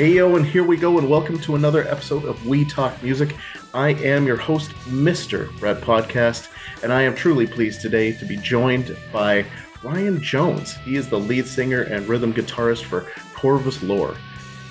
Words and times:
Ayo, 0.00 0.34
and 0.38 0.46
here 0.46 0.64
we 0.64 0.78
go, 0.78 0.96
and 0.96 1.10
welcome 1.10 1.38
to 1.40 1.56
another 1.56 1.86
episode 1.86 2.24
of 2.24 2.46
We 2.46 2.64
Talk 2.64 3.02
Music. 3.02 3.36
I 3.74 3.90
am 3.90 4.26
your 4.26 4.38
host, 4.38 4.70
Mr. 4.86 5.54
Brad 5.60 5.82
Podcast, 5.82 6.48
and 6.82 6.90
I 6.90 7.02
am 7.02 7.14
truly 7.14 7.46
pleased 7.46 7.82
today 7.82 8.12
to 8.12 8.24
be 8.24 8.38
joined 8.38 8.96
by 9.12 9.44
Ryan 9.82 10.18
Jones. 10.22 10.76
He 10.76 10.96
is 10.96 11.10
the 11.10 11.20
lead 11.20 11.46
singer 11.46 11.82
and 11.82 12.08
rhythm 12.08 12.32
guitarist 12.32 12.84
for 12.84 13.12
Corvus 13.34 13.82
Lore. 13.82 14.16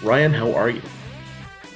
Ryan, 0.01 0.33
how 0.33 0.51
are 0.55 0.71
you? 0.71 0.81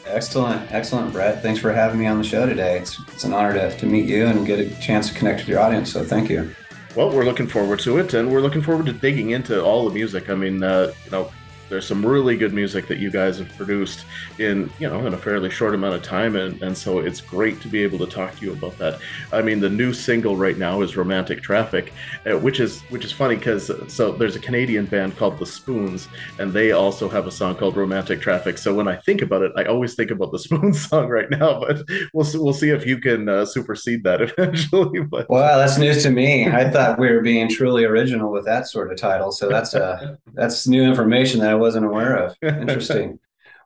Excellent, 0.07 0.71
excellent, 0.71 1.13
Brett. 1.13 1.43
Thanks 1.43 1.59
for 1.59 1.71
having 1.71 1.99
me 1.99 2.07
on 2.07 2.17
the 2.17 2.23
show 2.23 2.47
today. 2.47 2.79
It's, 2.79 2.99
it's 3.09 3.23
an 3.23 3.33
honor 3.33 3.53
to, 3.53 3.77
to 3.77 3.85
meet 3.85 4.09
you 4.09 4.25
and 4.25 4.47
get 4.47 4.57
a 4.57 4.69
chance 4.81 5.09
to 5.09 5.13
connect 5.13 5.41
with 5.41 5.49
your 5.49 5.59
audience, 5.59 5.93
so 5.93 6.03
thank 6.03 6.27
you. 6.27 6.55
Well, 6.95 7.11
we're 7.11 7.25
looking 7.25 7.45
forward 7.45 7.77
to 7.81 7.99
it, 7.99 8.15
and 8.15 8.31
we're 8.31 8.41
looking 8.41 8.63
forward 8.63 8.87
to 8.87 8.93
digging 8.93 9.29
into 9.29 9.63
all 9.63 9.87
the 9.87 9.93
music. 9.93 10.31
I 10.31 10.33
mean, 10.33 10.63
uh, 10.63 10.91
you 11.05 11.11
know, 11.11 11.31
there's 11.73 11.87
some 11.87 12.05
really 12.05 12.37
good 12.37 12.53
music 12.53 12.87
that 12.87 12.99
you 12.99 13.09
guys 13.09 13.39
have 13.39 13.49
produced 13.57 14.05
in 14.37 14.71
you 14.77 14.87
know 14.87 15.07
in 15.07 15.15
a 15.15 15.17
fairly 15.17 15.49
short 15.49 15.73
amount 15.73 15.95
of 15.95 16.03
time 16.03 16.35
and, 16.35 16.61
and 16.61 16.77
so 16.77 16.99
it's 16.99 17.19
great 17.19 17.59
to 17.61 17.67
be 17.67 17.81
able 17.81 17.97
to 17.97 18.05
talk 18.05 18.37
to 18.37 18.45
you 18.45 18.53
about 18.53 18.77
that. 18.77 18.99
I 19.31 19.41
mean 19.41 19.59
the 19.59 19.71
new 19.71 19.91
single 19.91 20.37
right 20.37 20.55
now 20.55 20.81
is 20.83 20.95
romantic 20.95 21.41
traffic 21.41 21.91
uh, 22.29 22.37
which 22.37 22.59
is 22.59 22.81
which 22.91 23.03
is 23.03 23.11
funny 23.11 23.37
because 23.37 23.71
so 23.87 24.11
there's 24.11 24.35
a 24.35 24.39
canadian 24.39 24.85
band 24.85 25.17
called 25.17 25.39
the 25.39 25.47
spoons 25.47 26.09
and 26.37 26.53
they 26.53 26.73
also 26.73 27.09
have 27.09 27.25
a 27.25 27.31
song 27.31 27.55
called 27.55 27.75
romantic 27.75 28.21
traffic. 28.21 28.59
So 28.59 28.75
when 28.75 28.87
i 28.87 28.95
think 28.95 29.23
about 29.23 29.41
it 29.41 29.51
i 29.57 29.63
always 29.63 29.95
think 29.95 30.11
about 30.11 30.31
the 30.31 30.39
spoons 30.45 30.87
song 30.87 31.07
right 31.07 31.29
now 31.31 31.59
but 31.59 31.81
we'll 32.13 32.27
we'll 32.35 32.53
see 32.53 32.69
if 32.69 32.85
you 32.85 32.99
can 32.99 33.27
uh, 33.27 33.45
supersede 33.45 34.03
that 34.03 34.21
eventually 34.29 34.99
but 35.01 35.27
well 35.27 35.57
that's 35.57 35.79
news 35.79 36.03
to 36.03 36.11
me. 36.11 36.47
I 36.47 36.69
thought 36.69 36.99
we 36.99 37.09
were 37.09 37.21
being 37.21 37.49
truly 37.49 37.83
original 37.83 38.31
with 38.31 38.45
that 38.45 38.67
sort 38.67 38.91
of 38.91 38.97
title 38.99 39.31
so 39.31 39.49
that's 39.49 39.73
uh 39.73 40.17
that's 40.33 40.67
new 40.67 40.83
information 40.83 41.39
that 41.39 41.49
I 41.49 41.55
wasn't 41.63 41.85
aware 41.85 42.15
of. 42.15 42.35
Interesting. 42.41 43.19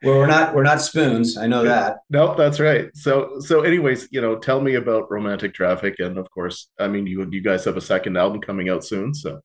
well, 0.03 0.17
we're 0.17 0.27
not 0.27 0.53
we're 0.53 0.69
not 0.71 0.81
spoons. 0.81 1.37
I 1.37 1.47
know 1.47 1.63
that. 1.63 1.97
Nope, 2.09 2.37
that's 2.37 2.59
right. 2.59 2.89
So 2.93 3.39
so 3.39 3.61
anyways, 3.61 4.07
you 4.11 4.21
know, 4.21 4.37
tell 4.37 4.61
me 4.61 4.75
about 4.75 5.11
Romantic 5.11 5.53
Traffic 5.53 5.95
and 5.99 6.17
of 6.17 6.29
course, 6.29 6.69
I 6.79 6.87
mean 6.87 7.07
you 7.07 7.27
you 7.31 7.41
guys 7.41 7.65
have 7.65 7.77
a 7.77 7.81
second 7.81 8.17
album 8.17 8.41
coming 8.41 8.69
out 8.69 8.83
soon, 8.85 9.13
so 9.13 9.41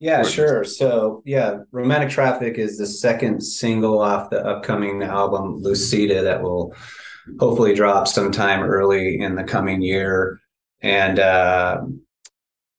yeah, 0.00 0.22
sure. 0.22 0.62
So, 0.62 1.22
yeah, 1.24 1.58
Romantic 1.72 2.10
Traffic 2.10 2.56
is 2.56 2.78
the 2.78 2.86
second 2.86 3.40
single 3.40 4.00
off 4.00 4.30
the 4.30 4.44
upcoming 4.44 5.02
album 5.02 5.58
Lucida 5.60 6.22
that 6.22 6.40
will 6.40 6.72
hopefully 7.40 7.74
drop 7.74 8.06
sometime 8.06 8.62
early 8.62 9.20
in 9.20 9.34
the 9.34 9.42
coming 9.42 9.82
year. 9.82 10.40
And 10.80 11.18
uh, 11.18 11.82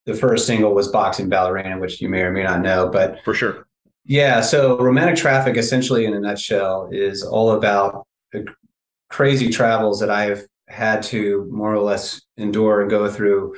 the 0.06 0.14
first 0.14 0.48
single 0.48 0.74
was 0.74 0.88
Boxing 0.88 1.28
Ballerina, 1.28 1.78
which 1.78 2.02
you 2.02 2.08
may 2.08 2.22
or 2.22 2.32
may 2.32 2.44
not 2.44 2.62
know, 2.62 2.90
but 2.90 3.20
for 3.26 3.34
sure. 3.34 3.68
Yeah. 4.06 4.42
So 4.42 4.78
romantic 4.80 5.18
traffic, 5.18 5.58
essentially, 5.58 6.06
in 6.06 6.14
a 6.14 6.20
nutshell, 6.20 6.90
is 6.92 7.24
all 7.24 7.52
about 7.52 8.08
crazy 9.10 9.50
travels 9.50 10.00
that 10.00 10.10
I've 10.10 10.46
had 10.68 11.04
to 11.04 11.48
more 11.52 11.74
or 11.74 11.82
less 11.82 12.22
endure 12.38 12.82
and 12.82 12.90
go 12.90 13.10
through 13.10 13.56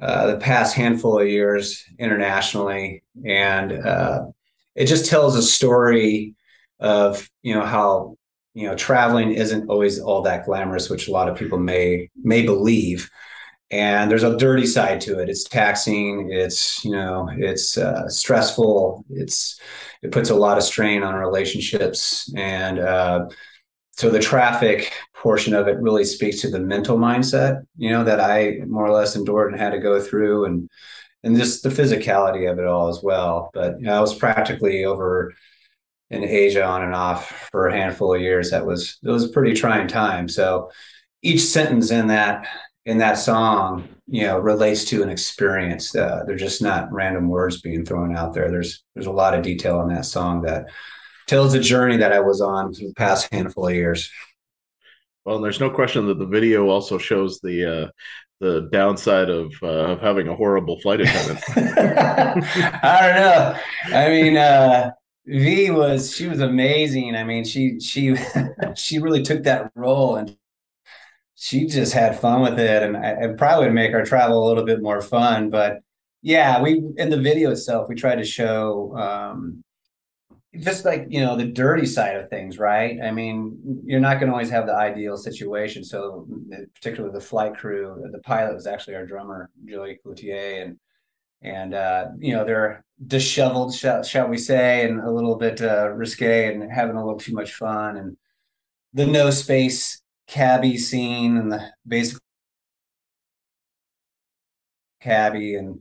uh, 0.00 0.28
the 0.28 0.38
past 0.38 0.74
handful 0.74 1.20
of 1.20 1.28
years 1.28 1.84
internationally, 1.98 3.02
and 3.24 3.72
uh, 3.72 4.26
it 4.74 4.86
just 4.86 5.10
tells 5.10 5.36
a 5.36 5.42
story 5.42 6.34
of 6.78 7.28
you 7.42 7.54
know 7.54 7.64
how 7.64 8.16
you 8.54 8.66
know 8.66 8.74
traveling 8.74 9.32
isn't 9.32 9.68
always 9.68 10.00
all 10.00 10.22
that 10.22 10.46
glamorous, 10.46 10.88
which 10.88 11.06
a 11.08 11.12
lot 11.12 11.28
of 11.28 11.36
people 11.36 11.58
may 11.58 12.08
may 12.22 12.42
believe 12.42 13.10
and 13.70 14.10
there's 14.10 14.22
a 14.22 14.36
dirty 14.36 14.66
side 14.66 15.00
to 15.02 15.18
it. 15.20 15.28
It's 15.28 15.44
taxing 15.44 16.30
it's 16.32 16.84
you 16.84 16.92
know 16.92 17.28
it's 17.36 17.78
uh, 17.78 18.08
stressful 18.08 19.04
it's 19.10 19.60
it 20.02 20.12
puts 20.12 20.30
a 20.30 20.34
lot 20.34 20.58
of 20.58 20.64
strain 20.64 21.02
on 21.02 21.14
relationships. 21.14 22.32
And 22.36 22.78
uh, 22.78 23.28
so 23.92 24.10
the 24.10 24.20
traffic 24.20 24.92
portion 25.14 25.54
of 25.54 25.68
it 25.68 25.78
really 25.78 26.04
speaks 26.04 26.40
to 26.40 26.48
the 26.48 26.58
mental 26.58 26.96
mindset 26.96 27.60
you 27.76 27.90
know 27.90 28.02
that 28.02 28.18
i 28.20 28.56
more 28.66 28.86
or 28.86 28.90
less 28.90 29.14
endured 29.14 29.52
and 29.52 29.60
had 29.60 29.68
to 29.72 29.78
go 29.78 30.00
through 30.00 30.46
and 30.46 30.70
and 31.22 31.36
just 31.36 31.62
the 31.62 31.68
physicality 31.68 32.50
of 32.50 32.58
it 32.58 32.66
all 32.66 32.88
as 32.88 33.02
well. 33.02 33.50
But 33.52 33.78
you 33.80 33.86
know, 33.86 33.96
i 33.96 34.00
was 34.00 34.14
practically 34.14 34.84
over 34.84 35.34
in 36.10 36.24
asia 36.24 36.64
on 36.64 36.82
and 36.82 36.94
off 36.94 37.48
for 37.50 37.68
a 37.68 37.76
handful 37.76 38.14
of 38.14 38.20
years. 38.20 38.50
That 38.50 38.66
was 38.66 38.98
it 39.02 39.08
was 39.08 39.24
a 39.24 39.28
pretty 39.28 39.54
trying 39.54 39.88
time. 39.88 40.28
So 40.28 40.70
each 41.22 41.42
sentence 41.42 41.90
in 41.90 42.08
that 42.08 42.46
in 42.90 42.98
that 42.98 43.14
song, 43.14 43.88
you 44.08 44.22
know, 44.22 44.40
relates 44.40 44.84
to 44.86 45.04
an 45.04 45.08
experience. 45.08 45.94
Uh, 45.94 46.24
they're 46.26 46.34
just 46.34 46.60
not 46.60 46.92
random 46.92 47.28
words 47.28 47.60
being 47.60 47.84
thrown 47.84 48.16
out 48.16 48.34
there. 48.34 48.50
There's 48.50 48.82
there's 48.94 49.06
a 49.06 49.12
lot 49.12 49.34
of 49.34 49.42
detail 49.42 49.80
in 49.82 49.88
that 49.94 50.04
song 50.04 50.42
that 50.42 50.66
tells 51.28 51.52
the 51.52 51.60
journey 51.60 51.96
that 51.98 52.12
I 52.12 52.18
was 52.18 52.40
on 52.40 52.74
for 52.74 52.80
the 52.80 52.94
past 52.94 53.32
handful 53.32 53.68
of 53.68 53.74
years. 53.74 54.10
Well, 55.24 55.40
there's 55.40 55.60
no 55.60 55.70
question 55.70 56.06
that 56.06 56.18
the 56.18 56.26
video 56.26 56.68
also 56.68 56.98
shows 56.98 57.38
the 57.40 57.84
uh, 57.84 57.88
the 58.40 58.68
downside 58.72 59.30
of 59.30 59.52
uh, 59.62 59.92
of 59.92 60.00
having 60.00 60.26
a 60.26 60.34
horrible 60.34 60.80
flight 60.80 61.02
attendant. 61.02 61.38
I 61.56 63.00
don't 63.02 63.20
know. 63.20 63.56
I 63.96 64.08
mean, 64.08 64.36
uh, 64.36 64.90
V 65.26 65.70
was 65.70 66.16
she 66.16 66.26
was 66.26 66.40
amazing. 66.40 67.14
I 67.14 67.22
mean, 67.22 67.44
she 67.44 67.78
she 67.78 68.16
she 68.74 68.98
really 68.98 69.22
took 69.22 69.44
that 69.44 69.70
role 69.76 70.16
and 70.16 70.36
she 71.42 71.64
just 71.64 71.94
had 71.94 72.20
fun 72.20 72.42
with 72.42 72.60
it, 72.60 72.82
and 72.82 72.94
it 73.02 73.38
probably 73.38 73.64
would 73.64 73.74
make 73.74 73.94
our 73.94 74.04
travel 74.04 74.44
a 74.44 74.46
little 74.46 74.64
bit 74.64 74.82
more 74.82 75.00
fun. 75.00 75.48
But 75.48 75.78
yeah, 76.20 76.60
we 76.60 76.82
in 76.98 77.08
the 77.08 77.16
video 77.16 77.50
itself, 77.50 77.88
we 77.88 77.94
tried 77.94 78.16
to 78.16 78.24
show 78.24 78.94
um, 78.94 79.64
just 80.58 80.84
like 80.84 81.06
you 81.08 81.20
know 81.20 81.36
the 81.36 81.46
dirty 81.46 81.86
side 81.86 82.16
of 82.16 82.28
things, 82.28 82.58
right? 82.58 82.98
I 83.02 83.10
mean, 83.10 83.58
you're 83.86 84.00
not 84.00 84.20
going 84.20 84.26
to 84.26 84.34
always 84.34 84.50
have 84.50 84.66
the 84.66 84.74
ideal 84.74 85.16
situation. 85.16 85.82
So, 85.82 86.28
particularly 86.74 87.14
the 87.14 87.24
flight 87.24 87.56
crew, 87.56 88.06
the 88.12 88.18
pilot 88.18 88.54
was 88.54 88.66
actually 88.66 88.96
our 88.96 89.06
drummer, 89.06 89.48
Joey 89.64 89.98
Cloutier, 90.04 90.62
and 90.62 90.78
and 91.40 91.72
uh, 91.72 92.08
you 92.18 92.34
know 92.34 92.44
they're 92.44 92.84
disheveled, 93.06 93.74
shall, 93.74 94.02
shall 94.02 94.28
we 94.28 94.36
say, 94.36 94.86
and 94.86 95.00
a 95.00 95.10
little 95.10 95.36
bit 95.36 95.62
uh, 95.62 95.88
risque 95.88 96.52
and 96.52 96.70
having 96.70 96.96
a 96.96 97.02
little 97.02 97.18
too 97.18 97.32
much 97.32 97.54
fun, 97.54 97.96
and 97.96 98.18
the 98.92 99.06
no 99.06 99.30
space 99.30 100.02
cabbie 100.30 100.78
scene 100.78 101.36
and 101.36 101.50
the 101.50 101.60
basic 101.88 102.18
cabbie 105.00 105.56
and 105.56 105.80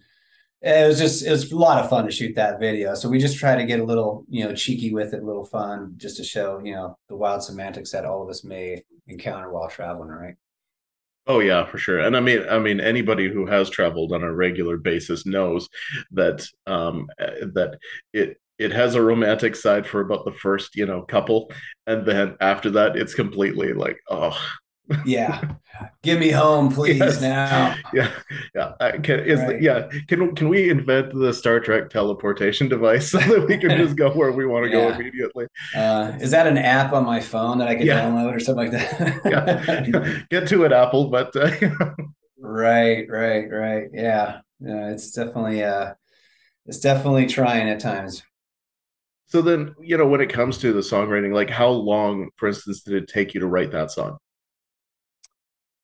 it 0.64 0.88
was 0.88 0.98
just 0.98 1.24
it 1.24 1.30
was 1.30 1.52
a 1.52 1.56
lot 1.56 1.84
of 1.84 1.88
fun 1.88 2.04
to 2.04 2.12
shoot 2.12 2.34
that 2.36 2.60
video 2.60 2.96
so 2.96 3.08
we 3.08 3.20
just 3.20 3.38
try 3.38 3.56
to 3.56 3.66
get 3.66 3.80
a 3.80 3.84
little 3.84 4.26
you 4.28 4.44
know 4.44 4.56
cheeky 4.56 4.92
with 4.92 5.14
it 5.14 5.22
a 5.22 5.26
little 5.26 5.46
fun 5.46 5.94
just 5.98 6.18
to 6.18 6.24
show 6.24 6.60
you 6.64 6.74
know 6.74 6.98
the 7.10 7.16
wild 7.16 7.44
semantics 7.44 7.92
that 7.92 8.06
all 8.06 8.24
of 8.24 8.30
us 8.30 8.44
may 8.44 8.82
encounter 9.08 9.52
while 9.52 9.70
traveling 9.70 10.10
right 10.10 10.36
Oh 11.28 11.42
yeah, 11.42 11.64
for 11.64 11.78
sure. 11.78 12.00
And 12.00 12.18
I 12.18 12.22
mean, 12.22 12.44
I 12.50 12.58
mean, 12.58 12.80
anybody 12.80 13.32
who 13.32 13.46
has 13.46 13.70
traveled 13.70 14.14
on 14.14 14.24
a 14.24 14.34
regular 14.34 14.78
basis 14.78 15.28
knows 15.28 15.70
that 16.10 16.44
um, 16.66 17.08
that 17.20 17.78
it 18.14 18.42
it 18.60 18.72
has 18.72 18.96
a 18.96 19.02
romantic 19.02 19.56
side 19.56 19.88
for 19.88 20.02
about 20.02 20.26
the 20.26 20.32
first 20.32 20.76
you 20.76 20.86
know 20.86 21.02
couple 21.02 21.52
and 21.88 22.06
then 22.06 22.36
after 22.42 22.70
that 22.70 22.96
it's 22.96 23.16
completely 23.16 23.74
like 23.74 23.98
oh 24.10 24.38
yeah. 25.06 25.42
Give 26.02 26.20
me 26.20 26.32
home 26.32 26.72
please 26.72 26.98
yes. 26.98 27.22
now. 27.22 27.76
Yeah. 27.94 28.12
Yeah. 28.56 28.74
Can, 29.04 29.20
is 29.20 29.40
right. 29.40 29.60
the, 29.60 29.64
yeah. 29.64 29.90
Can 30.08 30.36
can 30.36 30.50
we 30.50 30.70
invent 30.70 31.14
the 31.14 31.34
star 31.34 31.60
trek 31.60 31.90
teleportation 31.90 32.68
device 32.68 33.12
so 33.12 33.20
that 33.20 33.48
we 33.48 33.58
can 33.58 33.78
just 33.78 33.96
go 33.96 34.12
where 34.12 34.32
we 34.32 34.46
want 34.46 34.66
to 34.66 34.72
yeah. 34.72 34.90
go 34.90 34.96
immediately? 34.96 35.46
Uh, 35.76 36.14
is 36.20 36.32
that 36.32 36.48
an 36.48 36.58
app 36.58 36.94
on 36.94 37.06
my 37.06 37.20
phone 37.20 37.60
that 37.60 37.68
i 37.68 37.76
can 37.76 37.86
yeah. 37.86 38.02
download 38.02 38.36
or 38.36 38.40
something 38.40 38.72
like 38.72 38.90
that? 38.90 39.22
Yeah. 39.26 40.20
Get 40.30 40.48
to 40.50 40.64
it 40.64 40.72
apple 40.72 41.10
but 41.10 41.36
uh, 41.36 41.52
right 42.40 43.06
right 43.10 43.50
right. 43.52 43.90
Yeah. 43.94 44.42
Yeah 44.60 44.90
it's 44.90 45.12
definitely 45.12 45.64
uh 45.64 45.94
it's 46.66 46.80
definitely 46.80 47.28
trying 47.28 47.70
at 47.70 47.80
times 47.80 48.24
so 49.30 49.44
then, 49.44 49.76
you 49.80 49.96
know, 49.96 50.08
when 50.08 50.22
it 50.22 50.34
comes 50.34 50.58
to 50.58 50.74
the 50.74 50.80
songwriting, 50.80 51.32
like 51.32 51.52
how 51.52 51.70
long, 51.70 52.32
for 52.36 52.48
instance, 52.48 52.82
did 52.82 52.96
it 52.96 53.08
take 53.08 53.36
you 53.36 53.40
to 53.40 53.46
write 53.46 53.72
that 53.72 53.92
song? 53.92 54.18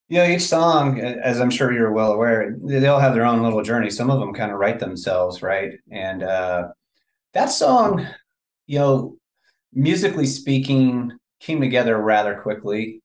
You 0.07 0.17
know, 0.17 0.27
each 0.27 0.41
song, 0.41 0.99
as 0.99 1.39
I'm 1.39 1.51
sure 1.51 1.71
you're 1.71 1.91
well 1.91 2.13
aware, 2.13 2.57
they 2.59 2.87
all 2.87 2.99
have 2.99 3.13
their 3.13 3.25
own 3.25 3.43
little 3.43 3.61
journey. 3.61 3.91
Some 3.91 4.09
of 4.09 4.19
them 4.19 4.33
kind 4.33 4.51
of 4.51 4.57
write 4.57 4.79
themselves, 4.79 5.43
right? 5.43 5.73
And 5.91 6.23
uh, 6.23 6.69
that 7.33 7.51
song, 7.51 8.07
you 8.65 8.79
know, 8.79 9.17
musically 9.71 10.25
speaking, 10.25 11.11
came 11.39 11.61
together 11.61 11.99
rather 11.99 12.41
quickly. 12.41 13.03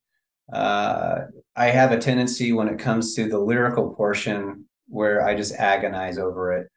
Uh, 0.51 1.27
I 1.55 1.67
have 1.67 1.93
a 1.93 1.99
tendency 1.99 2.53
when 2.53 2.69
it 2.69 2.79
comes 2.79 3.15
to 3.15 3.29
the 3.29 3.39
lyrical 3.39 3.93
portion 3.93 4.65
where 4.89 5.23
I 5.23 5.35
just 5.35 5.55
agonize 5.55 6.17
over 6.17 6.53
it 6.55 6.71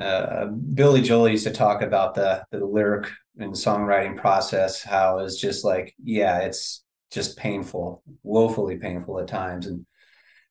uh, 0.00 0.46
Billy 0.46 1.02
Joel 1.02 1.28
used 1.28 1.44
to 1.44 1.52
talk 1.52 1.82
about 1.82 2.14
the 2.14 2.44
the 2.50 2.64
lyric 2.64 3.10
and 3.38 3.52
songwriting 3.52 4.16
process, 4.16 4.82
how 4.82 5.18
it's 5.18 5.40
just 5.40 5.64
like, 5.64 5.94
yeah, 6.02 6.38
it's 6.40 6.82
just 7.10 7.36
painful, 7.36 8.02
woefully 8.22 8.76
painful 8.76 9.18
at 9.20 9.28
times, 9.28 9.66
and 9.66 9.84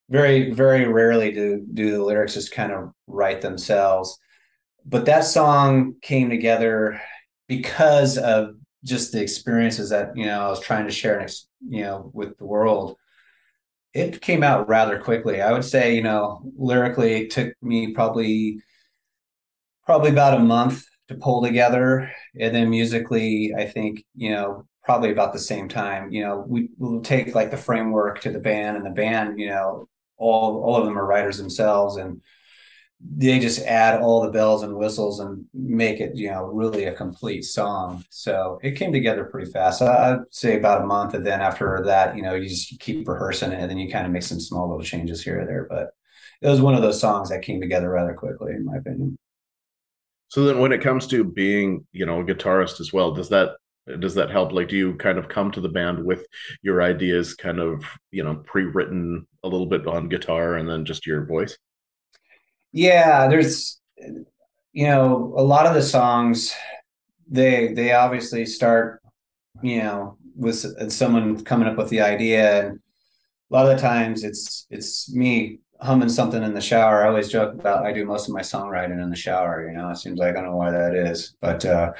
very 0.09 0.51
very 0.51 0.87
rarely 0.87 1.31
do 1.31 1.65
do 1.73 1.91
the 1.91 2.03
lyrics 2.03 2.33
just 2.35 2.51
kind 2.51 2.71
of 2.71 2.91
write 3.07 3.41
themselves. 3.41 4.17
But 4.85 5.05
that 5.05 5.25
song 5.25 5.95
came 6.01 6.29
together 6.29 7.01
because 7.47 8.17
of 8.17 8.55
just 8.83 9.11
the 9.11 9.21
experiences 9.21 9.89
that 9.89 10.15
you 10.15 10.25
know 10.25 10.41
I 10.41 10.49
was 10.49 10.61
trying 10.61 10.85
to 10.85 10.91
share, 10.93 11.25
you 11.67 11.81
know, 11.83 12.11
with 12.13 12.37
the 12.37 12.45
world. 12.45 12.97
It 13.93 14.21
came 14.21 14.43
out 14.43 14.69
rather 14.69 14.99
quickly. 14.99 15.41
I 15.41 15.51
would 15.51 15.65
say, 15.65 15.95
you 15.95 16.03
know, 16.03 16.41
lyrically, 16.55 17.23
it 17.23 17.31
took 17.31 17.53
me 17.63 17.93
probably 17.93 18.61
probably 19.89 20.11
about 20.11 20.39
a 20.39 20.43
month 20.43 20.85
to 21.07 21.15
pull 21.15 21.41
together, 21.41 22.11
and 22.39 22.53
then 22.53 22.69
musically, 22.69 23.55
I 23.57 23.65
think 23.65 24.05
you 24.15 24.29
know 24.29 24.67
probably 24.83 25.11
about 25.11 25.33
the 25.33 25.39
same 25.39 25.67
time. 25.67 26.11
You 26.11 26.23
know, 26.25 26.45
we 26.47 26.69
will 26.77 27.01
take 27.01 27.33
like 27.33 27.49
the 27.49 27.57
framework 27.57 28.21
to 28.21 28.31
the 28.31 28.37
band, 28.37 28.77
and 28.77 28.85
the 28.85 28.91
band, 28.91 29.39
you 29.39 29.47
know, 29.47 29.89
all 30.15 30.61
all 30.63 30.75
of 30.75 30.85
them 30.85 30.95
are 30.95 31.07
writers 31.07 31.39
themselves, 31.39 31.97
and 31.97 32.21
they 33.01 33.39
just 33.39 33.65
add 33.65 33.99
all 33.99 34.21
the 34.21 34.29
bells 34.29 34.61
and 34.61 34.75
whistles 34.75 35.19
and 35.21 35.45
make 35.55 35.99
it, 35.99 36.15
you 36.15 36.29
know, 36.29 36.43
really 36.43 36.83
a 36.83 36.93
complete 36.93 37.43
song. 37.43 38.05
So 38.11 38.59
it 38.61 38.73
came 38.77 38.93
together 38.93 39.23
pretty 39.23 39.51
fast. 39.51 39.81
I'd 39.81 40.19
say 40.29 40.55
about 40.55 40.83
a 40.83 40.85
month, 40.85 41.15
and 41.15 41.25
then 41.25 41.41
after 41.41 41.81
that, 41.85 42.15
you 42.15 42.21
know, 42.21 42.35
you 42.35 42.47
just 42.47 42.79
keep 42.79 43.07
rehearsing 43.07 43.51
it, 43.53 43.59
and 43.59 43.71
then 43.71 43.79
you 43.79 43.91
kind 43.91 44.05
of 44.05 44.11
make 44.11 44.21
some 44.21 44.39
small 44.39 44.69
little 44.69 44.83
changes 44.83 45.23
here 45.23 45.41
or 45.41 45.45
there. 45.47 45.65
But 45.67 45.95
it 46.43 46.47
was 46.47 46.61
one 46.61 46.75
of 46.75 46.83
those 46.83 47.01
songs 47.01 47.29
that 47.29 47.41
came 47.41 47.59
together 47.59 47.89
rather 47.89 48.13
quickly, 48.13 48.53
in 48.53 48.65
my 48.65 48.77
opinion. 48.77 49.17
So 50.29 50.45
then, 50.45 50.59
when 50.59 50.71
it 50.71 50.81
comes 50.81 51.07
to 51.07 51.23
being, 51.23 51.85
you 51.91 52.05
know, 52.05 52.21
a 52.21 52.23
guitarist 52.23 52.79
as 52.79 52.93
well, 52.93 53.11
does 53.11 53.29
that 53.29 53.51
does 53.99 54.15
that 54.15 54.29
help? 54.29 54.51
Like 54.51 54.69
do 54.69 54.77
you 54.77 54.93
kind 54.95 55.17
of 55.17 55.29
come 55.29 55.51
to 55.51 55.61
the 55.61 55.69
band 55.69 56.03
with 56.03 56.25
your 56.61 56.81
ideas 56.81 57.33
kind 57.33 57.59
of 57.59 57.83
you 58.11 58.23
know 58.23 58.35
pre-written 58.45 59.25
a 59.43 59.47
little 59.47 59.65
bit 59.65 59.87
on 59.87 60.09
guitar 60.09 60.55
and 60.55 60.69
then 60.69 60.85
just 60.85 61.07
your 61.07 61.25
voice? 61.25 61.57
Yeah 62.71 63.27
there's 63.27 63.79
you 64.73 64.85
know 64.85 65.33
a 65.35 65.41
lot 65.41 65.65
of 65.65 65.73
the 65.73 65.81
songs 65.81 66.53
they 67.27 67.73
they 67.73 67.93
obviously 67.93 68.45
start 68.45 69.01
you 69.63 69.79
know 69.79 70.17
with 70.35 70.91
someone 70.91 71.43
coming 71.43 71.67
up 71.67 71.77
with 71.77 71.89
the 71.89 72.01
idea. 72.01 72.67
And 72.67 72.79
a 73.51 73.53
lot 73.53 73.69
of 73.69 73.75
the 73.75 73.81
times 73.81 74.23
it's 74.23 74.65
it's 74.69 75.13
me 75.13 75.59
humming 75.81 76.09
something 76.09 76.43
in 76.43 76.53
the 76.53 76.61
shower 76.61 77.03
i 77.03 77.07
always 77.07 77.29
joke 77.29 77.53
about 77.53 77.85
i 77.85 77.91
do 77.91 78.05
most 78.05 78.27
of 78.27 78.33
my 78.33 78.41
songwriting 78.41 79.01
in 79.01 79.09
the 79.09 79.15
shower 79.15 79.67
you 79.67 79.77
know 79.77 79.89
it 79.89 79.95
seems 79.95 80.19
like 80.19 80.31
i 80.31 80.41
don't 80.41 80.45
know 80.45 80.55
why 80.55 80.71
that 80.71 80.93
is 80.93 81.35
but 81.41 81.63
uh 81.65 81.91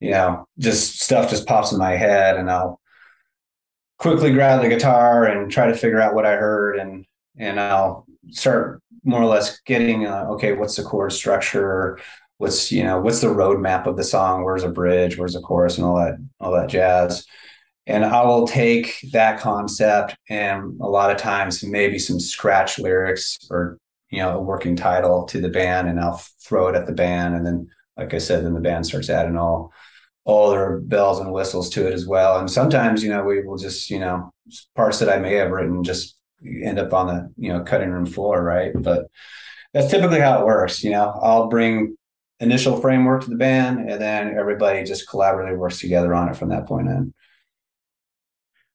you 0.00 0.10
know, 0.10 0.48
just 0.58 1.00
stuff 1.00 1.30
just 1.30 1.46
pops 1.46 1.72
in 1.72 1.78
my 1.78 1.92
head 1.92 2.36
and 2.36 2.50
I'll 2.50 2.80
quickly 3.98 4.32
grab 4.32 4.62
the 4.62 4.68
guitar 4.68 5.26
and 5.26 5.50
try 5.50 5.66
to 5.66 5.76
figure 5.76 6.00
out 6.00 6.14
what 6.14 6.26
I 6.26 6.36
heard 6.36 6.78
and 6.78 7.04
and 7.36 7.60
I'll 7.60 8.06
start 8.30 8.82
more 9.04 9.22
or 9.22 9.26
less 9.26 9.60
getting 9.60 10.06
uh, 10.06 10.26
okay, 10.30 10.54
what's 10.54 10.76
the 10.76 10.82
chord 10.82 11.12
structure? 11.12 11.98
What's 12.38 12.72
you 12.72 12.82
know 12.82 12.98
what's 12.98 13.20
the 13.20 13.28
roadmap 13.28 13.86
of 13.86 13.98
the 13.98 14.04
song? 14.04 14.42
Where's 14.42 14.64
a 14.64 14.70
bridge? 14.70 15.18
Where's 15.18 15.36
a 15.36 15.40
chorus 15.40 15.76
and 15.76 15.86
all 15.86 15.96
that 15.96 16.16
all 16.40 16.52
that 16.52 16.70
jazz? 16.70 17.26
And 17.90 18.04
I 18.04 18.24
will 18.24 18.46
take 18.46 19.04
that 19.12 19.40
concept 19.40 20.16
and 20.28 20.80
a 20.80 20.88
lot 20.88 21.10
of 21.10 21.16
times 21.16 21.62
maybe 21.62 21.98
some 21.98 22.20
scratch 22.20 22.78
lyrics 22.78 23.38
or 23.50 23.78
you 24.10 24.18
know 24.18 24.38
a 24.38 24.40
working 24.40 24.76
title 24.76 25.24
to 25.26 25.40
the 25.40 25.48
band 25.48 25.88
and 25.88 26.00
I'll 26.00 26.22
throw 26.42 26.68
it 26.68 26.74
at 26.74 26.86
the 26.86 26.92
band 26.92 27.34
and 27.34 27.46
then 27.46 27.68
like 27.96 28.14
I 28.14 28.18
said 28.18 28.44
then 28.44 28.54
the 28.54 28.60
band 28.60 28.86
starts 28.86 29.10
adding 29.10 29.36
all 29.36 29.72
all 30.24 30.50
their 30.50 30.78
bells 30.80 31.18
and 31.18 31.32
whistles 31.32 31.70
to 31.70 31.86
it 31.86 31.92
as 31.92 32.06
well. 32.06 32.38
And 32.38 32.50
sometimes, 32.50 33.02
you 33.02 33.10
know, 33.10 33.24
we 33.24 33.42
will 33.42 33.56
just, 33.56 33.90
you 33.90 33.98
know, 33.98 34.32
parts 34.76 34.98
that 34.98 35.08
I 35.08 35.18
may 35.18 35.34
have 35.34 35.50
written 35.50 35.82
just 35.82 36.16
end 36.44 36.78
up 36.78 36.92
on 36.92 37.06
the, 37.06 37.32
you 37.36 37.52
know, 37.52 37.62
cutting 37.62 37.90
room 37.90 38.06
floor, 38.06 38.42
right? 38.42 38.70
But 38.74 39.06
that's 39.72 39.90
typically 39.90 40.20
how 40.20 40.40
it 40.40 40.46
works. 40.46 40.84
You 40.84 40.90
know, 40.90 41.18
I'll 41.22 41.48
bring 41.48 41.96
initial 42.38 42.80
framework 42.80 43.24
to 43.24 43.30
the 43.30 43.36
band 43.36 43.90
and 43.90 44.00
then 44.00 44.36
everybody 44.38 44.84
just 44.84 45.08
collaboratively 45.08 45.58
works 45.58 45.80
together 45.80 46.14
on 46.14 46.28
it 46.28 46.36
from 46.36 46.50
that 46.50 46.66
point 46.66 46.88
in. 46.88 47.12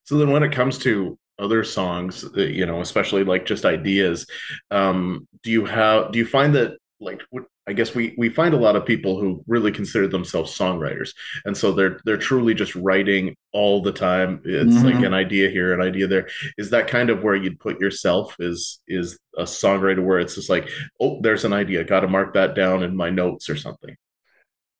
So 0.05 0.17
then 0.17 0.31
when 0.31 0.43
it 0.43 0.51
comes 0.51 0.77
to 0.79 1.17
other 1.37 1.63
songs, 1.63 2.25
you 2.35 2.65
know, 2.65 2.81
especially 2.81 3.23
like 3.23 3.45
just 3.45 3.65
ideas, 3.65 4.25
um, 4.71 5.27
do 5.43 5.51
you 5.51 5.65
have, 5.65 6.11
do 6.11 6.19
you 6.19 6.25
find 6.25 6.55
that 6.55 6.77
like 6.99 7.21
I 7.67 7.73
guess 7.73 7.95
we 7.95 8.13
we 8.17 8.29
find 8.29 8.53
a 8.53 8.59
lot 8.59 8.75
of 8.75 8.85
people 8.85 9.19
who 9.19 9.43
really 9.47 9.71
consider 9.71 10.07
themselves 10.07 10.55
songwriters, 10.55 11.13
and 11.45 11.57
so 11.57 11.71
they're 11.71 11.99
they're 12.05 12.17
truly 12.17 12.53
just 12.53 12.75
writing 12.75 13.35
all 13.53 13.81
the 13.81 13.91
time. 13.91 14.41
It's 14.45 14.75
mm-hmm. 14.75 14.85
like 14.85 15.03
an 15.03 15.13
idea 15.15 15.49
here, 15.49 15.73
an 15.73 15.81
idea 15.81 16.07
there. 16.07 16.29
Is 16.57 16.69
that 16.69 16.87
kind 16.87 17.09
of 17.09 17.23
where 17.23 17.35
you'd 17.35 17.59
put 17.59 17.79
yourself? 17.79 18.35
Is 18.39 18.81
is 18.87 19.17
a 19.35 19.43
songwriter 19.43 20.03
where 20.03 20.19
it's 20.19 20.35
just 20.35 20.49
like, 20.49 20.69
oh, 20.99 21.19
there's 21.21 21.43
an 21.43 21.53
idea, 21.53 21.83
got 21.83 22.01
to 22.01 22.07
mark 22.07 22.35
that 22.35 22.53
down 22.53 22.83
in 22.83 22.95
my 22.95 23.09
notes 23.09 23.49
or 23.49 23.55
something. 23.55 23.95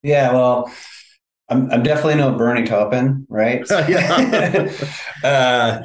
Yeah, 0.03 0.33
well, 0.33 0.71
I'm 1.49 1.71
I'm 1.71 1.83
definitely 1.83 2.15
no 2.15 2.35
Bernie 2.35 2.65
Taupin, 2.65 3.25
right? 3.29 3.65
yeah. 3.87 4.71
uh, 5.23 5.83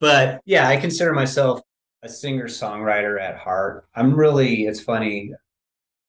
but 0.00 0.40
yeah, 0.44 0.68
I 0.68 0.76
consider 0.76 1.12
myself 1.12 1.60
a 2.02 2.08
singer 2.08 2.46
songwriter 2.46 3.20
at 3.20 3.36
heart. 3.36 3.86
I'm 3.94 4.14
really. 4.14 4.66
It's 4.66 4.80
funny 4.80 5.32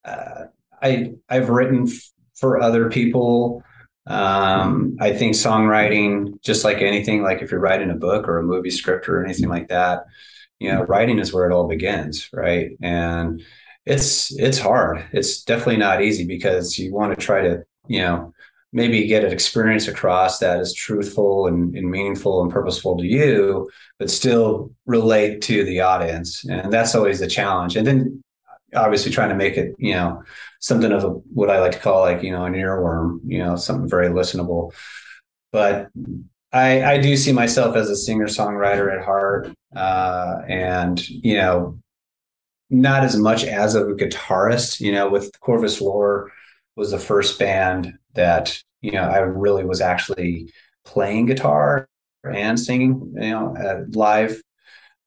uh, 0.05 0.45
I 0.81 1.13
I've 1.29 1.49
written 1.49 1.87
f- 1.87 2.11
for 2.35 2.61
other 2.61 2.89
people. 2.89 3.63
Um, 4.07 4.97
I 4.99 5.13
think 5.13 5.35
songwriting, 5.35 6.41
just 6.41 6.63
like 6.63 6.81
anything, 6.81 7.21
like 7.21 7.41
if 7.41 7.51
you're 7.51 7.59
writing 7.59 7.91
a 7.91 7.95
book 7.95 8.27
or 8.27 8.39
a 8.39 8.43
movie 8.43 8.71
script 8.71 9.07
or 9.07 9.23
anything 9.23 9.47
like 9.47 9.67
that, 9.67 10.05
you 10.59 10.71
know, 10.71 10.81
writing 10.83 11.19
is 11.19 11.31
where 11.33 11.49
it 11.49 11.53
all 11.53 11.67
begins, 11.67 12.29
right? 12.33 12.71
And 12.81 13.43
it's 13.85 14.31
it's 14.39 14.57
hard. 14.59 15.05
It's 15.11 15.43
definitely 15.43 15.77
not 15.77 16.01
easy 16.03 16.25
because 16.25 16.77
you 16.79 16.93
want 16.93 17.17
to 17.17 17.25
try 17.25 17.41
to, 17.41 17.63
you 17.87 18.01
know, 18.01 18.33
maybe 18.73 19.05
get 19.05 19.25
an 19.25 19.31
experience 19.31 19.87
across 19.87 20.39
that 20.39 20.59
is 20.59 20.73
truthful 20.73 21.47
and, 21.47 21.75
and, 21.75 21.91
meaningful 21.91 22.41
and 22.41 22.51
purposeful 22.51 22.97
to 22.97 23.05
you, 23.05 23.69
but 23.99 24.09
still 24.09 24.71
relate 24.85 25.41
to 25.41 25.65
the 25.65 25.81
audience. 25.81 26.45
And 26.45 26.71
that's 26.71 26.95
always 26.95 27.19
the 27.19 27.27
challenge. 27.27 27.75
And 27.75 27.85
then 27.85 28.23
obviously 28.73 29.11
trying 29.11 29.29
to 29.29 29.35
make 29.35 29.57
it, 29.57 29.75
you 29.77 29.93
know, 29.93 30.23
something 30.59 30.91
of 30.91 31.03
a, 31.03 31.09
what 31.09 31.49
I 31.49 31.59
like 31.59 31.73
to 31.73 31.79
call 31.79 32.01
like, 32.01 32.23
you 32.23 32.31
know, 32.31 32.45
an 32.45 32.53
earworm, 32.53 33.19
you 33.25 33.39
know, 33.39 33.57
something 33.57 33.89
very 33.89 34.07
listenable. 34.07 34.73
But 35.51 35.89
I, 36.53 36.83
I 36.83 36.97
do 36.97 37.17
see 37.17 37.33
myself 37.33 37.75
as 37.75 37.89
a 37.89 37.95
singer 37.95 38.27
songwriter 38.27 38.95
at 38.95 39.03
heart. 39.03 39.51
Uh, 39.75 40.41
and, 40.47 41.09
you 41.09 41.35
know, 41.35 41.77
not 42.69 43.03
as 43.03 43.17
much 43.17 43.43
as 43.43 43.75
a 43.75 43.83
guitarist, 43.83 44.79
you 44.79 44.93
know, 44.93 45.09
with 45.09 45.37
Corvus 45.41 45.81
Lore 45.81 46.31
was 46.77 46.91
the 46.91 46.99
first 46.99 47.37
band 47.37 47.97
that, 48.13 48.57
you 48.81 48.91
know, 48.91 49.03
I 49.03 49.19
really 49.19 49.63
was 49.63 49.81
actually 49.81 50.51
playing 50.85 51.27
guitar 51.27 51.87
and 52.23 52.59
singing, 52.59 53.13
you 53.15 53.29
know, 53.29 53.55
uh, 53.57 53.85
live 53.91 54.41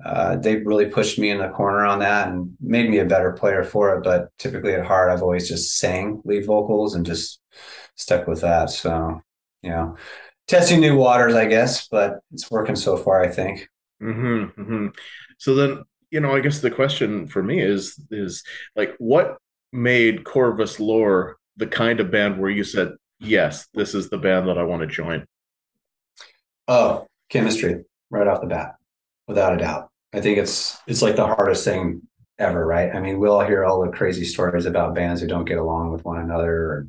uh, 0.05 0.37
they 0.37 0.57
really 0.57 0.87
pushed 0.87 1.19
me 1.19 1.31
in 1.31 1.39
the 1.39 1.49
corner 1.49 1.85
on 1.85 2.01
that 2.01 2.29
and 2.29 2.57
made 2.61 2.91
me 2.91 2.99
a 2.99 3.05
better 3.05 3.33
player 3.33 3.63
for 3.63 3.97
it. 3.97 4.03
But 4.03 4.31
typically 4.39 4.75
at 4.75 4.85
heart, 4.85 5.11
I've 5.11 5.23
always 5.23 5.49
just 5.49 5.79
sang 5.79 6.21
lead 6.25 6.47
vocals 6.47 6.95
and 6.95 7.07
just 7.07 7.41
stuck 7.95 8.27
with 8.27 8.41
that. 8.41 8.71
So, 8.71 9.21
you 9.63 9.71
know, 9.71 9.97
testing 10.49 10.81
new 10.81 10.97
waters, 10.97 11.35
I 11.35 11.47
guess, 11.47 11.89
but 11.89 12.19
it's 12.33 12.51
working 12.51 12.77
so 12.77 12.97
far, 12.97 13.23
I 13.23 13.29
think. 13.29 13.69
Mm-hmm, 14.03 14.61
mm-hmm. 14.61 14.87
So 15.39 15.55
then, 15.55 15.85
you 16.11 16.21
know, 16.21 16.35
I 16.35 16.41
guess 16.41 16.61
the 16.61 16.71
question 16.71 17.29
for 17.29 17.43
me 17.43 17.61
is, 17.61 17.99
is 18.11 18.43
like, 18.75 18.95
what 18.99 19.39
made 19.73 20.25
Corvus 20.25 20.81
Lore 20.81 21.37
the 21.57 21.67
kind 21.67 22.01
of 22.01 22.11
band 22.11 22.39
where 22.39 22.51
you 22.51 22.65
said, 22.65 22.93
yes, 23.19 23.69
this 23.75 23.95
is 23.95 24.11
the 24.11 24.19
band 24.19 24.49
that 24.49 24.59
I 24.59 24.63
want 24.63 24.83
to 24.83 24.87
join? 24.87 25.27
Oh, 26.67 27.07
chemistry 27.29 27.85
right 28.11 28.27
off 28.27 28.41
the 28.41 28.47
bat 28.47 28.77
without 29.27 29.55
a 29.55 29.57
doubt. 29.57 29.91
I 30.13 30.21
think 30.21 30.39
it's 30.39 30.79
it's 30.87 31.03
like 31.03 31.17
the 31.17 31.27
hardest 31.27 31.65
thing 31.65 32.03
ever, 32.39 32.65
right? 32.65 32.95
I 32.95 33.01
mean, 33.01 33.19
we 33.19 33.29
all 33.29 33.45
hear 33.45 33.65
all 33.65 33.85
the 33.85 33.91
crazy 33.91 34.25
stories 34.25 34.67
about 34.67 34.95
bands 34.95 35.21
who 35.21 35.27
don't 35.27 35.45
get 35.45 35.59
along 35.59 35.93
with 35.93 36.05
one 36.05 36.19
another, 36.19 36.89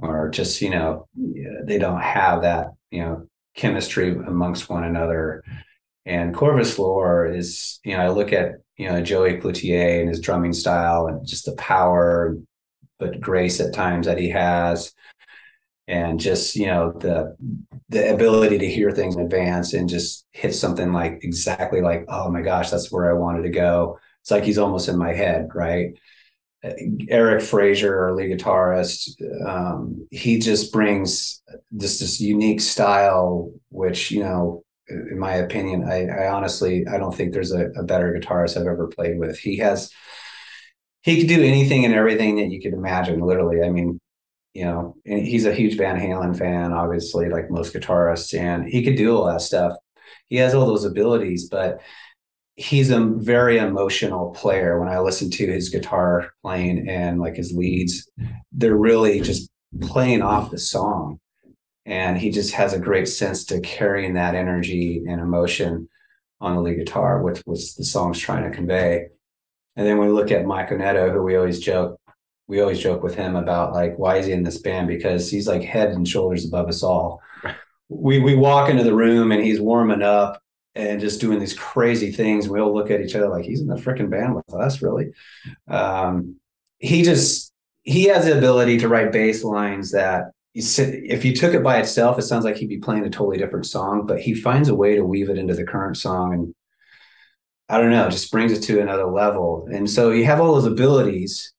or, 0.00 0.24
or 0.24 0.28
just 0.30 0.60
you 0.62 0.70
know 0.70 1.08
they 1.64 1.78
don't 1.78 2.00
have 2.00 2.42
that 2.42 2.68
you 2.90 3.00
know 3.00 3.26
chemistry 3.54 4.10
amongst 4.10 4.70
one 4.70 4.84
another. 4.84 5.42
And 6.06 6.34
Corvus 6.34 6.78
Lore 6.78 7.26
is, 7.26 7.80
you 7.84 7.94
know, 7.94 8.02
I 8.02 8.08
look 8.08 8.32
at 8.32 8.52
you 8.76 8.88
know 8.88 9.02
Joey 9.02 9.34
Cloutier 9.34 10.00
and 10.00 10.08
his 10.08 10.20
drumming 10.20 10.52
style 10.52 11.06
and 11.06 11.26
just 11.26 11.44
the 11.44 11.56
power, 11.56 12.36
but 12.98 13.20
grace 13.20 13.60
at 13.60 13.74
times 13.74 14.06
that 14.06 14.18
he 14.18 14.30
has. 14.30 14.92
And 15.86 16.20
just 16.20 16.54
you 16.54 16.66
know 16.66 16.92
the 16.92 17.34
the 17.88 18.12
ability 18.12 18.58
to 18.58 18.68
hear 18.68 18.90
things 18.90 19.16
in 19.16 19.22
advance 19.22 19.72
and 19.72 19.88
just 19.88 20.26
hit 20.32 20.54
something 20.54 20.92
like 20.92 21.20
exactly 21.22 21.80
like 21.80 22.04
oh 22.08 22.30
my 22.30 22.42
gosh 22.42 22.68
that's 22.70 22.92
where 22.92 23.10
i 23.10 23.14
wanted 23.14 23.42
to 23.44 23.48
go. 23.48 23.98
It's 24.20 24.30
like 24.30 24.44
he's 24.44 24.58
almost 24.58 24.88
in 24.88 24.98
my 24.98 25.14
head 25.14 25.48
right? 25.54 25.94
Eric 27.08 27.42
fraser 27.42 27.98
our 27.98 28.14
lead 28.14 28.36
guitarist 28.36 29.10
um, 29.46 30.06
he 30.10 30.38
just 30.38 30.72
brings 30.72 31.40
this 31.70 32.00
this 32.00 32.20
unique 32.20 32.60
style 32.60 33.52
which 33.70 34.10
you 34.10 34.20
know 34.20 34.64
in 34.88 35.18
my 35.18 35.34
opinion 35.34 35.88
i, 35.88 36.06
I 36.06 36.30
honestly 36.32 36.84
i 36.90 36.98
don't 36.98 37.14
think 37.14 37.32
there's 37.32 37.52
a, 37.52 37.66
a 37.76 37.84
better 37.84 38.12
guitarist 38.12 38.56
i've 38.56 38.66
ever 38.66 38.88
played 38.88 39.18
with. 39.18 39.38
He 39.38 39.58
has 39.58 39.92
he 41.08 41.18
could 41.18 41.28
do 41.28 41.42
anything 41.42 41.84
and 41.84 41.94
everything 41.94 42.36
that 42.36 42.50
you 42.50 42.60
could 42.60 42.72
imagine 42.72 43.20
literally 43.20 43.62
i 43.62 43.70
mean 43.70 44.00
you 44.58 44.64
know, 44.64 44.96
he's 45.04 45.46
a 45.46 45.54
huge 45.54 45.76
Van 45.76 46.00
Halen 46.00 46.36
fan, 46.36 46.72
obviously, 46.72 47.28
like 47.28 47.48
most 47.48 47.72
guitarists, 47.72 48.36
and 48.36 48.66
he 48.66 48.82
could 48.82 48.96
do 48.96 49.16
all 49.16 49.26
that 49.26 49.40
stuff. 49.40 49.76
He 50.26 50.36
has 50.36 50.52
all 50.52 50.66
those 50.66 50.84
abilities, 50.84 51.48
but 51.48 51.80
he's 52.56 52.90
a 52.90 52.98
very 52.98 53.58
emotional 53.58 54.30
player. 54.30 54.80
When 54.80 54.88
I 54.88 54.98
listen 54.98 55.30
to 55.30 55.46
his 55.46 55.68
guitar 55.68 56.32
playing 56.42 56.88
and 56.88 57.20
like 57.20 57.36
his 57.36 57.52
leads, 57.52 58.10
they're 58.50 58.76
really 58.76 59.20
just 59.20 59.48
playing 59.80 60.22
off 60.22 60.50
the 60.50 60.58
song. 60.58 61.20
And 61.86 62.18
he 62.18 62.30
just 62.30 62.52
has 62.54 62.72
a 62.72 62.80
great 62.80 63.06
sense 63.06 63.44
to 63.44 63.60
carrying 63.60 64.14
that 64.14 64.34
energy 64.34 65.04
and 65.06 65.20
emotion 65.20 65.88
on 66.40 66.56
the 66.56 66.62
lead 66.62 66.78
guitar, 66.78 67.22
which 67.22 67.42
was 67.46 67.76
the 67.76 67.84
song's 67.84 68.18
trying 68.18 68.42
to 68.42 68.54
convey. 68.54 69.06
And 69.78 69.86
then 69.86 69.98
we 69.98 70.08
look 70.08 70.32
at 70.32 70.44
Mike 70.44 70.70
Oneto, 70.70 71.12
who 71.12 71.22
we 71.22 71.36
always 71.36 71.60
joke, 71.60 72.00
we 72.48 72.60
always 72.60 72.80
joke 72.80 73.04
with 73.04 73.14
him 73.14 73.36
about 73.36 73.72
like 73.72 73.96
why 73.96 74.16
is 74.16 74.26
he 74.26 74.32
in 74.32 74.42
this 74.42 74.58
band? 74.58 74.88
Because 74.88 75.30
he's 75.30 75.46
like 75.46 75.62
head 75.62 75.90
and 75.90 76.06
shoulders 76.06 76.44
above 76.44 76.66
us 76.66 76.82
all. 76.82 77.22
We 77.88 78.18
we 78.18 78.34
walk 78.34 78.68
into 78.68 78.82
the 78.82 78.94
room 78.94 79.30
and 79.30 79.42
he's 79.42 79.60
warming 79.60 80.02
up 80.02 80.42
and 80.74 81.00
just 81.00 81.20
doing 81.20 81.38
these 81.38 81.54
crazy 81.54 82.10
things. 82.10 82.48
We 82.48 82.58
all 82.58 82.74
look 82.74 82.90
at 82.90 83.00
each 83.00 83.14
other 83.14 83.28
like 83.28 83.44
he's 83.44 83.60
in 83.60 83.68
the 83.68 83.76
freaking 83.76 84.10
band 84.10 84.34
with 84.34 84.52
us, 84.52 84.82
really. 84.82 85.12
Um, 85.68 86.40
he 86.78 87.04
just 87.04 87.52
he 87.84 88.06
has 88.06 88.24
the 88.24 88.36
ability 88.36 88.78
to 88.78 88.88
write 88.88 89.12
bass 89.12 89.44
lines 89.44 89.92
that 89.92 90.32
if 90.54 91.24
you 91.24 91.36
took 91.36 91.54
it 91.54 91.62
by 91.62 91.78
itself, 91.78 92.18
it 92.18 92.22
sounds 92.22 92.44
like 92.44 92.56
he'd 92.56 92.68
be 92.68 92.78
playing 92.78 93.04
a 93.04 93.10
totally 93.10 93.38
different 93.38 93.66
song, 93.66 94.06
but 94.06 94.20
he 94.20 94.34
finds 94.34 94.68
a 94.68 94.74
way 94.74 94.96
to 94.96 95.04
weave 95.04 95.30
it 95.30 95.38
into 95.38 95.54
the 95.54 95.64
current 95.64 95.96
song 95.96 96.34
and 96.34 96.54
I 97.68 97.78
don't 97.78 97.90
know, 97.90 98.08
just 98.08 98.32
brings 98.32 98.52
it 98.52 98.62
to 98.62 98.80
another 98.80 99.06
level. 99.06 99.68
And 99.70 99.88
so 99.90 100.10
you 100.10 100.24
have 100.24 100.40
all 100.40 100.54
those 100.54 100.64
abilities, 100.64 101.52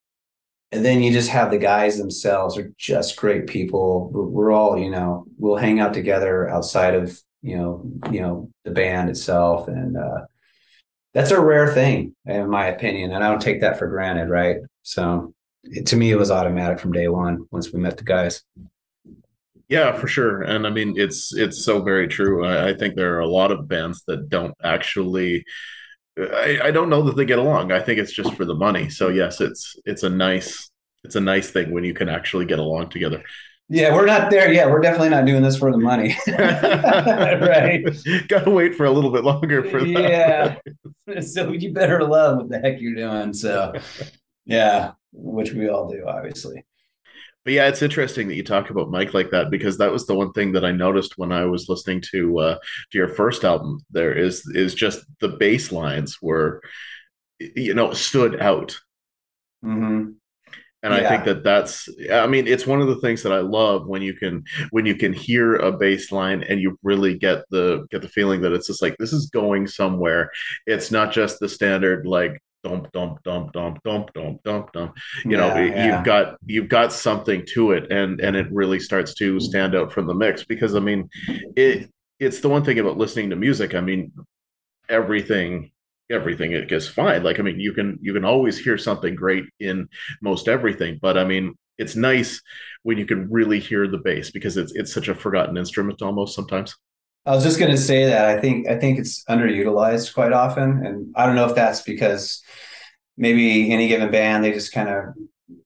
and 0.71 0.83
then 0.83 1.01
you 1.01 1.11
just 1.11 1.29
have 1.29 1.51
the 1.51 1.57
guys 1.57 1.97
themselves 1.97 2.57
are 2.57 2.71
just 2.77 3.15
great 3.15 3.47
people. 3.47 4.09
We're, 4.11 4.51
all, 4.51 4.77
you 4.77 4.89
know, 4.89 5.25
we'll 5.37 5.57
hang 5.57 5.79
out 5.79 5.93
together 5.93 6.49
outside 6.49 6.95
of, 6.95 7.19
you 7.41 7.57
know, 7.57 7.91
you 8.11 8.21
know, 8.21 8.51
the 8.65 8.71
band 8.71 9.09
itself. 9.09 9.67
And 9.67 9.97
uh 9.97 10.25
that's 11.13 11.31
a 11.31 11.41
rare 11.41 11.73
thing, 11.73 12.15
in 12.25 12.49
my 12.49 12.67
opinion. 12.67 13.11
And 13.11 13.23
I 13.23 13.29
don't 13.29 13.41
take 13.41 13.61
that 13.61 13.79
for 13.79 13.87
granted, 13.87 14.29
right? 14.29 14.57
So 14.83 15.33
it, 15.63 15.87
to 15.87 15.95
me, 15.95 16.11
it 16.11 16.19
was 16.19 16.29
automatic 16.29 16.79
from 16.79 16.91
day 16.91 17.07
one 17.07 17.47
once 17.49 17.73
we 17.73 17.79
met 17.79 17.97
the 17.97 18.03
guys. 18.03 18.43
Yeah, 19.67 19.91
for 19.93 20.07
sure. 20.07 20.43
And 20.43 20.67
I 20.67 20.69
mean, 20.69 20.93
it's 20.97 21.33
it's 21.35 21.63
so 21.63 21.81
very 21.81 22.07
true. 22.07 22.45
I, 22.45 22.69
I 22.69 22.73
think 22.75 22.95
there 22.95 23.15
are 23.15 23.21
a 23.21 23.27
lot 23.27 23.51
of 23.51 23.67
bands 23.67 24.03
that 24.07 24.29
don't 24.29 24.55
actually. 24.63 25.45
I, 26.19 26.59
I 26.65 26.71
don't 26.71 26.89
know 26.89 27.01
that 27.03 27.15
they 27.15 27.25
get 27.25 27.39
along. 27.39 27.71
I 27.71 27.79
think 27.79 27.99
it's 27.99 28.11
just 28.11 28.33
for 28.35 28.45
the 28.45 28.55
money. 28.55 28.89
So 28.89 29.09
yes, 29.09 29.41
it's 29.41 29.75
it's 29.85 30.03
a 30.03 30.09
nice 30.09 30.69
it's 31.03 31.15
a 31.15 31.21
nice 31.21 31.49
thing 31.49 31.71
when 31.71 31.83
you 31.83 31.93
can 31.93 32.09
actually 32.09 32.45
get 32.45 32.59
along 32.59 32.89
together. 32.89 33.23
Yeah, 33.71 33.93
we're 33.93 34.07
not 34.07 34.31
there 34.31 34.51
yet. 34.51 34.69
We're 34.71 34.81
definitely 34.81 35.09
not 35.09 35.25
doing 35.25 35.43
this 35.43 35.55
for 35.55 35.71
the 35.71 35.77
money. 35.77 36.15
right. 36.27 37.83
Gotta 38.27 38.49
wait 38.49 38.73
for 38.73 38.85
a 38.85 38.91
little 38.91 39.11
bit 39.11 39.23
longer 39.23 39.63
for 39.63 39.79
that. 39.81 39.89
Yeah. 39.89 40.55
So 41.21 41.51
you 41.51 41.73
better 41.73 42.03
love 42.03 42.37
what 42.37 42.49
the 42.49 42.59
heck 42.59 42.79
you're 42.79 42.93
doing. 42.93 43.33
So 43.33 43.73
yeah, 44.45 44.91
which 45.11 45.53
we 45.53 45.67
all 45.67 45.89
do, 45.89 46.05
obviously 46.07 46.63
but 47.49 47.55
yeah, 47.55 47.67
it's 47.67 47.81
interesting 47.81 48.27
that 48.27 48.35
you 48.35 48.43
talk 48.43 48.69
about 48.69 48.91
Mike 48.91 49.15
like 49.15 49.31
that 49.31 49.49
because 49.49 49.79
that 49.79 49.91
was 49.91 50.05
the 50.05 50.13
one 50.13 50.31
thing 50.33 50.51
that 50.51 50.63
I 50.63 50.71
noticed 50.71 51.17
when 51.17 51.31
I 51.31 51.45
was 51.45 51.67
listening 51.67 51.99
to 52.11 52.37
uh, 52.37 52.59
to 52.91 52.97
your 52.99 53.07
first 53.07 53.43
album. 53.43 53.83
There 53.89 54.13
is 54.13 54.45
is 54.53 54.75
just 54.75 55.03
the 55.19 55.29
bass 55.29 55.71
lines 55.71 56.21
were, 56.21 56.61
you 57.39 57.73
know, 57.73 57.91
stood 57.93 58.39
out. 58.39 58.79
Mm-hmm. 59.65 60.11
And 60.83 60.93
yeah. 60.93 60.99
I 60.99 61.09
think 61.09 61.25
that 61.25 61.43
that's, 61.43 61.89
I 62.13 62.27
mean, 62.27 62.45
it's 62.45 62.67
one 62.67 62.81
of 62.81 62.87
the 62.87 62.97
things 62.97 63.23
that 63.23 63.33
I 63.33 63.39
love 63.39 63.87
when 63.87 64.03
you 64.03 64.13
can, 64.13 64.43
when 64.69 64.85
you 64.85 64.93
can 64.93 65.11
hear 65.11 65.55
a 65.55 65.71
bass 65.71 66.11
line 66.11 66.43
and 66.43 66.61
you 66.61 66.77
really 66.83 67.17
get 67.17 67.45
the, 67.49 67.87
get 67.89 68.03
the 68.03 68.07
feeling 68.07 68.41
that 68.41 68.53
it's 68.53 68.67
just 68.67 68.83
like, 68.83 68.95
this 68.97 69.11
is 69.11 69.31
going 69.31 69.65
somewhere. 69.65 70.29
It's 70.67 70.91
not 70.91 71.11
just 71.11 71.39
the 71.39 71.49
standard, 71.49 72.05
like, 72.05 72.41
dump 72.63 72.91
dump 72.91 73.21
dump 73.23 73.51
dump 73.53 73.81
dump 73.83 74.13
dump 74.13 74.43
dump 74.43 74.71
dump. 74.71 74.97
You 75.25 75.37
know 75.37 75.55
yeah. 75.55 75.95
you've 75.95 76.05
got 76.05 76.37
you've 76.45 76.69
got 76.69 76.93
something 76.93 77.45
to 77.53 77.71
it 77.71 77.91
and 77.91 78.19
and 78.19 78.35
it 78.35 78.47
really 78.51 78.79
starts 78.79 79.13
to 79.15 79.39
stand 79.39 79.75
out 79.75 79.91
from 79.91 80.07
the 80.07 80.13
mix 80.13 80.43
because 80.43 80.75
i 80.75 80.79
mean 80.79 81.09
it 81.55 81.89
it's 82.19 82.41
the 82.41 82.49
one 82.49 82.65
thing 82.65 82.79
about 82.79 82.97
listening 82.97 83.29
to 83.29 83.35
music. 83.35 83.73
I 83.75 83.81
mean 83.81 84.11
everything 84.89 85.71
everything 86.11 86.51
it 86.51 86.67
gets 86.67 86.87
fine. 86.87 87.23
Like 87.23 87.39
i 87.39 87.43
mean 87.43 87.59
you 87.59 87.73
can 87.73 87.97
you 88.01 88.13
can 88.13 88.25
always 88.25 88.57
hear 88.57 88.77
something 88.77 89.15
great 89.15 89.45
in 89.59 89.87
most 90.21 90.47
everything 90.47 90.99
but 91.01 91.17
i 91.17 91.23
mean 91.23 91.55
it's 91.77 91.95
nice 91.95 92.41
when 92.83 92.97
you 92.97 93.05
can 93.05 93.29
really 93.31 93.59
hear 93.59 93.87
the 93.87 93.97
bass 93.97 94.29
because 94.31 94.57
it's 94.57 94.73
it's 94.75 94.93
such 94.93 95.07
a 95.07 95.15
forgotten 95.15 95.57
instrument 95.57 96.01
almost 96.01 96.35
sometimes 96.35 96.75
I 97.29 97.35
was 97.35 97.43
just 97.43 97.59
going 97.59 97.69
to 97.69 97.77
say 97.77 98.05
that 98.05 98.25
I 98.25 98.41
think 98.41 98.67
I 98.67 98.75
think 98.79 98.97
it's 98.97 99.23
underutilized 99.25 100.15
quite 100.15 100.33
often, 100.33 100.83
and 100.83 101.13
I 101.15 101.27
don't 101.27 101.35
know 101.35 101.45
if 101.45 101.53
that's 101.53 101.81
because 101.83 102.41
maybe 103.17 103.71
any 103.71 103.87
given 103.87 104.09
band 104.09 104.43
they 104.43 104.51
just 104.51 104.71
kind 104.71 104.89
of 104.89 105.03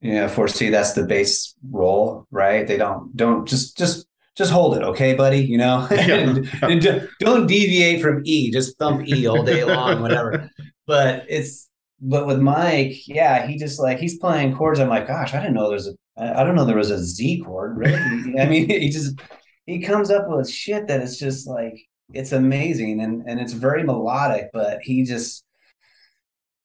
you 0.01 0.15
know 0.15 0.27
foresee 0.27 0.69
that's 0.69 0.91
the 0.91 1.05
bass 1.05 1.55
role, 1.71 2.27
right? 2.31 2.67
They 2.67 2.75
don't 2.75 3.15
don't 3.15 3.47
just 3.47 3.77
just 3.77 4.05
just 4.35 4.51
hold 4.51 4.75
it, 4.75 4.83
okay, 4.83 5.13
buddy. 5.13 5.39
You 5.39 5.57
know, 5.57 5.87
yeah. 5.91 5.99
and, 6.17 6.49
and 6.63 7.09
don't 7.21 7.47
deviate 7.47 8.01
from 8.01 8.23
E. 8.25 8.51
Just 8.51 8.77
thump 8.77 9.07
E 9.07 9.25
all 9.25 9.43
day 9.43 9.63
long, 9.63 10.01
whatever. 10.01 10.49
But 10.85 11.25
it's 11.29 11.69
but 12.01 12.27
with 12.27 12.41
Mike, 12.41 13.07
yeah, 13.07 13.47
he 13.47 13.57
just 13.57 13.79
like 13.79 13.99
he's 13.99 14.17
playing 14.17 14.57
chords. 14.57 14.81
I'm 14.81 14.89
like, 14.89 15.07
gosh, 15.07 15.33
I 15.33 15.39
didn't 15.39 15.53
know 15.53 15.69
there's 15.69 15.87
a 15.87 15.93
I 16.17 16.43
don't 16.43 16.55
know 16.55 16.65
there 16.65 16.75
was 16.75 16.91
a 16.91 17.01
Z 17.01 17.41
chord. 17.45 17.77
Really? 17.77 18.37
I 18.37 18.49
mean, 18.49 18.67
he 18.67 18.89
just 18.89 19.17
he 19.65 19.79
comes 19.79 20.11
up 20.11 20.27
with 20.27 20.49
shit 20.49 20.87
that 20.87 21.01
is 21.01 21.17
just 21.17 21.47
like 21.47 21.79
it's 22.13 22.31
amazing 22.31 23.01
and 23.01 23.23
and 23.27 23.39
it's 23.39 23.53
very 23.53 23.83
melodic, 23.83 24.49
but 24.53 24.81
he 24.81 25.03
just 25.03 25.45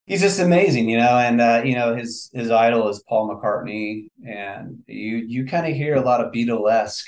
he's 0.07 0.21
just 0.21 0.41
amazing, 0.41 0.89
you 0.89 0.99
know. 0.99 1.19
And 1.19 1.41
uh, 1.41 1.63
you 1.65 1.75
know 1.75 1.95
his 1.95 2.31
his 2.33 2.51
idol 2.51 2.89
is 2.89 3.03
Paul 3.09 3.29
McCartney, 3.29 4.09
and 4.27 4.83
you 4.87 5.19
you 5.19 5.47
kind 5.47 5.67
of 5.67 5.77
hear 5.77 5.95
a 5.95 6.01
lot 6.01 6.21
of 6.21 6.33
Beatlesque 6.33 7.07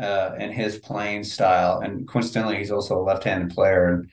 uh, 0.00 0.32
in 0.38 0.50
his 0.50 0.78
playing 0.78 1.24
style. 1.24 1.80
And 1.80 2.08
coincidentally, 2.08 2.56
he's 2.56 2.72
also 2.72 3.00
a 3.00 3.04
left-handed 3.04 3.50
player, 3.50 3.88
and 3.94 4.10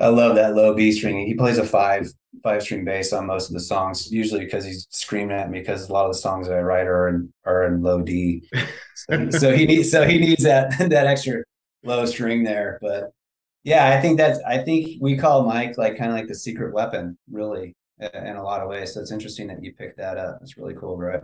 I 0.00 0.08
love 0.08 0.36
that 0.36 0.54
low 0.54 0.74
B 0.74 0.92
string. 0.92 1.26
He 1.26 1.34
plays 1.34 1.58
a 1.58 1.64
five 1.64 2.08
five 2.42 2.62
string 2.62 2.84
bass 2.84 3.12
on 3.12 3.26
most 3.26 3.48
of 3.48 3.54
the 3.54 3.60
songs, 3.60 4.10
usually 4.12 4.44
because 4.44 4.64
he's 4.64 4.86
screaming 4.90 5.36
at 5.36 5.50
me 5.50 5.60
because 5.60 5.88
a 5.88 5.92
lot 5.92 6.06
of 6.06 6.12
the 6.12 6.18
songs 6.18 6.48
that 6.48 6.56
I 6.56 6.60
write 6.60 6.86
are 6.86 7.08
in 7.08 7.32
are 7.44 7.64
in 7.64 7.82
low 7.82 8.02
D. 8.02 8.48
So, 8.94 9.30
so 9.30 9.56
he 9.56 9.66
needs 9.66 9.90
so 9.90 10.06
he 10.06 10.18
needs 10.18 10.44
that 10.44 10.78
that 10.90 11.06
extra 11.06 11.42
low 11.82 12.04
string 12.06 12.44
there. 12.44 12.78
But 12.80 13.12
yeah, 13.64 13.88
I 13.88 14.00
think 14.00 14.18
that's 14.18 14.38
I 14.46 14.58
think 14.58 15.00
we 15.00 15.16
call 15.16 15.44
Mike 15.44 15.76
like 15.78 15.98
kind 15.98 16.10
of 16.10 16.16
like 16.16 16.28
the 16.28 16.34
secret 16.34 16.72
weapon, 16.72 17.18
really, 17.30 17.74
in 17.98 18.36
a 18.36 18.42
lot 18.42 18.62
of 18.62 18.68
ways. 18.68 18.94
So 18.94 19.00
it's 19.00 19.12
interesting 19.12 19.48
that 19.48 19.62
you 19.62 19.74
picked 19.74 19.98
that 19.98 20.16
up. 20.18 20.38
It's 20.42 20.56
really 20.56 20.74
cool, 20.74 20.96
bro. 20.96 21.20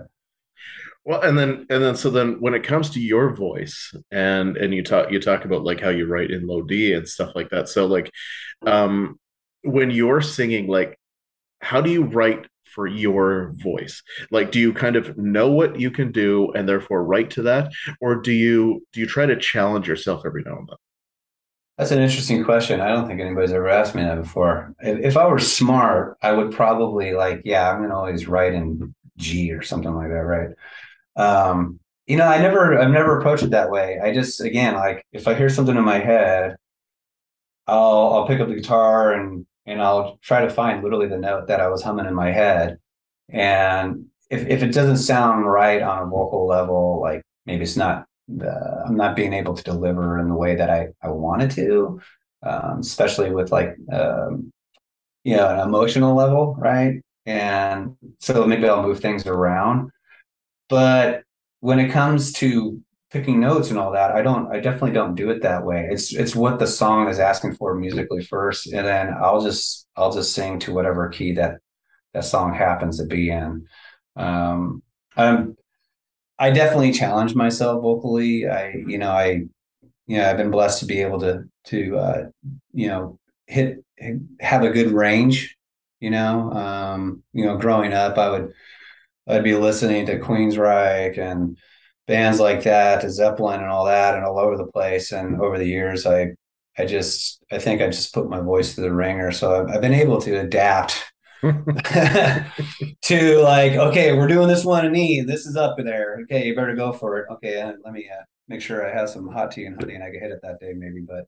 Well, 1.04 1.20
and 1.20 1.38
then 1.38 1.66
and 1.68 1.82
then 1.82 1.96
so 1.96 2.08
then 2.08 2.40
when 2.40 2.54
it 2.54 2.62
comes 2.64 2.90
to 2.90 3.00
your 3.00 3.34
voice 3.34 3.94
and 4.10 4.56
and 4.56 4.72
you 4.72 4.82
talk 4.82 5.10
you 5.10 5.20
talk 5.20 5.44
about 5.44 5.62
like 5.62 5.80
how 5.80 5.90
you 5.90 6.06
write 6.06 6.30
in 6.30 6.46
low 6.46 6.62
D 6.62 6.94
and 6.94 7.06
stuff 7.06 7.32
like 7.34 7.50
that. 7.50 7.68
So 7.68 7.86
like 7.86 8.10
um 8.66 9.18
when 9.62 9.90
you're 9.90 10.22
singing 10.22 10.66
like 10.66 10.98
how 11.60 11.80
do 11.82 11.90
you 11.90 12.04
write 12.04 12.46
for 12.64 12.86
your 12.86 13.52
voice? 13.56 14.02
Like 14.30 14.50
do 14.50 14.58
you 14.58 14.72
kind 14.72 14.96
of 14.96 15.16
know 15.18 15.50
what 15.50 15.78
you 15.78 15.90
can 15.90 16.10
do 16.10 16.50
and 16.52 16.66
therefore 16.66 17.04
write 17.04 17.30
to 17.32 17.42
that? 17.42 17.72
Or 18.00 18.16
do 18.16 18.32
you 18.32 18.86
do 18.92 19.00
you 19.00 19.06
try 19.06 19.26
to 19.26 19.36
challenge 19.36 19.86
yourself 19.86 20.22
every 20.24 20.42
now 20.42 20.58
and 20.58 20.68
then? 20.68 20.76
That's 21.76 21.90
an 21.90 22.00
interesting 22.00 22.44
question. 22.44 22.80
I 22.80 22.88
don't 22.88 23.06
think 23.08 23.20
anybody's 23.20 23.52
ever 23.52 23.68
asked 23.68 23.94
me 23.94 24.02
that 24.02 24.22
before. 24.22 24.74
If, 24.80 25.00
if 25.00 25.16
i 25.16 25.26
were 25.26 25.38
smart 25.38 26.16
i 26.22 26.32
would 26.32 26.52
probably 26.52 27.12
like 27.12 27.42
yeah 27.44 27.70
i'm 27.70 27.82
gonna 27.82 27.96
always 27.96 28.26
write 28.28 28.54
in 28.54 28.94
g 29.16 29.52
or 29.52 29.62
something 29.62 29.94
like 29.94 30.08
that 30.08 30.14
right 30.14 30.50
um 31.16 31.78
you 32.06 32.16
know 32.16 32.26
i 32.26 32.38
never 32.38 32.78
i've 32.78 32.90
never 32.90 33.18
approached 33.18 33.42
it 33.42 33.50
that 33.50 33.70
way 33.70 33.98
i 34.02 34.12
just 34.12 34.40
again 34.40 34.74
like 34.74 35.04
if 35.12 35.28
i 35.28 35.34
hear 35.34 35.48
something 35.48 35.76
in 35.76 35.84
my 35.84 35.98
head 35.98 36.56
i'll 37.66 38.12
i'll 38.14 38.26
pick 38.26 38.40
up 38.40 38.48
the 38.48 38.54
guitar 38.54 39.12
and 39.12 39.46
and 39.66 39.80
I'll 39.80 40.18
try 40.22 40.42
to 40.42 40.50
find 40.50 40.82
literally 40.82 41.08
the 41.08 41.18
note 41.18 41.48
that 41.48 41.60
I 41.60 41.68
was 41.68 41.82
humming 41.82 42.06
in 42.06 42.14
my 42.14 42.30
head. 42.30 42.78
And 43.30 44.06
if, 44.30 44.46
if 44.46 44.62
it 44.62 44.72
doesn't 44.72 44.98
sound 44.98 45.46
right 45.46 45.80
on 45.80 46.02
a 46.02 46.06
vocal 46.06 46.46
level, 46.46 47.00
like 47.00 47.22
maybe 47.46 47.62
it's 47.62 47.76
not, 47.76 48.06
uh, 48.42 48.82
I'm 48.86 48.96
not 48.96 49.16
being 49.16 49.32
able 49.32 49.54
to 49.54 49.62
deliver 49.62 50.18
in 50.18 50.28
the 50.28 50.34
way 50.34 50.54
that 50.56 50.70
I, 50.70 50.88
I 51.02 51.08
wanted 51.08 51.50
to, 51.52 52.00
um, 52.42 52.80
especially 52.80 53.30
with 53.30 53.52
like, 53.52 53.76
um, 53.92 54.52
you 55.24 55.36
know, 55.36 55.48
an 55.48 55.60
emotional 55.60 56.14
level, 56.14 56.54
right? 56.58 57.00
And 57.24 57.96
so 58.18 58.46
maybe 58.46 58.68
I'll 58.68 58.82
move 58.82 59.00
things 59.00 59.26
around. 59.26 59.90
But 60.74 61.22
when 61.60 61.78
it 61.78 61.92
comes 61.92 62.32
to 62.34 62.80
picking 63.10 63.38
notes 63.38 63.70
and 63.70 63.78
all 63.78 63.92
that 63.92 64.10
i 64.10 64.20
don't 64.20 64.50
i 64.52 64.58
definitely 64.58 64.90
don't 64.90 65.14
do 65.14 65.30
it 65.30 65.40
that 65.42 65.64
way. 65.64 65.86
It's 65.88 66.12
it's 66.12 66.34
what 66.34 66.58
the 66.58 66.66
song 66.66 67.08
is 67.08 67.20
asking 67.20 67.54
for 67.54 67.72
musically 67.76 68.24
first 68.24 68.66
and 68.66 68.84
then 68.84 69.14
i'll 69.22 69.40
just 69.40 69.86
i'll 69.96 70.12
just 70.12 70.34
sing 70.34 70.58
to 70.60 70.74
whatever 70.74 71.08
key 71.10 71.30
that 71.34 71.58
that 72.12 72.24
song 72.24 72.54
happens 72.54 72.98
to 72.98 73.06
be 73.06 73.30
in. 73.30 73.66
Um 74.16 74.82
i'm 75.16 75.56
I 76.38 76.50
definitely 76.50 76.92
challenge 76.92 77.34
myself 77.34 77.82
vocally. 77.82 78.48
I, 78.48 78.72
you 78.86 78.98
know, 78.98 79.12
I, 79.12 79.44
you 80.06 80.18
know, 80.18 80.28
I've 80.28 80.36
been 80.36 80.50
blessed 80.50 80.80
to 80.80 80.86
be 80.86 81.00
able 81.00 81.20
to, 81.20 81.44
to, 81.66 81.96
uh, 81.96 82.22
you 82.72 82.88
know, 82.88 83.18
hit, 83.46 83.84
have 84.40 84.64
a 84.64 84.70
good 84.70 84.90
range, 84.90 85.56
you 86.00 86.10
know, 86.10 86.50
um, 86.52 87.22
you 87.32 87.44
know, 87.44 87.56
growing 87.56 87.92
up, 87.92 88.18
I 88.18 88.30
would, 88.30 88.52
I'd 89.26 89.44
be 89.44 89.54
listening 89.54 90.06
to 90.06 90.18
Queensryche 90.18 91.18
and 91.18 91.56
bands 92.06 92.40
like 92.40 92.62
that, 92.64 93.00
to 93.00 93.10
Zeppelin 93.10 93.60
and 93.60 93.70
all 93.70 93.86
that, 93.86 94.14
and 94.14 94.24
all 94.24 94.38
over 94.38 94.56
the 94.56 94.66
place. 94.66 95.12
And 95.12 95.40
over 95.40 95.58
the 95.58 95.66
years, 95.66 96.06
I, 96.06 96.34
I 96.78 96.84
just, 96.84 97.42
I 97.50 97.58
think 97.58 97.80
I 97.80 97.86
just 97.86 98.12
put 98.12 98.28
my 98.28 98.40
voice 98.40 98.74
to 98.74 98.80
the 98.82 98.92
ringer. 98.92 99.32
So 99.32 99.62
I've, 99.62 99.76
I've 99.76 99.80
been 99.80 99.94
able 99.94 100.20
to 100.22 100.40
adapt 100.40 101.02
to 101.42 103.38
like, 103.42 103.72
okay, 103.72 104.16
we're 104.16 104.26
doing 104.28 104.48
this 104.48 104.64
one 104.64 104.86
and 104.86 104.96
E. 104.96 105.20
This 105.20 105.46
is 105.46 105.56
up 105.56 105.78
in 105.78 105.84
there. 105.86 106.18
Okay, 106.22 106.46
you 106.46 106.54
better 106.54 106.74
go 106.74 106.92
for 106.92 107.18
it. 107.18 107.26
Okay, 107.32 107.60
uh, 107.60 107.72
let 107.84 107.92
me 107.92 108.08
uh, 108.10 108.22
make 108.48 108.60
sure 108.62 108.86
I 108.86 108.92
have 108.98 109.10
some 109.10 109.28
hot 109.28 109.52
tea 109.52 109.66
and 109.66 109.76
honey, 109.78 109.94
and 109.94 110.04
I 110.04 110.10
can 110.10 110.20
hit 110.20 110.30
it 110.32 110.40
that 110.42 110.60
day 110.60 110.72
maybe. 110.74 111.02
But 111.06 111.26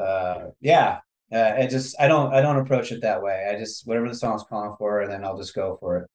uh, 0.00 0.50
yeah, 0.60 0.98
uh, 1.32 1.54
I 1.58 1.66
just 1.66 1.94
I 2.00 2.08
don't 2.08 2.32
I 2.32 2.40
don't 2.40 2.56
approach 2.56 2.92
it 2.92 3.02
that 3.02 3.22
way. 3.22 3.48
I 3.50 3.58
just 3.58 3.86
whatever 3.86 4.08
the 4.08 4.14
song's 4.14 4.42
calling 4.48 4.74
for, 4.78 5.00
and 5.00 5.10
then 5.12 5.24
I'll 5.24 5.38
just 5.38 5.54
go 5.54 5.76
for 5.78 5.98
it. 5.98 6.10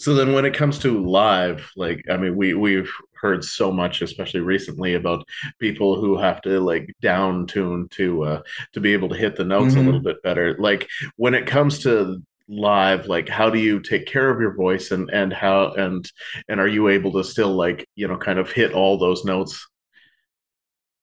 So 0.00 0.14
then 0.14 0.32
when 0.32 0.46
it 0.46 0.54
comes 0.54 0.78
to 0.78 1.06
live, 1.06 1.70
like 1.76 2.02
I 2.10 2.16
mean 2.16 2.34
we 2.34 2.54
we've 2.54 2.90
heard 3.12 3.44
so 3.44 3.70
much 3.70 4.00
especially 4.00 4.40
recently 4.40 4.94
about 4.94 5.28
people 5.58 6.00
who 6.00 6.16
have 6.16 6.40
to 6.40 6.58
like 6.58 6.90
down 7.02 7.46
tune 7.46 7.86
to 7.90 8.24
uh 8.24 8.42
to 8.72 8.80
be 8.80 8.94
able 8.94 9.10
to 9.10 9.14
hit 9.14 9.36
the 9.36 9.44
notes 9.44 9.74
mm-hmm. 9.74 9.82
a 9.82 9.84
little 9.84 10.00
bit 10.00 10.22
better. 10.22 10.56
Like 10.58 10.88
when 11.16 11.34
it 11.34 11.46
comes 11.46 11.80
to 11.80 12.22
live 12.48 13.06
like 13.06 13.28
how 13.28 13.50
do 13.50 13.58
you 13.58 13.78
take 13.78 14.06
care 14.06 14.30
of 14.30 14.40
your 14.40 14.54
voice 14.54 14.90
and 14.90 15.10
and 15.10 15.34
how 15.34 15.72
and 15.74 16.10
and 16.48 16.58
are 16.58 16.66
you 16.66 16.88
able 16.88 17.12
to 17.12 17.22
still 17.22 17.54
like 17.54 17.86
you 17.94 18.08
know 18.08 18.16
kind 18.16 18.40
of 18.40 18.50
hit 18.50 18.72
all 18.72 18.98
those 18.98 19.24
notes 19.24 19.68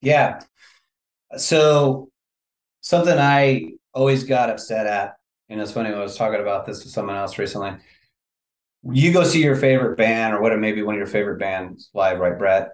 yeah 0.02 0.42
so 1.38 2.10
something 2.82 3.18
i 3.18 3.66
always 3.94 4.26
got 4.26 4.50
upset 4.50 4.86
at 4.88 5.16
and 5.48 5.62
it's 5.62 5.72
funny 5.72 5.90
i 5.90 5.98
was 5.98 6.18
talking 6.18 6.42
about 6.42 6.66
this 6.66 6.84
with 6.84 6.92
someone 6.92 7.16
else 7.16 7.38
recently 7.38 7.72
you 8.92 9.12
go 9.12 9.24
see 9.24 9.44
your 9.44 9.56
favorite 9.56 9.98
band 9.98 10.34
or 10.34 10.42
what 10.42 10.54
it 10.54 10.60
may 10.60 10.72
be 10.72 10.84
one 10.84 10.96
of 10.96 11.00
your 11.00 11.08
favorite 11.08 11.40
bands 11.40 11.90
live, 11.94 12.20
right, 12.20 12.38
Brett? 12.38 12.72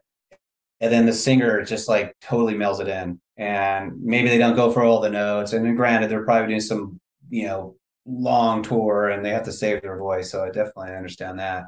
And 0.82 0.92
then 0.92 1.06
the 1.06 1.14
singer 1.14 1.64
just 1.64 1.88
like 1.88 2.16
totally 2.22 2.56
mails 2.56 2.80
it 2.80 2.88
in. 2.88 3.20
And 3.38 3.94
maybe 4.02 4.30
they 4.30 4.38
don't 4.38 4.56
go 4.56 4.72
for 4.72 4.84
all 4.84 5.00
the 5.00 5.10
notes. 5.10 5.54
And 5.54 5.66
then 5.66 5.76
granted, 5.76 6.10
they're 6.10 6.26
probably 6.26 6.48
doing 6.48 6.62
some, 6.62 7.00
you 7.30 7.48
know, 7.48 7.76
long 8.06 8.62
tour 8.64 9.10
and 9.10 9.26
they 9.26 9.30
have 9.30 9.46
to 9.46 9.52
save 9.52 9.82
their 9.82 9.98
voice. 9.98 10.30
So 10.32 10.44
I 10.44 10.48
definitely 10.48 10.96
understand 10.96 11.40
that. 11.40 11.64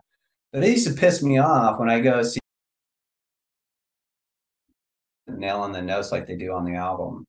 But 0.52 0.64
it 0.64 0.70
used 0.70 0.88
to 0.88 0.94
piss 0.94 1.24
me 1.24 1.38
off 1.38 1.80
when 1.80 1.90
I 1.90 2.00
go 2.00 2.22
see 2.24 2.40
nailing 5.28 5.72
the 5.72 5.82
notes 5.82 6.12
like 6.12 6.28
they 6.28 6.36
do 6.36 6.54
on 6.54 6.66
the 6.66 6.76
album. 6.76 7.26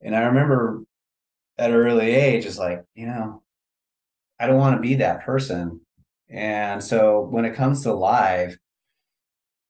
And 0.00 0.14
I 0.14 0.20
remember 0.22 0.82
at 1.56 1.70
an 1.70 1.76
early 1.76 2.10
age, 2.10 2.46
it's 2.46 2.58
like, 2.58 2.84
you 2.94 3.06
know, 3.06 3.42
I 4.38 4.46
don't 4.46 4.58
want 4.58 4.76
to 4.76 4.82
be 4.82 4.96
that 4.96 5.24
person. 5.24 5.80
And 6.30 6.82
so 6.82 7.20
when 7.20 7.44
it 7.44 7.54
comes 7.54 7.82
to 7.82 7.94
live, 7.94 8.58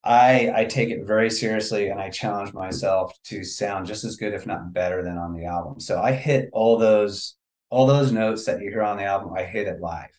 I 0.05 0.53
I 0.55 0.65
take 0.65 0.91
it 0.91 1.07
very 1.07 1.31
seriously 1.31 1.89
and 1.89 2.01
I 2.01 2.11
challenge 2.11 2.53
myself 2.53 3.13
to 3.25 3.45
sound 3.45 3.87
just 3.87 4.05
as 4.05 4.17
good, 4.17 4.35
if 4.35 4.47
not 4.47 4.73
better, 4.73 5.03
than 5.03 5.19
on 5.19 5.35
the 5.35 5.45
album. 5.45 5.81
So 5.81 6.01
I 6.01 6.13
hit 6.13 6.51
all 6.53 6.79
those 6.79 7.37
all 7.71 7.87
those 7.87 8.13
notes 8.13 8.47
that 8.47 8.61
you 8.61 8.71
hear 8.71 8.83
on 8.83 8.97
the 8.97 9.05
album. 9.05 9.33
I 9.37 9.45
hit 9.45 9.67
it 9.67 9.81
live. 9.81 10.19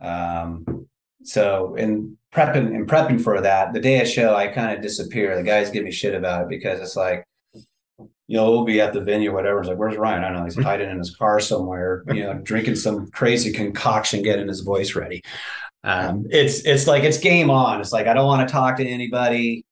Um, 0.00 0.86
so 1.22 1.74
in 1.76 2.16
prepping 2.32 2.74
in 2.74 2.86
prepping 2.86 3.20
for 3.22 3.40
that, 3.40 3.72
the 3.72 3.80
day 3.80 4.00
of 4.00 4.08
show, 4.08 4.34
I 4.34 4.48
kind 4.48 4.76
of 4.76 4.82
disappear. 4.82 5.34
The 5.36 5.42
guys 5.42 5.70
give 5.70 5.84
me 5.84 5.90
shit 5.90 6.14
about 6.14 6.42
it 6.42 6.48
because 6.48 6.80
it's 6.80 6.96
like, 6.96 7.24
you 8.28 8.36
know, 8.36 8.50
we'll 8.50 8.64
be 8.64 8.80
at 8.80 8.92
the 8.92 9.00
venue, 9.00 9.32
whatever. 9.32 9.60
It's 9.60 9.68
like, 9.68 9.78
where's 9.78 9.96
Ryan? 9.96 10.24
I 10.24 10.28
don't 10.28 10.38
know. 10.38 10.44
He's 10.44 10.56
hiding 10.62 10.90
in 10.90 10.98
his 10.98 11.14
car 11.14 11.38
somewhere, 11.40 12.02
you 12.08 12.24
know, 12.24 12.34
drinking 12.34 12.76
some 12.76 13.10
crazy 13.10 13.52
concoction, 13.52 14.22
getting 14.22 14.48
his 14.48 14.60
voice 14.60 14.94
ready. 14.94 15.22
Um, 15.84 16.26
it's 16.30 16.64
it's 16.64 16.88
like 16.88 17.04
it's 17.04 17.18
game 17.18 17.50
on. 17.50 17.80
It's 17.80 17.92
like 17.92 18.08
I 18.08 18.14
don't 18.14 18.26
want 18.26 18.46
to 18.46 18.52
talk 18.52 18.78
to 18.78 18.86
anybody. 18.86 19.64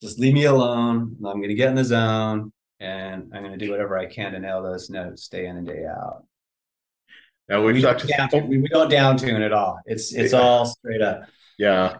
Just 0.00 0.20
leave 0.20 0.34
me 0.34 0.44
alone. 0.44 1.16
I'm 1.24 1.36
going 1.38 1.48
to 1.48 1.54
get 1.54 1.68
in 1.68 1.74
the 1.74 1.84
zone, 1.84 2.52
and 2.78 3.32
I'm 3.34 3.42
going 3.42 3.58
to 3.58 3.64
do 3.64 3.72
whatever 3.72 3.98
I 3.98 4.06
can 4.06 4.32
to 4.32 4.38
nail 4.38 4.62
those 4.62 4.88
notes 4.90 5.26
day 5.28 5.46
in 5.46 5.56
and 5.56 5.66
day 5.66 5.84
out. 5.84 6.24
Now 7.48 7.62
we 7.62 7.80
talked 7.80 8.06
don't, 8.06 8.30
down, 8.30 8.48
we, 8.48 8.58
we 8.58 8.68
don't 8.68 8.90
down 8.90 9.16
tune 9.16 9.42
at 9.42 9.52
all. 9.52 9.80
It's 9.86 10.12
it's 10.14 10.32
yeah. 10.32 10.38
all 10.38 10.66
straight 10.66 11.02
up. 11.02 11.22
Yeah. 11.58 11.98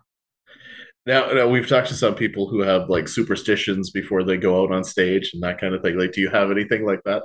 Now, 1.07 1.29
now, 1.29 1.47
we've 1.47 1.69
talked 1.69 1.87
to 1.88 1.95
some 1.95 2.16
people 2.16 2.49
who 2.49 2.62
have 2.62 2.90
like 2.90 3.07
superstitions 3.07 3.90
before 3.90 4.25
they 4.25 4.37
go 4.37 4.62
out 4.62 4.73
on 4.73 4.83
stage 4.83 5.31
and 5.33 5.42
that 5.45 5.61
kind 5.61 5.73
of 5.73 5.81
thing. 5.81 5.97
Like, 5.97 6.12
do 6.12 6.21
you 6.21 6.31
have 6.31 6.51
anything 6.51 6.85
like 6.85 7.01
that? 7.05 7.23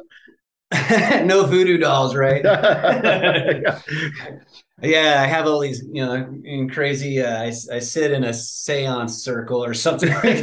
no 1.26 1.46
voodoo 1.46 1.80
dolls, 1.80 2.16
right? 2.16 2.44
yeah. 2.46 3.82
yeah. 4.84 5.22
I 5.22 5.26
have 5.26 5.48
all 5.48 5.60
these, 5.60 5.84
you 5.92 6.06
know, 6.06 6.14
in 6.44 6.70
crazy. 6.70 7.22
Uh, 7.22 7.42
I, 7.42 7.48
I 7.48 7.80
sit 7.80 8.12
in 8.12 8.24
a 8.24 8.34
seance 8.34 9.24
circle 9.24 9.66
or 9.66 9.74
something 9.74 10.14
like 10.24 10.38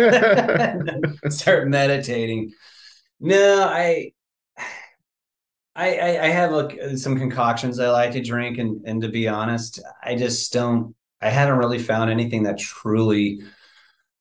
start 1.31 1.68
meditating. 1.68 2.53
No, 3.20 3.62
I, 3.62 4.12
I, 5.77 6.18
I 6.18 6.29
have 6.29 6.53
a, 6.53 6.98
some 6.98 7.16
concoctions 7.16 7.79
I 7.79 7.88
like 7.90 8.11
to 8.12 8.20
drink, 8.20 8.59
and 8.59 8.85
and 8.85 9.01
to 9.03 9.09
be 9.09 9.29
honest, 9.29 9.81
I 10.03 10.16
just 10.16 10.53
don't 10.53 10.94
I 11.20 11.31
haven't 11.31 11.59
really 11.59 11.78
found 11.78 12.11
anything 12.11 12.44
that 12.44 12.59
truly 12.59 13.40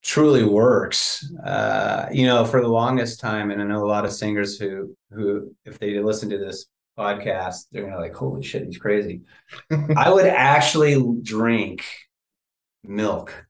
truly 0.03 0.43
works. 0.43 1.29
Uh, 1.43 2.07
you 2.12 2.25
know, 2.25 2.45
for 2.45 2.62
the 2.62 2.67
longest 2.67 3.19
time, 3.19 3.51
and 3.51 3.62
I 3.62 3.65
know 3.65 3.83
a 3.83 3.88
lot 3.88 4.05
of 4.05 4.13
singers 4.13 4.57
who 4.57 4.95
who 5.12 5.55
if 5.65 5.79
they 5.79 5.99
listen 5.99 6.29
to 6.29 6.38
this 6.38 6.67
podcast, 6.97 7.65
they're 7.71 7.83
gonna 7.83 7.99
like, 7.99 8.15
holy 8.15 8.43
shit, 8.43 8.65
he's 8.65 8.77
crazy. 8.77 9.21
I 9.95 10.10
would 10.10 10.25
actually 10.25 11.01
drink 11.21 11.83
milk 12.83 13.47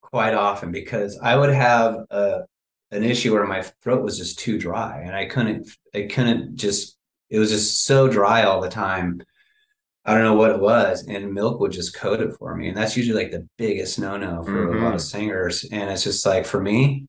quite 0.00 0.34
often 0.34 0.72
because 0.72 1.18
I 1.22 1.36
would 1.36 1.50
have 1.50 1.96
a 2.10 2.40
an 2.90 3.04
issue 3.04 3.32
where 3.32 3.46
my 3.46 3.62
throat 3.62 4.02
was 4.02 4.18
just 4.18 4.38
too 4.38 4.58
dry 4.58 5.02
and 5.02 5.14
I 5.14 5.26
couldn't 5.26 5.68
I 5.94 6.08
couldn't 6.10 6.56
just 6.56 6.96
it 7.28 7.38
was 7.38 7.50
just 7.50 7.84
so 7.84 8.08
dry 8.08 8.42
all 8.42 8.60
the 8.60 8.68
time 8.68 9.22
I 10.04 10.14
don't 10.14 10.24
know 10.24 10.34
what 10.34 10.50
it 10.50 10.60
was, 10.60 11.06
and 11.06 11.34
milk 11.34 11.60
would 11.60 11.72
just 11.72 11.94
coat 11.94 12.20
it 12.20 12.34
for 12.38 12.56
me, 12.56 12.68
and 12.68 12.76
that's 12.76 12.96
usually 12.96 13.22
like 13.22 13.32
the 13.32 13.46
biggest 13.58 13.98
no-no 13.98 14.42
for 14.44 14.66
mm-hmm. 14.66 14.78
a 14.78 14.80
lot 14.82 14.94
of 14.94 15.00
mm-hmm. 15.00 15.18
singers. 15.18 15.64
And 15.70 15.90
it's 15.90 16.04
just 16.04 16.24
like 16.24 16.46
for 16.46 16.60
me, 16.60 17.06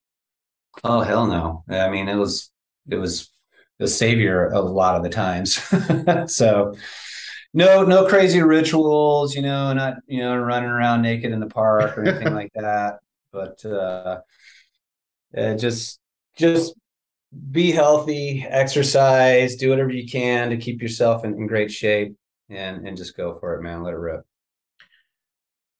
oh 0.84 1.00
hell 1.02 1.26
no! 1.26 1.64
I 1.70 1.90
mean, 1.90 2.10
it 2.10 2.16
was 2.16 2.52
it 2.90 2.98
was 2.98 3.32
the 3.80 3.88
savior 3.88 4.46
of 4.46 4.66
a 4.66 4.70
lot 4.70 4.96
of 4.96 5.04
the 5.04 5.10
times. 5.10 5.54
so 6.34 6.76
no 7.54 7.84
no 7.84 8.06
crazy 8.08 8.42
rituals, 8.42 9.36
you 9.36 9.42
know, 9.42 9.72
not 9.72 9.96
you 10.08 10.20
know 10.20 10.36
running 10.36 10.70
around 10.70 11.02
naked 11.02 11.32
in 11.32 11.40
the 11.40 11.48
park 11.48 11.98
or 11.98 12.04
anything 12.04 12.34
like 12.34 12.52
that. 12.56 13.00
But 13.32 13.64
uh, 13.66 14.20
uh, 15.38 15.56
just 15.56 15.98
just 16.36 16.76
be 17.52 17.72
healthy, 17.72 18.46
exercise, 18.48 19.56
do 19.56 19.70
whatever 19.70 19.92
you 19.92 20.06
can 20.06 20.50
to 20.50 20.58
keep 20.58 20.82
yourself 20.82 21.24
in, 21.24 21.36
in 21.36 21.48
great 21.48 21.72
shape 21.72 22.16
and 22.52 22.88
and 22.88 22.98
just 22.98 23.18
go 23.18 23.34
for 23.40 23.56
it, 23.56 23.62
man. 23.62 23.84
Let 23.84 23.94
it 23.94 23.98
rip. 23.98 24.26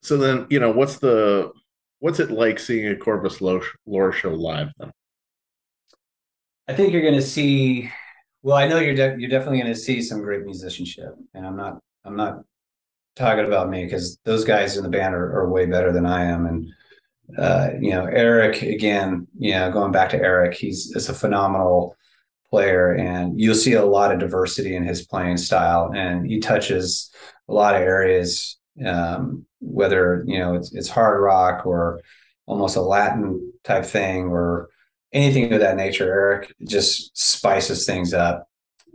So 0.04 0.18
then, 0.18 0.48
you 0.50 0.60
know, 0.60 0.72
what's 0.72 0.98
the 0.98 1.52
what's 2.00 2.20
it 2.20 2.32
like 2.32 2.60
seeing 2.60 2.88
a 2.88 2.96
Corvus 2.96 3.40
Lore 3.42 4.12
show 4.12 4.32
live 4.32 4.74
then? 4.78 4.92
I 6.68 6.74
think 6.74 6.94
you're 6.94 7.02
going 7.02 7.14
to 7.16 7.22
see. 7.22 7.90
Well, 8.44 8.58
I 8.58 8.68
know 8.68 8.80
you're 8.80 8.96
de- 8.96 9.20
you're 9.20 9.30
definitely 9.30 9.60
going 9.60 9.74
to 9.74 9.80
see 9.80 10.02
some 10.02 10.22
great 10.22 10.46
musicianship, 10.46 11.16
and 11.34 11.46
I'm 11.46 11.56
not 11.56 11.80
I'm 12.06 12.16
not 12.16 12.44
talking 13.16 13.46
about 13.46 13.70
me 13.70 13.84
because 13.84 14.18
those 14.26 14.44
guys 14.44 14.78
in 14.78 14.84
the 14.84 14.90
band 14.90 15.14
are, 15.14 15.40
are 15.40 15.50
way 15.50 15.66
better 15.66 15.92
than 15.92 16.06
I 16.06 16.26
am, 16.26 16.48
and 16.48 16.74
uh, 17.38 17.70
you 17.80 17.92
know 17.92 18.06
Eric 18.06 18.64
again. 18.64 19.28
You 19.38 19.54
know, 19.54 19.72
going 19.72 19.92
back 19.92 20.10
to 20.12 20.18
Eric, 20.18 20.56
he's 20.56 20.92
it's 20.96 21.10
a 21.10 21.14
phenomenal 21.14 21.96
player 22.52 22.94
and 22.94 23.40
you'll 23.40 23.56
see 23.56 23.74
a 23.74 23.86
lot 23.86 24.12
of 24.12 24.20
diversity 24.20 24.76
in 24.76 24.84
his 24.84 25.08
playing 25.08 25.38
style 25.38 25.92
and 25.96 26.30
he 26.30 26.40
touches 26.40 27.10
a 27.48 27.54
lot 27.54 27.76
of 27.76 27.82
areas 27.82 28.60
um, 28.86 29.46
whether 29.60 30.24
you 30.28 30.38
know 30.38 30.54
it's, 30.56 30.74
it's 30.74 30.90
hard 30.90 31.22
rock 31.22 31.66
or 31.66 32.02
almost 32.46 32.76
a 32.76 32.82
latin 32.82 33.54
type 33.64 33.86
thing 33.86 34.26
or 34.26 34.70
anything 35.14 35.52
of 35.54 35.62
that 35.62 35.78
nature 35.78 36.12
eric 36.12 36.54
just 36.68 37.18
spices 37.18 37.86
things 37.86 38.14
up. 38.14 38.48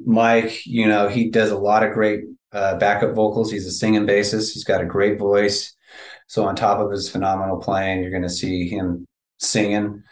Mike 0.04 0.66
you 0.66 0.86
know 0.86 1.08
he 1.08 1.30
does 1.30 1.50
a 1.50 1.58
lot 1.58 1.82
of 1.82 1.94
great 1.94 2.24
uh, 2.52 2.76
backup 2.76 3.14
vocals. 3.14 3.50
He's 3.50 3.66
a 3.66 3.70
singing 3.70 4.06
bassist. 4.06 4.52
He's 4.52 4.64
got 4.64 4.80
a 4.80 4.86
great 4.86 5.18
voice. 5.18 5.74
So 6.26 6.44
on 6.44 6.56
top 6.56 6.78
of 6.78 6.90
his 6.90 7.08
phenomenal 7.08 7.58
playing 7.58 8.02
you're 8.02 8.10
going 8.10 8.22
to 8.22 8.28
see 8.28 8.68
him 8.68 9.06
singing 9.38 10.02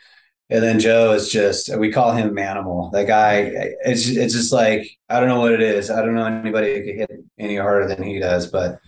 and 0.51 0.63
then 0.63 0.79
Joe 0.79 1.13
is 1.13 1.31
just 1.31 1.75
we 1.77 1.91
call 1.91 2.13
him 2.13 2.31
Manimal. 2.31 2.93
That 2.93 3.07
guy, 3.07 3.51
it's 3.85 4.09
it's 4.09 4.35
just 4.35 4.53
like 4.53 4.91
I 5.09 5.19
don't 5.19 5.29
know 5.29 5.41
what 5.41 5.53
it 5.53 5.63
is. 5.63 5.91
I 5.91 6.03
don't 6.03 6.15
know 6.15 6.27
anybody 6.27 6.75
who 6.75 6.85
could 6.85 6.97
hit 6.97 7.11
any 7.39 7.57
harder 7.57 7.89
than 7.89 8.03
he 8.03 8.19
does. 8.19 8.47
But 8.47 8.79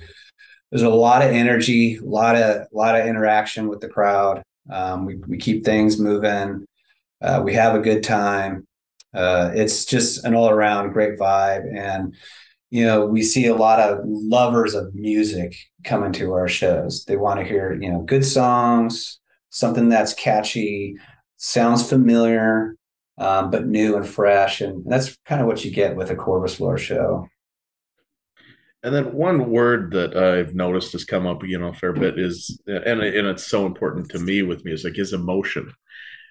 there's 0.71 0.83
a 0.83 0.91
lot 0.91 1.23
of 1.23 1.31
energy, 1.31 1.97
a 1.97 2.03
lot 2.03 2.37
of 2.37 2.43
a 2.43 2.67
lot 2.73 2.99
of 2.99 3.07
interaction 3.07 3.69
with 3.69 3.81
the 3.81 3.89
crowd. 3.89 4.43
Um, 4.71 5.07
we 5.07 5.17
we 5.17 5.39
keep 5.39 5.65
things 5.65 5.99
moving. 5.99 6.67
Uh, 7.23 7.41
we 7.43 7.55
have 7.55 7.75
a 7.75 7.81
good 7.81 8.03
time. 8.03 8.67
Uh, 9.15 9.51
it's 9.55 9.87
just 9.87 10.25
an 10.25 10.35
all 10.35 10.51
around 10.51 10.93
great 10.93 11.19
vibe, 11.19 11.75
and 11.75 12.15
you 12.69 12.85
know 12.85 13.07
we 13.07 13.23
see 13.23 13.47
a 13.47 13.55
lot 13.55 13.81
of 13.81 14.01
lovers 14.05 14.75
of 14.75 14.95
music 14.95 15.57
coming 15.85 16.13
to 16.13 16.35
our 16.35 16.49
shows. 16.49 17.07
They 17.07 17.17
want 17.17 17.41
to 17.41 17.47
hear 17.47 17.73
you 17.81 17.91
know 17.91 18.03
good 18.03 18.27
songs, 18.27 19.21
something 19.49 19.89
that's 19.89 20.13
catchy, 20.13 20.97
sounds 21.37 21.89
familiar, 21.89 22.77
um, 23.19 23.51
but 23.51 23.67
new 23.67 23.97
and 23.97 24.07
fresh, 24.07 24.61
and 24.61 24.85
that's 24.87 25.17
kind 25.25 25.41
of 25.41 25.47
what 25.47 25.65
you 25.65 25.71
get 25.71 25.97
with 25.97 26.11
a 26.11 26.17
Corvus 26.17 26.61
Lore 26.61 26.79
show. 26.79 27.29
And 28.83 28.95
then 28.95 29.15
one 29.15 29.51
word 29.51 29.93
that 29.93 30.17
I've 30.17 30.55
noticed 30.55 30.93
has 30.93 31.05
come 31.05 31.27
up, 31.27 31.43
you 31.43 31.59
know, 31.59 31.69
a 31.69 31.75
fair 31.75 31.93
bit 31.93 32.19
is, 32.19 32.61
and 32.67 33.03
and 33.03 33.27
it's 33.27 33.47
so 33.47 33.67
important 33.67 34.11
to 34.11 34.19
me 34.19 34.43
with 34.43 34.65
music 34.65 34.99
is 34.99 35.13
emotion, 35.13 35.73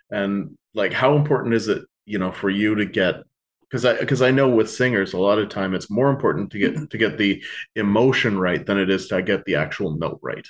and 0.10 0.58
like 0.74 0.94
how 0.94 1.16
important 1.16 1.54
is 1.56 1.68
it, 1.68 1.84
you 2.06 2.20
know, 2.20 2.32
for 2.32 2.50
you 2.50 2.76
to 2.76 2.86
get 2.86 3.24
because 3.70 3.84
I 3.84 4.00
because 4.00 4.22
I 4.22 4.32
know 4.32 4.48
with 4.48 4.70
singers 4.70 5.14
a 5.14 5.18
lot 5.18 5.40
of 5.40 5.50
time 5.50 5.74
it's 5.74 5.90
more 5.90 6.10
important 6.10 6.52
to 6.52 6.60
get 6.60 6.90
to 6.92 6.98
get 6.98 7.18
the 7.18 7.44
emotion 7.76 8.38
right 8.38 8.66
than 8.66 8.78
it 8.78 8.90
is 8.90 9.08
to 9.08 9.22
get 9.22 9.44
the 9.46 9.56
actual 9.56 9.98
note 9.98 10.20
right. 10.22 10.46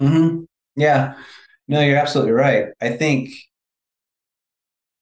Mm-hmm. 0.00 0.44
Yeah, 0.76 1.14
no, 1.68 1.80
you're 1.80 1.98
absolutely 1.98 2.32
right. 2.32 2.66
I 2.80 2.90
think 2.90 3.30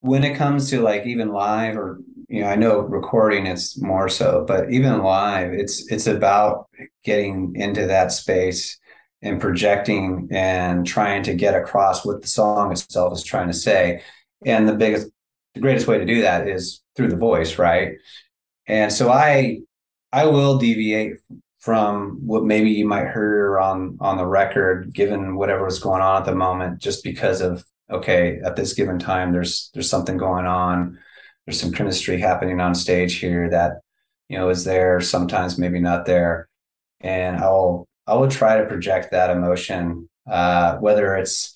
when 0.08 0.24
it 0.24 0.36
comes 0.36 0.70
to 0.70 0.80
like 0.80 1.06
even 1.06 1.28
live 1.32 1.76
or 1.76 2.00
you 2.28 2.40
know 2.40 2.48
i 2.48 2.56
know 2.56 2.80
recording 2.80 3.46
it's 3.46 3.80
more 3.80 4.08
so 4.08 4.44
but 4.46 4.70
even 4.70 5.02
live 5.02 5.52
it's 5.52 5.90
it's 5.92 6.06
about 6.06 6.68
getting 7.04 7.54
into 7.56 7.86
that 7.86 8.12
space 8.12 8.78
and 9.22 9.40
projecting 9.40 10.28
and 10.30 10.86
trying 10.86 11.22
to 11.24 11.34
get 11.34 11.54
across 11.54 12.04
what 12.04 12.22
the 12.22 12.28
song 12.28 12.70
itself 12.72 13.12
is 13.12 13.24
trying 13.24 13.48
to 13.48 13.54
say. 13.54 14.02
And 14.44 14.68
the 14.68 14.74
biggest 14.74 15.08
the 15.54 15.60
greatest 15.60 15.88
way 15.88 15.98
to 15.98 16.04
do 16.04 16.22
that 16.22 16.46
is 16.46 16.82
through 16.94 17.08
the 17.08 17.16
voice 17.16 17.58
right? 17.58 17.94
And 18.66 18.92
so 18.92 19.10
i 19.10 19.60
i 20.12 20.26
will 20.26 20.58
deviate 20.58 21.14
from 21.58 22.20
what 22.24 22.44
maybe 22.44 22.70
you 22.70 22.86
might 22.86 23.12
hear 23.12 23.58
on 23.58 23.98
on 24.00 24.16
the 24.16 24.26
record 24.26 24.92
given 24.92 25.36
whatever 25.36 25.64
was 25.64 25.80
going 25.80 26.02
on 26.02 26.22
at 26.22 26.26
the 26.26 26.34
moment 26.34 26.80
just 26.80 27.02
because 27.02 27.40
of 27.40 27.64
okay 27.90 28.38
at 28.44 28.56
this 28.56 28.74
given 28.74 28.98
time 28.98 29.32
there's 29.32 29.70
there's 29.74 29.90
something 29.90 30.16
going 30.16 30.46
on. 30.46 30.98
There's 31.46 31.60
some 31.60 31.72
chemistry 31.72 32.20
happening 32.20 32.60
on 32.60 32.74
stage 32.74 33.16
here 33.16 33.48
that 33.50 33.80
you 34.28 34.36
know 34.36 34.50
is 34.50 34.64
there 34.64 35.00
sometimes 35.00 35.58
maybe 35.58 35.80
not 35.80 36.06
there. 36.06 36.48
And 37.00 37.36
i'll 37.36 37.86
i 38.06 38.14
will 38.14 38.28
try 38.28 38.58
to 38.58 38.66
project 38.66 39.12
that 39.12 39.30
emotion 39.30 40.08
uh, 40.28 40.76
whether 40.78 41.14
it's 41.16 41.54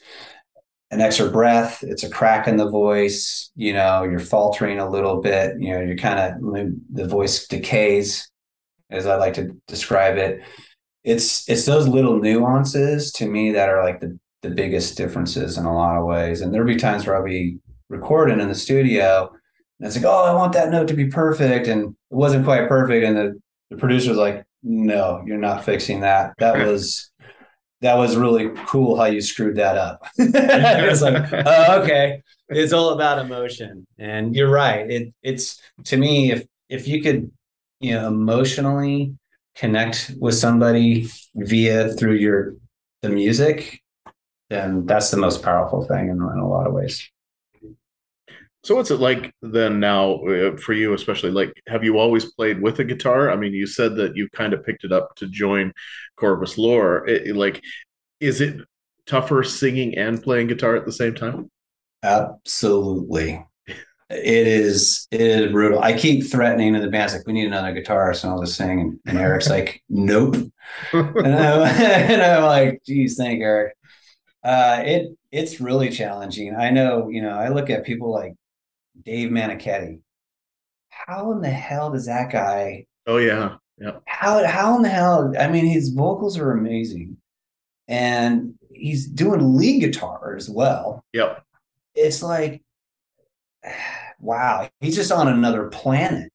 an 0.90 1.00
extra 1.00 1.28
breath 1.28 1.82
it's 1.82 2.04
a 2.04 2.10
crack 2.10 2.46
in 2.46 2.58
the 2.58 2.70
voice 2.70 3.50
you 3.56 3.72
know 3.72 4.04
you're 4.04 4.20
faltering 4.20 4.78
a 4.78 4.88
little 4.88 5.20
bit 5.20 5.56
you 5.58 5.72
know 5.72 5.80
you're 5.80 5.96
kind 5.96 6.20
of 6.20 6.74
the 6.92 7.08
voice 7.08 7.48
decays 7.48 8.30
as 8.92 9.06
i 9.06 9.16
like 9.16 9.34
to 9.34 9.56
describe 9.66 10.16
it. 10.16 10.42
It's 11.02 11.48
it's 11.48 11.64
those 11.64 11.88
little 11.88 12.20
nuances 12.20 13.10
to 13.12 13.26
me 13.26 13.50
that 13.52 13.68
are 13.68 13.82
like 13.82 14.00
the 14.00 14.18
the 14.42 14.50
biggest 14.50 14.96
differences 14.96 15.56
in 15.56 15.64
a 15.64 15.74
lot 15.74 15.96
of 15.96 16.04
ways. 16.04 16.40
And 16.40 16.52
there'll 16.52 16.66
be 16.66 16.76
times 16.76 17.06
where 17.06 17.16
I'll 17.16 17.24
be 17.24 17.58
recording 17.88 18.40
in 18.40 18.48
the 18.48 18.54
studio 18.54 19.32
and 19.82 19.88
it's 19.88 19.96
like, 19.96 20.06
oh, 20.06 20.24
I 20.24 20.32
want 20.32 20.52
that 20.52 20.70
note 20.70 20.86
to 20.88 20.94
be 20.94 21.08
perfect. 21.08 21.66
And 21.66 21.88
it 21.88 22.14
wasn't 22.14 22.44
quite 22.44 22.68
perfect. 22.68 23.04
And 23.04 23.16
the, 23.16 23.40
the 23.68 23.76
producer's 23.76 24.16
like, 24.16 24.44
no, 24.62 25.24
you're 25.26 25.38
not 25.38 25.64
fixing 25.64 26.00
that. 26.02 26.34
That 26.38 26.64
was 26.66 27.10
that 27.80 27.96
was 27.96 28.16
really 28.16 28.50
cool 28.66 28.96
how 28.96 29.06
you 29.06 29.20
screwed 29.20 29.56
that 29.56 29.76
up. 29.76 30.06
it's 30.18 31.02
like, 31.02 31.32
oh, 31.46 31.82
okay. 31.82 32.22
It's 32.48 32.72
all 32.72 32.90
about 32.90 33.18
emotion. 33.18 33.84
And 33.98 34.36
you're 34.36 34.52
right. 34.52 34.88
It 34.88 35.14
it's 35.20 35.60
to 35.86 35.96
me, 35.96 36.30
if 36.30 36.46
if 36.68 36.86
you 36.86 37.02
could, 37.02 37.32
you 37.80 37.96
know, 37.96 38.06
emotionally 38.06 39.16
connect 39.56 40.12
with 40.20 40.36
somebody 40.36 41.08
via 41.34 41.88
through 41.94 42.14
your 42.14 42.54
the 43.00 43.08
music, 43.08 43.81
then 44.52 44.86
that's 44.86 45.10
the 45.10 45.16
most 45.16 45.42
powerful 45.42 45.84
thing 45.84 46.08
in, 46.08 46.16
in 46.16 46.38
a 46.38 46.48
lot 46.48 46.66
of 46.66 46.72
ways. 46.72 47.08
So 48.64 48.76
what's 48.76 48.92
it 48.92 49.00
like 49.00 49.34
then 49.42 49.80
now 49.80 50.22
uh, 50.22 50.56
for 50.56 50.72
you, 50.72 50.94
especially 50.94 51.32
like, 51.32 51.52
have 51.66 51.82
you 51.82 51.98
always 51.98 52.32
played 52.32 52.62
with 52.62 52.78
a 52.78 52.84
guitar? 52.84 53.28
I 53.30 53.36
mean, 53.36 53.52
you 53.52 53.66
said 53.66 53.96
that 53.96 54.16
you 54.16 54.28
kind 54.30 54.52
of 54.52 54.64
picked 54.64 54.84
it 54.84 54.92
up 54.92 55.16
to 55.16 55.26
join 55.26 55.72
Corvus 56.16 56.56
Lore. 56.58 57.08
It, 57.08 57.34
like, 57.34 57.60
is 58.20 58.40
it 58.40 58.60
tougher 59.04 59.42
singing 59.42 59.98
and 59.98 60.22
playing 60.22 60.46
guitar 60.46 60.76
at 60.76 60.84
the 60.84 60.92
same 60.92 61.14
time? 61.14 61.50
Absolutely. 62.04 63.44
It 64.10 64.46
is 64.46 65.08
it 65.10 65.22
is 65.22 65.50
brutal. 65.50 65.80
I 65.80 65.94
keep 65.94 66.30
threatening 66.30 66.74
in 66.74 66.82
the 66.82 66.88
band, 66.88 67.12
like, 67.12 67.26
we 67.26 67.32
need 67.32 67.46
another 67.46 67.72
guitarist, 67.74 68.22
and 68.22 68.32
I'll 68.32 68.42
just 68.42 68.56
sing. 68.56 68.80
And, 68.80 69.00
and 69.06 69.18
Eric's 69.18 69.48
like, 69.48 69.82
nope. 69.88 70.36
and, 70.92 71.16
I'm, 71.16 71.62
and 72.12 72.22
I'm 72.22 72.42
like, 72.44 72.82
geez, 72.84 73.16
thank 73.16 73.40
Eric. 73.40 73.74
Uh, 74.44 74.82
it 74.84 75.16
it's 75.30 75.60
really 75.60 75.90
challenging. 75.90 76.54
I 76.54 76.70
know, 76.70 77.08
you 77.08 77.22
know, 77.22 77.38
I 77.38 77.48
look 77.48 77.70
at 77.70 77.84
people 77.84 78.10
like 78.10 78.34
Dave 79.04 79.30
Meniketti. 79.30 80.00
How 80.90 81.32
in 81.32 81.40
the 81.40 81.50
hell 81.50 81.90
does 81.90 82.06
that 82.06 82.30
guy? 82.30 82.86
Oh 83.06 83.18
yeah, 83.18 83.56
yeah. 83.78 83.98
How 84.06 84.44
how 84.46 84.76
in 84.76 84.82
the 84.82 84.88
hell? 84.88 85.32
I 85.38 85.48
mean, 85.48 85.66
his 85.66 85.90
vocals 85.90 86.38
are 86.38 86.52
amazing, 86.52 87.16
and 87.88 88.54
he's 88.70 89.06
doing 89.06 89.56
lead 89.56 89.80
guitar 89.80 90.34
as 90.36 90.50
well. 90.50 91.04
Yep. 91.12 91.44
It's 91.94 92.22
like, 92.22 92.62
wow, 94.20 94.68
he's 94.80 94.96
just 94.96 95.12
on 95.12 95.28
another 95.28 95.68
planet 95.68 96.31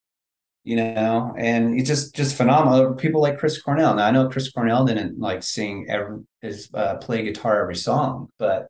you 0.68 0.76
know, 0.76 1.34
and 1.38 1.80
it's 1.80 1.88
just 1.88 2.14
just 2.14 2.36
phenomenal. 2.36 2.94
People 2.96 3.22
like 3.22 3.38
Chris 3.38 3.62
Cornell. 3.62 3.96
Now 3.96 4.06
I 4.06 4.12
know 4.12 4.28
Chris 4.28 4.52
Cornell 4.52 4.84
didn't 4.84 5.18
like 5.18 5.42
sing 5.42 5.86
every 5.88 6.20
his 6.42 6.70
uh, 6.74 6.96
play 6.98 7.24
guitar 7.24 7.62
every 7.62 7.78
song, 7.78 8.28
but 8.38 8.68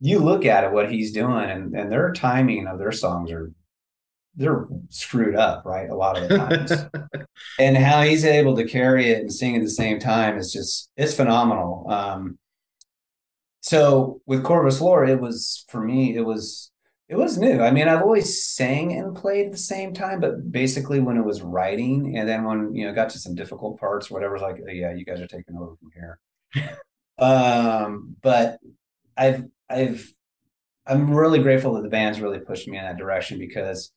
you 0.00 0.18
look 0.18 0.44
at 0.44 0.64
it 0.64 0.72
what 0.72 0.92
he's 0.92 1.12
doing, 1.12 1.48
and 1.48 1.74
and 1.74 1.90
their 1.90 2.12
timing 2.12 2.66
of 2.66 2.78
their 2.78 2.92
songs 2.92 3.32
are 3.32 3.50
they're 4.34 4.66
screwed 4.90 5.34
up, 5.34 5.64
right? 5.64 5.88
A 5.88 5.94
lot 5.94 6.18
of 6.18 6.28
the 6.28 6.36
times, 6.36 7.26
and 7.58 7.74
how 7.74 8.02
he's 8.02 8.26
able 8.26 8.54
to 8.56 8.66
carry 8.66 9.10
it 9.10 9.22
and 9.22 9.32
sing 9.32 9.56
at 9.56 9.62
the 9.62 9.70
same 9.70 9.98
time 9.98 10.36
is 10.36 10.52
just 10.52 10.90
it's 10.98 11.14
phenomenal. 11.14 11.86
Um, 11.88 12.38
so 13.62 14.20
with 14.26 14.44
Corvus 14.44 14.82
Lore, 14.82 15.06
it 15.06 15.22
was 15.22 15.64
for 15.70 15.80
me, 15.80 16.14
it 16.14 16.26
was 16.26 16.70
it 17.10 17.16
was 17.16 17.36
new. 17.36 17.60
I 17.60 17.72
mean, 17.72 17.88
I've 17.88 18.02
always 18.02 18.44
sang 18.44 18.96
and 18.96 19.16
played 19.16 19.46
at 19.46 19.52
the 19.52 19.58
same 19.58 19.92
time, 19.92 20.20
but 20.20 20.52
basically 20.52 21.00
when 21.00 21.16
it 21.16 21.24
was 21.24 21.42
writing, 21.42 22.16
and 22.16 22.28
then 22.28 22.44
when 22.44 22.72
you 22.72 22.86
know 22.86 22.94
got 22.94 23.10
to 23.10 23.18
some 23.18 23.34
difficult 23.34 23.80
parts, 23.80 24.08
whatever, 24.08 24.34
was 24.34 24.42
like, 24.42 24.60
oh, 24.62 24.70
yeah, 24.70 24.94
you 24.94 25.04
guys 25.04 25.20
are 25.20 25.26
taking 25.26 25.56
over 25.56 25.74
from 25.74 25.90
here. 25.92 26.78
um, 27.18 28.14
but 28.22 28.58
I've 29.16 29.44
I've 29.68 30.08
I'm 30.86 31.12
really 31.12 31.40
grateful 31.40 31.74
that 31.74 31.82
the 31.82 31.88
band's 31.88 32.20
really 32.20 32.38
pushed 32.38 32.68
me 32.68 32.78
in 32.78 32.84
that 32.84 32.96
direction 32.96 33.40
because 33.40 33.90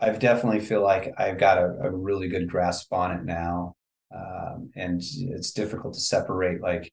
I've 0.00 0.18
definitely 0.18 0.60
feel 0.60 0.82
like 0.82 1.12
I've 1.18 1.38
got 1.38 1.58
a, 1.58 1.66
a 1.82 1.90
really 1.90 2.28
good 2.28 2.48
grasp 2.48 2.90
on 2.90 3.10
it 3.10 3.22
now, 3.22 3.76
um, 4.16 4.70
and 4.74 5.02
it's 5.02 5.50
difficult 5.50 5.92
to 5.92 6.00
separate 6.00 6.62
like 6.62 6.90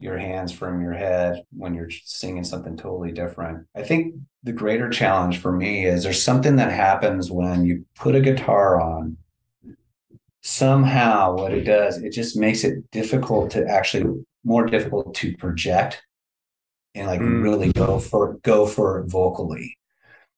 your 0.00 0.16
hands 0.16 0.52
from 0.52 0.80
your 0.80 0.92
head 0.92 1.42
when 1.56 1.74
you're 1.74 1.90
singing 1.90 2.44
something 2.44 2.76
totally 2.76 3.12
different. 3.12 3.66
I 3.74 3.82
think 3.82 4.14
the 4.44 4.52
greater 4.52 4.88
challenge 4.88 5.38
for 5.38 5.52
me 5.52 5.86
is 5.86 6.04
there's 6.04 6.22
something 6.22 6.56
that 6.56 6.70
happens 6.70 7.30
when 7.30 7.64
you 7.64 7.84
put 7.96 8.14
a 8.14 8.20
guitar 8.20 8.80
on. 8.80 9.16
Somehow, 10.40 11.36
what 11.36 11.52
it 11.52 11.64
does, 11.64 11.98
it 11.98 12.12
just 12.12 12.36
makes 12.36 12.62
it 12.64 12.90
difficult 12.90 13.50
to 13.50 13.66
actually 13.66 14.24
more 14.44 14.66
difficult 14.66 15.14
to 15.16 15.36
project 15.36 16.02
and 16.94 17.06
like 17.06 17.20
mm. 17.20 17.42
really 17.42 17.72
go 17.72 17.98
for 17.98 18.34
go 18.42 18.66
for 18.66 19.00
it 19.00 19.10
vocally. 19.10 19.76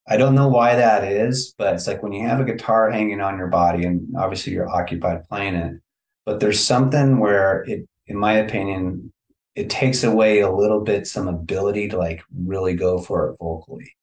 I 0.09 0.17
don't 0.17 0.35
know 0.35 0.49
why 0.49 0.75
that 0.75 1.05
is, 1.05 1.55
but 1.57 1.75
it's 1.75 1.87
like 1.87 2.03
when 2.03 2.13
you 2.13 2.27
have 2.27 2.41
a 2.41 2.45
guitar 2.45 2.91
hanging 2.91 3.21
on 3.21 3.39
your 3.39 3.47
body, 3.47 3.85
and 3.85 4.09
obviously 4.17 4.53
you're 4.53 4.69
occupied 4.69 5.29
playing 5.29 5.55
it, 5.55 5.81
but 6.25 6.41
there's 6.41 6.63
something 6.63 7.19
where 7.19 7.63
it, 7.69 7.87
in 8.07 8.17
my 8.17 8.33
opinion, 8.33 9.13
it 9.55 9.71
takes 9.71 10.05
away 10.05 10.41
a 10.41 10.51
little 10.51 10.81
bit 10.81 11.07
some 11.07 11.29
ability 11.29 11.89
to 11.89 11.99
like 11.99 12.23
really 12.35 12.75
go 12.75 12.99
for 12.99 13.31
it 13.31 13.37
vocally. 13.39 13.97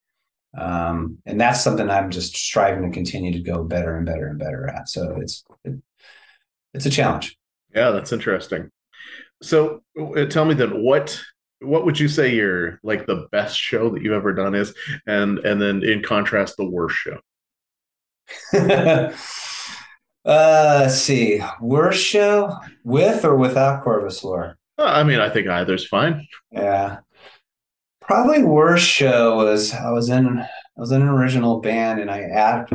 Um, 0.58 1.20
and 1.26 1.40
that's 1.40 1.64
something 1.64 1.90
i'm 1.90 2.10
just 2.10 2.36
striving 2.36 2.90
to 2.90 2.94
continue 2.96 3.32
to 3.34 3.42
go 3.42 3.64
better 3.64 3.96
and 3.96 4.06
better 4.06 4.28
and 4.28 4.40
better 4.40 4.68
at. 4.68 4.90
So 4.90 5.18
it's 5.22 5.44
it, 5.64 5.76
it's 6.74 6.86
a 6.86 6.90
challenge. 6.90 7.38
Yeah 7.74 7.92
that's 7.92 8.12
interesting. 8.12 8.72
So 9.42 9.84
uh, 10.00 10.26
tell 10.26 10.46
me 10.46 10.54
then 10.54 10.84
what 10.84 11.20
what 11.60 11.86
would 11.86 12.00
you 12.00 12.08
say 12.08 12.34
your 12.34 12.80
like 12.84 13.06
the 13.06 13.28
best 13.32 13.58
show 13.58 13.90
that 13.90 14.02
you've 14.02 14.14
ever 14.14 14.34
done 14.34 14.56
is? 14.56 14.74
And 15.06 15.40
and 15.40 15.62
then 15.62 15.84
in 15.84 16.02
contrast 16.04 16.58
the 16.58 16.70
worst 16.70 16.96
show. 16.96 17.20
Uh, 20.28 20.80
let's 20.82 21.00
see. 21.00 21.42
Worst 21.62 22.04
show? 22.06 22.54
With 22.84 23.24
or 23.24 23.38
without 23.38 23.86
Corvus 23.86 24.26
Lore? 24.26 24.57
I 24.78 25.04
mean, 25.04 25.20
I 25.20 25.30
think 25.30 25.48
either's 25.48 25.88
fine. 25.88 26.28
Yeah. 26.52 27.00
Probably 28.02 28.44
worst 28.44 28.86
show 28.86 29.38
was 29.38 29.74
I 29.74 29.92
was 29.92 30.10
in 30.10 30.40
I 30.40 30.48
was 30.80 30.92
in 30.92 31.02
an 31.02 31.08
original 31.08 31.60
band 31.60 32.00
and 32.00 32.12
I 32.12 32.66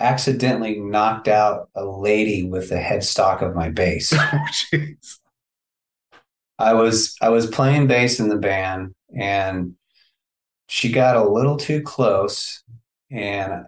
accidentally 0.00 0.80
knocked 0.80 1.28
out 1.28 1.68
a 1.74 1.84
lady 1.84 2.42
with 2.42 2.68
the 2.68 2.76
headstock 2.76 3.40
of 3.40 3.54
my 3.54 3.70
bass. 3.70 4.12
oh. 4.16 4.86
I 6.58 6.74
was 6.74 7.16
I 7.20 7.28
was 7.28 7.46
playing 7.46 7.86
bass 7.86 8.20
in 8.20 8.28
the 8.28 8.36
band 8.36 8.94
and 9.16 9.74
she 10.68 10.90
got 10.90 11.16
a 11.16 11.28
little 11.28 11.56
too 11.56 11.82
close 11.82 12.62
and 13.10 13.64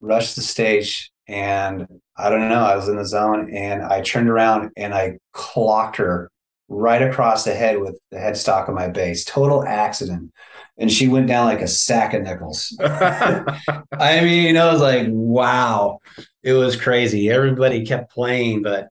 rushed 0.00 0.36
the 0.36 0.42
stage 0.42 1.10
and 1.26 1.86
I 2.16 2.30
don't 2.30 2.48
know, 2.48 2.62
I 2.62 2.76
was 2.76 2.88
in 2.88 2.96
the 2.96 3.06
zone 3.06 3.50
and 3.52 3.82
I 3.82 4.02
turned 4.02 4.28
around 4.28 4.70
and 4.76 4.94
I 4.94 5.18
clocked 5.32 5.96
her 5.96 6.30
right 6.68 7.02
across 7.02 7.44
the 7.44 7.54
head 7.54 7.80
with 7.80 7.98
the 8.10 8.16
headstock 8.16 8.68
of 8.68 8.74
my 8.74 8.88
bass. 8.88 9.24
Total 9.24 9.64
accident. 9.64 10.32
And 10.76 10.90
she 10.90 11.08
went 11.08 11.28
down 11.28 11.46
like 11.46 11.60
a 11.60 11.68
sack 11.68 12.14
of 12.14 12.22
nickels. 12.22 12.76
I 12.82 14.20
mean, 14.22 14.56
I 14.56 14.72
was 14.72 14.80
like, 14.80 15.06
wow. 15.10 15.98
It 16.42 16.52
was 16.52 16.76
crazy. 16.76 17.30
Everybody 17.30 17.86
kept 17.86 18.12
playing, 18.12 18.62
but 18.62 18.88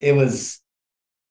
it 0.00 0.12
was 0.12 0.60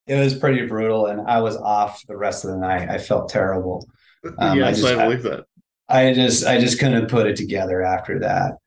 it 0.07 0.19
was 0.19 0.33
pretty 0.33 0.65
brutal 0.65 1.05
and 1.05 1.21
I 1.21 1.41
was 1.41 1.55
off 1.55 2.05
the 2.07 2.17
rest 2.17 2.43
of 2.43 2.51
the 2.51 2.57
night. 2.57 2.89
I 2.89 2.97
felt 2.97 3.29
terrible. 3.29 3.87
Um, 4.37 4.57
yes, 4.57 4.67
I, 4.67 4.81
just, 4.81 4.85
I 4.85 5.05
believe 5.05 5.25
I, 5.25 5.29
that. 5.29 5.45
I 5.87 6.13
just 6.13 6.45
I 6.45 6.59
just 6.59 6.77
couldn't 6.77 7.07
put 7.07 7.25
it 7.25 7.37
together 7.37 7.81
after 7.81 8.19
that. 8.19 8.57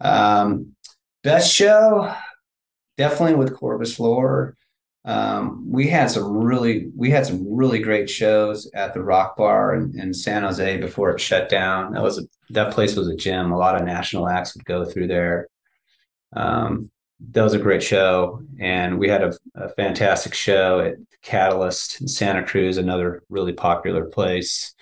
Um, 0.00 0.74
best 1.22 1.52
show, 1.54 2.10
definitely 2.96 3.34
with 3.34 3.54
Corvus 3.54 4.00
Lore. 4.00 4.56
Um, 5.06 5.70
we 5.70 5.88
had 5.88 6.10
some 6.10 6.38
really 6.38 6.90
we 6.96 7.10
had 7.10 7.26
some 7.26 7.44
really 7.46 7.78
great 7.78 8.08
shows 8.08 8.70
at 8.74 8.94
the 8.94 9.02
Rock 9.02 9.36
Bar 9.36 9.74
in, 9.74 9.98
in 9.98 10.14
San 10.14 10.42
Jose 10.42 10.78
before 10.78 11.10
it 11.10 11.20
shut 11.20 11.48
down. 11.48 11.92
That 11.92 12.02
was 12.02 12.18
a, 12.18 12.22
that 12.50 12.72
place 12.72 12.96
was 12.96 13.08
a 13.08 13.16
gym. 13.16 13.52
A 13.52 13.58
lot 13.58 13.76
of 13.76 13.86
national 13.86 14.28
acts 14.28 14.54
would 14.54 14.64
go 14.64 14.84
through 14.84 15.08
there. 15.08 15.48
Um, 16.34 16.90
that 17.32 17.42
was 17.42 17.54
a 17.54 17.58
great 17.58 17.82
show, 17.82 18.42
and 18.58 18.98
we 18.98 19.08
had 19.08 19.22
a, 19.22 19.32
a 19.54 19.68
fantastic 19.70 20.34
show 20.34 20.80
at 20.80 20.94
Catalyst 21.22 22.00
in 22.00 22.08
Santa 22.08 22.44
Cruz, 22.44 22.76
another 22.76 23.22
really 23.28 23.52
popular 23.52 24.06
place. 24.06 24.74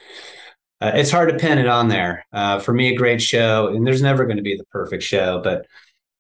Uh, 0.80 0.92
it's 0.94 1.11
hard 1.11 1.28
to 1.28 1.38
pin 1.38 1.58
it 1.58 1.68
on 1.68 1.88
there. 1.88 2.24
Uh, 2.32 2.58
for 2.58 2.72
me, 2.72 2.92
a 2.92 2.96
great 2.96 3.22
show, 3.22 3.68
and 3.68 3.87
there's 3.87 4.02
never 4.02 4.24
going 4.24 4.38
to 4.38 4.42
be 4.42 4.56
the 4.56 4.64
perfect 4.66 5.02
show, 5.02 5.40
but 5.42 5.66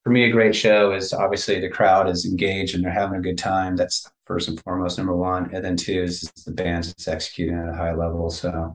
for 0.04 0.10
me, 0.10 0.24
a 0.24 0.32
great 0.32 0.54
show 0.56 0.92
is 0.92 1.12
obviously 1.12 1.60
the 1.60 1.68
crowd 1.68 2.08
is 2.08 2.26
engaged 2.26 2.74
and 2.74 2.84
they're 2.84 2.92
having 2.92 3.18
a 3.18 3.22
good 3.22 3.38
time. 3.38 3.76
That's 3.76 4.10
first 4.26 4.48
and 4.48 4.60
foremost, 4.62 4.98
number 4.98 5.14
one. 5.14 5.54
And 5.54 5.64
then 5.64 5.76
two 5.76 6.02
is 6.02 6.22
the 6.44 6.52
band 6.52 6.86
is 6.86 7.06
executing 7.06 7.56
at 7.56 7.68
a 7.68 7.76
high 7.76 7.94
level. 7.94 8.30
So 8.30 8.74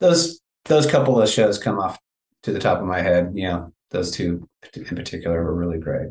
those 0.00 0.40
those 0.66 0.86
couple 0.86 1.20
of 1.20 1.28
shows 1.28 1.58
come 1.58 1.78
off 1.78 1.98
to 2.42 2.52
the 2.52 2.58
top 2.58 2.80
of 2.80 2.86
my 2.86 3.00
head. 3.00 3.32
You 3.34 3.48
know, 3.48 3.72
those 3.90 4.10
two 4.10 4.46
in 4.74 4.84
particular 4.84 5.42
were 5.42 5.54
really 5.54 5.78
great. 5.78 6.10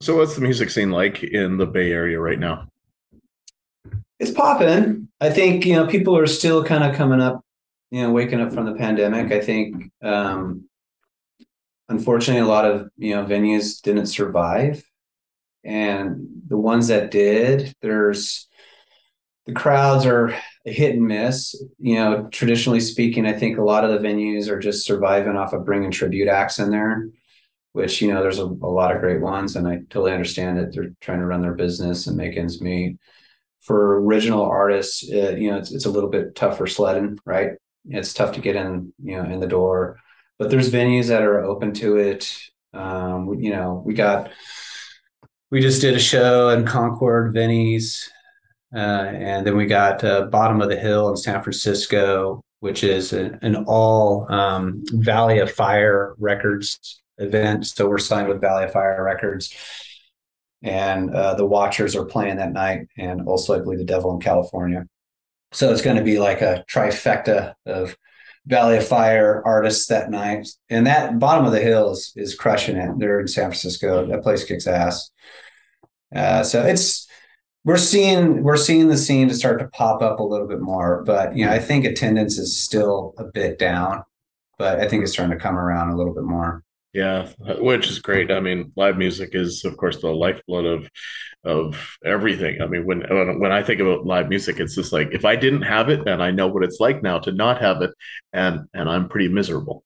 So 0.00 0.16
what's 0.16 0.34
the 0.34 0.40
music 0.40 0.70
scene 0.70 0.90
like 0.90 1.22
in 1.22 1.58
the 1.58 1.66
Bay 1.66 1.92
Area 1.92 2.18
right 2.18 2.38
now? 2.38 2.66
It's 4.18 4.32
popping. 4.32 5.08
I 5.20 5.30
think, 5.30 5.64
you 5.64 5.74
know, 5.74 5.86
people 5.86 6.16
are 6.16 6.26
still 6.26 6.64
kind 6.64 6.82
of 6.82 6.96
coming 6.96 7.20
up, 7.20 7.44
you 7.92 8.02
know, 8.02 8.10
waking 8.10 8.40
up 8.40 8.52
from 8.52 8.66
the 8.66 8.74
pandemic. 8.74 9.30
I 9.30 9.40
think 9.40 9.92
um 10.02 10.68
unfortunately 11.92 12.42
a 12.42 12.46
lot 12.46 12.64
of 12.64 12.88
you 12.96 13.14
know 13.14 13.24
venues 13.24 13.80
didn't 13.80 14.06
survive. 14.06 14.82
And 15.64 16.26
the 16.48 16.56
ones 16.56 16.88
that 16.88 17.10
did 17.10 17.72
there's 17.82 18.48
the 19.46 19.52
crowds 19.52 20.06
are 20.06 20.36
hit 20.64 20.94
and 20.96 21.06
miss. 21.06 21.54
You 21.78 21.96
know 21.96 22.28
traditionally 22.32 22.80
speaking 22.80 23.26
i 23.26 23.32
think 23.32 23.58
a 23.58 23.64
lot 23.64 23.84
of 23.84 23.90
the 23.90 24.06
venues 24.06 24.48
are 24.48 24.58
just 24.58 24.86
surviving 24.86 25.36
off 25.36 25.52
of 25.52 25.64
bringing 25.64 25.90
tribute 25.90 26.28
acts 26.28 26.58
in 26.58 26.70
there 26.70 27.08
which 27.72 28.02
you 28.02 28.12
know 28.12 28.22
there's 28.22 28.38
a, 28.38 28.44
a 28.44 28.72
lot 28.78 28.94
of 28.94 29.00
great 29.00 29.20
ones 29.20 29.56
and 29.56 29.66
i 29.68 29.76
totally 29.90 30.12
understand 30.12 30.58
that 30.58 30.72
they're 30.72 30.94
trying 31.00 31.20
to 31.20 31.26
run 31.26 31.42
their 31.42 31.54
business 31.54 32.06
and 32.06 32.16
make 32.16 32.36
ends 32.36 32.60
meet. 32.60 32.98
For 33.60 34.00
original 34.00 34.44
artists 34.44 35.04
uh, 35.12 35.36
you 35.36 35.50
know 35.50 35.58
it's, 35.58 35.72
it's 35.72 35.86
a 35.86 35.90
little 35.90 36.10
bit 36.10 36.34
tougher 36.34 36.66
sledding 36.66 37.18
right? 37.24 37.52
It's 37.86 38.14
tough 38.14 38.32
to 38.34 38.40
get 38.40 38.56
in 38.56 38.92
you 39.02 39.16
know 39.16 39.28
in 39.28 39.40
the 39.40 39.46
door 39.46 39.98
but 40.38 40.50
there's 40.50 40.70
venues 40.70 41.08
that 41.08 41.22
are 41.22 41.42
open 41.42 41.72
to 41.74 41.96
it. 41.96 42.36
Um, 42.74 43.34
you 43.38 43.50
know, 43.50 43.82
we 43.84 43.94
got 43.94 44.30
we 45.50 45.60
just 45.60 45.82
did 45.82 45.94
a 45.94 46.00
show 46.00 46.48
in 46.48 46.64
Concord 46.64 47.34
Vinny's, 47.34 48.10
uh, 48.74 48.78
and 48.78 49.46
then 49.46 49.56
we 49.56 49.66
got 49.66 50.02
uh, 50.02 50.22
Bottom 50.22 50.62
of 50.62 50.70
the 50.70 50.76
Hill 50.76 51.10
in 51.10 51.16
San 51.16 51.42
Francisco, 51.42 52.40
which 52.60 52.82
is 52.82 53.12
an, 53.12 53.38
an 53.42 53.56
all 53.66 54.26
um, 54.32 54.82
Valley 54.92 55.38
of 55.38 55.50
Fire 55.52 56.14
Records 56.18 57.02
event. 57.18 57.66
So 57.66 57.88
we're 57.88 57.98
signed 57.98 58.28
with 58.28 58.40
Valley 58.40 58.64
of 58.64 58.72
Fire 58.72 59.04
Records, 59.04 59.54
and 60.62 61.14
uh, 61.14 61.34
the 61.34 61.46
Watchers 61.46 61.94
are 61.94 62.06
playing 62.06 62.36
that 62.36 62.52
night, 62.52 62.88
and 62.96 63.28
also 63.28 63.54
I 63.54 63.62
believe 63.62 63.78
the 63.78 63.84
Devil 63.84 64.14
in 64.14 64.20
California. 64.20 64.86
So 65.52 65.70
it's 65.70 65.82
going 65.82 65.98
to 65.98 66.02
be 66.02 66.18
like 66.18 66.40
a 66.40 66.64
trifecta 66.70 67.52
of 67.66 67.94
Valley 68.46 68.78
of 68.78 68.86
Fire 68.86 69.42
artists 69.44 69.86
that 69.86 70.10
night. 70.10 70.48
And 70.68 70.86
that 70.86 71.18
bottom 71.18 71.44
of 71.44 71.52
the 71.52 71.60
hill 71.60 71.92
is, 71.92 72.12
is 72.16 72.34
crushing 72.34 72.76
it. 72.76 72.98
They're 72.98 73.20
in 73.20 73.28
San 73.28 73.44
Francisco. 73.44 74.06
That 74.06 74.22
place 74.22 74.44
kicks 74.44 74.66
ass. 74.66 75.10
Uh, 76.14 76.42
so 76.42 76.62
it's 76.62 77.06
we're 77.64 77.76
seeing 77.76 78.42
we're 78.42 78.56
seeing 78.56 78.88
the 78.88 78.98
scene 78.98 79.28
to 79.28 79.34
start 79.34 79.60
to 79.60 79.68
pop 79.68 80.02
up 80.02 80.18
a 80.18 80.24
little 80.24 80.48
bit 80.48 80.60
more. 80.60 81.02
But 81.04 81.36
you 81.36 81.46
know, 81.46 81.52
I 81.52 81.58
think 81.58 81.84
attendance 81.84 82.38
is 82.38 82.58
still 82.58 83.14
a 83.18 83.24
bit 83.24 83.58
down, 83.58 84.02
but 84.58 84.80
I 84.80 84.88
think 84.88 85.02
it's 85.02 85.12
starting 85.12 85.36
to 85.36 85.42
come 85.42 85.56
around 85.56 85.90
a 85.90 85.96
little 85.96 86.14
bit 86.14 86.24
more. 86.24 86.62
Yeah, 86.92 87.30
which 87.38 87.88
is 87.88 88.00
great. 88.00 88.30
I 88.30 88.40
mean, 88.40 88.72
live 88.76 88.98
music 88.98 89.30
is, 89.32 89.64
of 89.64 89.78
course, 89.78 90.02
the 90.02 90.10
lifeblood 90.10 90.66
of 90.66 90.90
of 91.44 91.96
everything. 92.04 92.60
I 92.62 92.66
mean, 92.66 92.84
when 92.84 93.00
when 93.38 93.52
I 93.52 93.62
think 93.62 93.80
about 93.80 94.06
live 94.06 94.28
music, 94.28 94.60
it's 94.60 94.74
just 94.74 94.92
like 94.92 95.08
if 95.12 95.24
I 95.24 95.36
didn't 95.36 95.62
have 95.62 95.88
it, 95.88 96.06
and 96.06 96.22
I 96.22 96.30
know 96.30 96.46
what 96.46 96.64
it's 96.64 96.80
like 96.80 97.02
now 97.02 97.18
to 97.20 97.32
not 97.32 97.60
have 97.60 97.82
it, 97.82 97.90
and 98.32 98.68
and 98.74 98.88
I'm 98.88 99.08
pretty 99.08 99.28
miserable. 99.28 99.84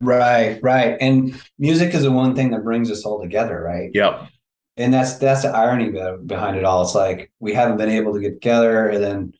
Right, 0.00 0.58
right. 0.62 0.96
And 1.00 1.40
music 1.58 1.94
is 1.94 2.02
the 2.02 2.12
one 2.12 2.34
thing 2.34 2.50
that 2.50 2.64
brings 2.64 2.90
us 2.90 3.04
all 3.04 3.22
together, 3.22 3.60
right? 3.60 3.90
Yep. 3.94 4.28
And 4.76 4.92
that's 4.92 5.14
that's 5.14 5.42
the 5.42 5.48
irony 5.48 5.90
behind 6.26 6.58
it 6.58 6.64
all. 6.64 6.82
It's 6.82 6.94
like 6.94 7.32
we 7.40 7.54
haven't 7.54 7.78
been 7.78 7.88
able 7.88 8.12
to 8.12 8.20
get 8.20 8.34
together, 8.34 8.90
and 8.90 9.02
then 9.02 9.32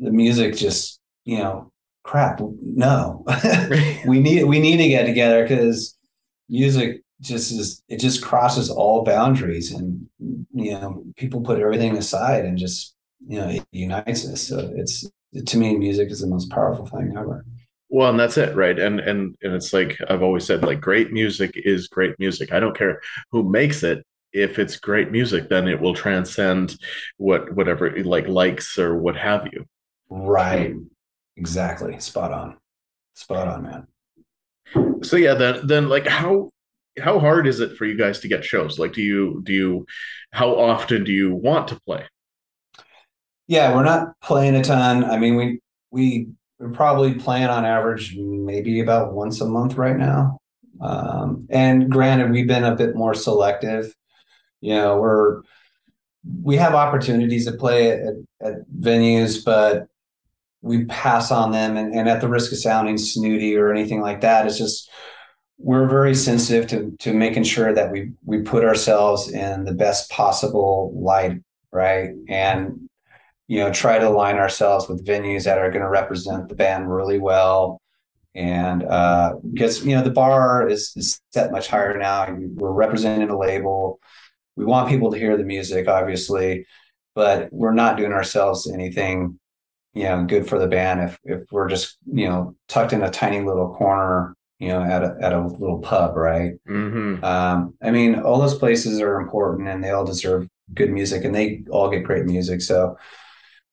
the 0.00 0.10
music 0.10 0.56
just, 0.56 0.98
you 1.24 1.38
know, 1.38 1.70
crap. 2.02 2.40
No, 2.60 3.24
we 4.06 4.18
need 4.18 4.44
we 4.44 4.58
need 4.58 4.78
to 4.78 4.88
get 4.88 5.06
together 5.06 5.44
because 5.44 5.96
music 6.48 7.03
just 7.20 7.52
is 7.52 7.82
it 7.88 8.00
just 8.00 8.22
crosses 8.22 8.70
all 8.70 9.04
boundaries 9.04 9.72
and 9.72 10.06
you 10.52 10.72
know 10.72 11.04
people 11.16 11.40
put 11.40 11.60
everything 11.60 11.96
aside 11.96 12.44
and 12.44 12.58
just 12.58 12.94
you 13.26 13.40
know 13.40 13.48
it 13.48 13.64
unites 13.72 14.26
us. 14.26 14.42
So 14.42 14.72
it's 14.74 15.08
to 15.46 15.56
me 15.56 15.76
music 15.76 16.10
is 16.10 16.20
the 16.20 16.26
most 16.26 16.50
powerful 16.50 16.86
thing 16.86 17.14
ever. 17.16 17.44
Well 17.88 18.10
and 18.10 18.18
that's 18.18 18.36
it 18.36 18.54
right? 18.56 18.78
And 18.78 19.00
and 19.00 19.36
and 19.42 19.54
it's 19.54 19.72
like 19.72 19.98
i've 20.08 20.22
always 20.22 20.44
said 20.44 20.62
like 20.62 20.80
great 20.80 21.12
music 21.12 21.52
is 21.54 21.88
great 21.88 22.18
music. 22.18 22.52
I 22.52 22.60
don't 22.60 22.76
care 22.76 23.00
who 23.30 23.48
makes 23.48 23.82
it. 23.82 24.04
If 24.32 24.58
it's 24.58 24.76
great 24.76 25.12
music 25.12 25.48
then 25.48 25.68
it 25.68 25.80
will 25.80 25.94
transcend 25.94 26.76
what 27.18 27.54
whatever 27.54 28.02
like 28.02 28.26
likes 28.26 28.78
or 28.78 28.96
what 28.98 29.16
have 29.16 29.48
you. 29.52 29.64
Right. 30.10 30.74
Exactly. 31.36 31.98
Spot 32.00 32.32
on. 32.32 32.58
Spot 33.14 33.48
on 33.48 33.62
man. 33.62 35.02
So 35.04 35.16
yeah 35.16 35.34
then 35.34 35.66
then 35.66 35.88
like 35.88 36.06
how 36.06 36.50
how 37.00 37.18
hard 37.18 37.46
is 37.46 37.60
it 37.60 37.76
for 37.76 37.84
you 37.84 37.96
guys 37.96 38.20
to 38.20 38.28
get 38.28 38.44
shows? 38.44 38.78
Like 38.78 38.92
do 38.92 39.02
you 39.02 39.40
do 39.44 39.52
you 39.52 39.86
how 40.32 40.54
often 40.54 41.04
do 41.04 41.12
you 41.12 41.34
want 41.34 41.68
to 41.68 41.80
play? 41.80 42.04
Yeah 43.46 43.74
we're 43.74 43.84
not 43.84 44.18
playing 44.20 44.54
a 44.54 44.62
ton. 44.62 45.04
I 45.04 45.18
mean 45.18 45.36
we 45.36 45.60
we 45.90 46.28
we're 46.58 46.70
probably 46.70 47.14
playing 47.14 47.48
on 47.48 47.64
average 47.64 48.16
maybe 48.16 48.80
about 48.80 49.12
once 49.12 49.40
a 49.40 49.46
month 49.46 49.74
right 49.74 49.96
now. 49.96 50.38
Um, 50.80 51.46
and 51.50 51.90
granted 51.90 52.30
we've 52.30 52.46
been 52.46 52.64
a 52.64 52.76
bit 52.76 52.94
more 52.94 53.14
selective. 53.14 53.94
You 54.60 54.74
know 54.74 54.98
we're 54.98 55.42
we 56.42 56.56
have 56.56 56.74
opportunities 56.74 57.44
to 57.46 57.52
play 57.52 57.90
at, 57.90 58.14
at 58.40 58.54
venues 58.70 59.44
but 59.44 59.88
we 60.62 60.86
pass 60.86 61.30
on 61.30 61.52
them. 61.52 61.76
And, 61.76 61.92
and 61.92 62.08
at 62.08 62.22
the 62.22 62.28
risk 62.28 62.50
of 62.52 62.58
sounding 62.58 62.96
snooty 62.96 63.56
or 63.56 63.70
anything 63.72 64.00
like 64.00 64.20
that 64.20 64.46
it's 64.46 64.58
just 64.58 64.88
we're 65.58 65.88
very 65.88 66.14
sensitive 66.14 66.68
to 66.68 66.96
to 66.98 67.14
making 67.14 67.44
sure 67.44 67.72
that 67.72 67.90
we 67.90 68.12
we 68.24 68.42
put 68.42 68.64
ourselves 68.64 69.30
in 69.30 69.64
the 69.64 69.74
best 69.74 70.10
possible 70.10 70.92
light 70.96 71.40
right 71.72 72.10
and 72.28 72.88
you 73.46 73.60
know 73.60 73.72
try 73.72 73.98
to 73.98 74.08
align 74.08 74.36
ourselves 74.36 74.88
with 74.88 75.06
venues 75.06 75.44
that 75.44 75.58
are 75.58 75.70
going 75.70 75.82
to 75.82 75.88
represent 75.88 76.48
the 76.48 76.54
band 76.54 76.92
really 76.92 77.18
well 77.18 77.80
and 78.34 78.82
uh, 78.82 79.34
because 79.52 79.84
you 79.84 79.94
know 79.94 80.02
the 80.02 80.10
bar 80.10 80.68
is, 80.68 80.92
is 80.96 81.20
set 81.32 81.52
much 81.52 81.68
higher 81.68 81.96
now. 81.96 82.26
We're 82.54 82.72
representing 82.72 83.30
a 83.30 83.38
label. 83.38 84.00
We 84.56 84.64
want 84.64 84.88
people 84.88 85.12
to 85.12 85.18
hear 85.18 85.36
the 85.36 85.44
music, 85.44 85.88
obviously, 85.88 86.66
but 87.14 87.52
we're 87.52 87.74
not 87.74 87.96
doing 87.96 88.12
ourselves 88.12 88.70
anything, 88.70 89.38
you 89.94 90.04
know, 90.04 90.24
good 90.24 90.48
for 90.48 90.58
the 90.58 90.66
band 90.66 91.00
if 91.02 91.18
if 91.24 91.42
we're 91.52 91.68
just 91.68 91.96
you 92.12 92.28
know 92.28 92.56
tucked 92.68 92.92
in 92.92 93.02
a 93.02 93.10
tiny 93.10 93.40
little 93.40 93.72
corner, 93.72 94.34
you 94.58 94.68
know, 94.68 94.82
at 94.82 95.02
a 95.02 95.16
at 95.20 95.32
a 95.32 95.46
little 95.46 95.80
pub, 95.80 96.16
right? 96.16 96.52
Mm-hmm. 96.68 97.24
Um, 97.24 97.74
I 97.82 97.90
mean, 97.90 98.16
all 98.20 98.40
those 98.40 98.58
places 98.58 99.00
are 99.00 99.20
important 99.20 99.68
and 99.68 99.82
they 99.82 99.90
all 99.90 100.04
deserve 100.04 100.48
good 100.72 100.90
music, 100.90 101.24
and 101.24 101.34
they 101.34 101.64
all 101.70 101.90
get 101.90 102.04
great 102.04 102.24
music. 102.24 102.62
So 102.62 102.96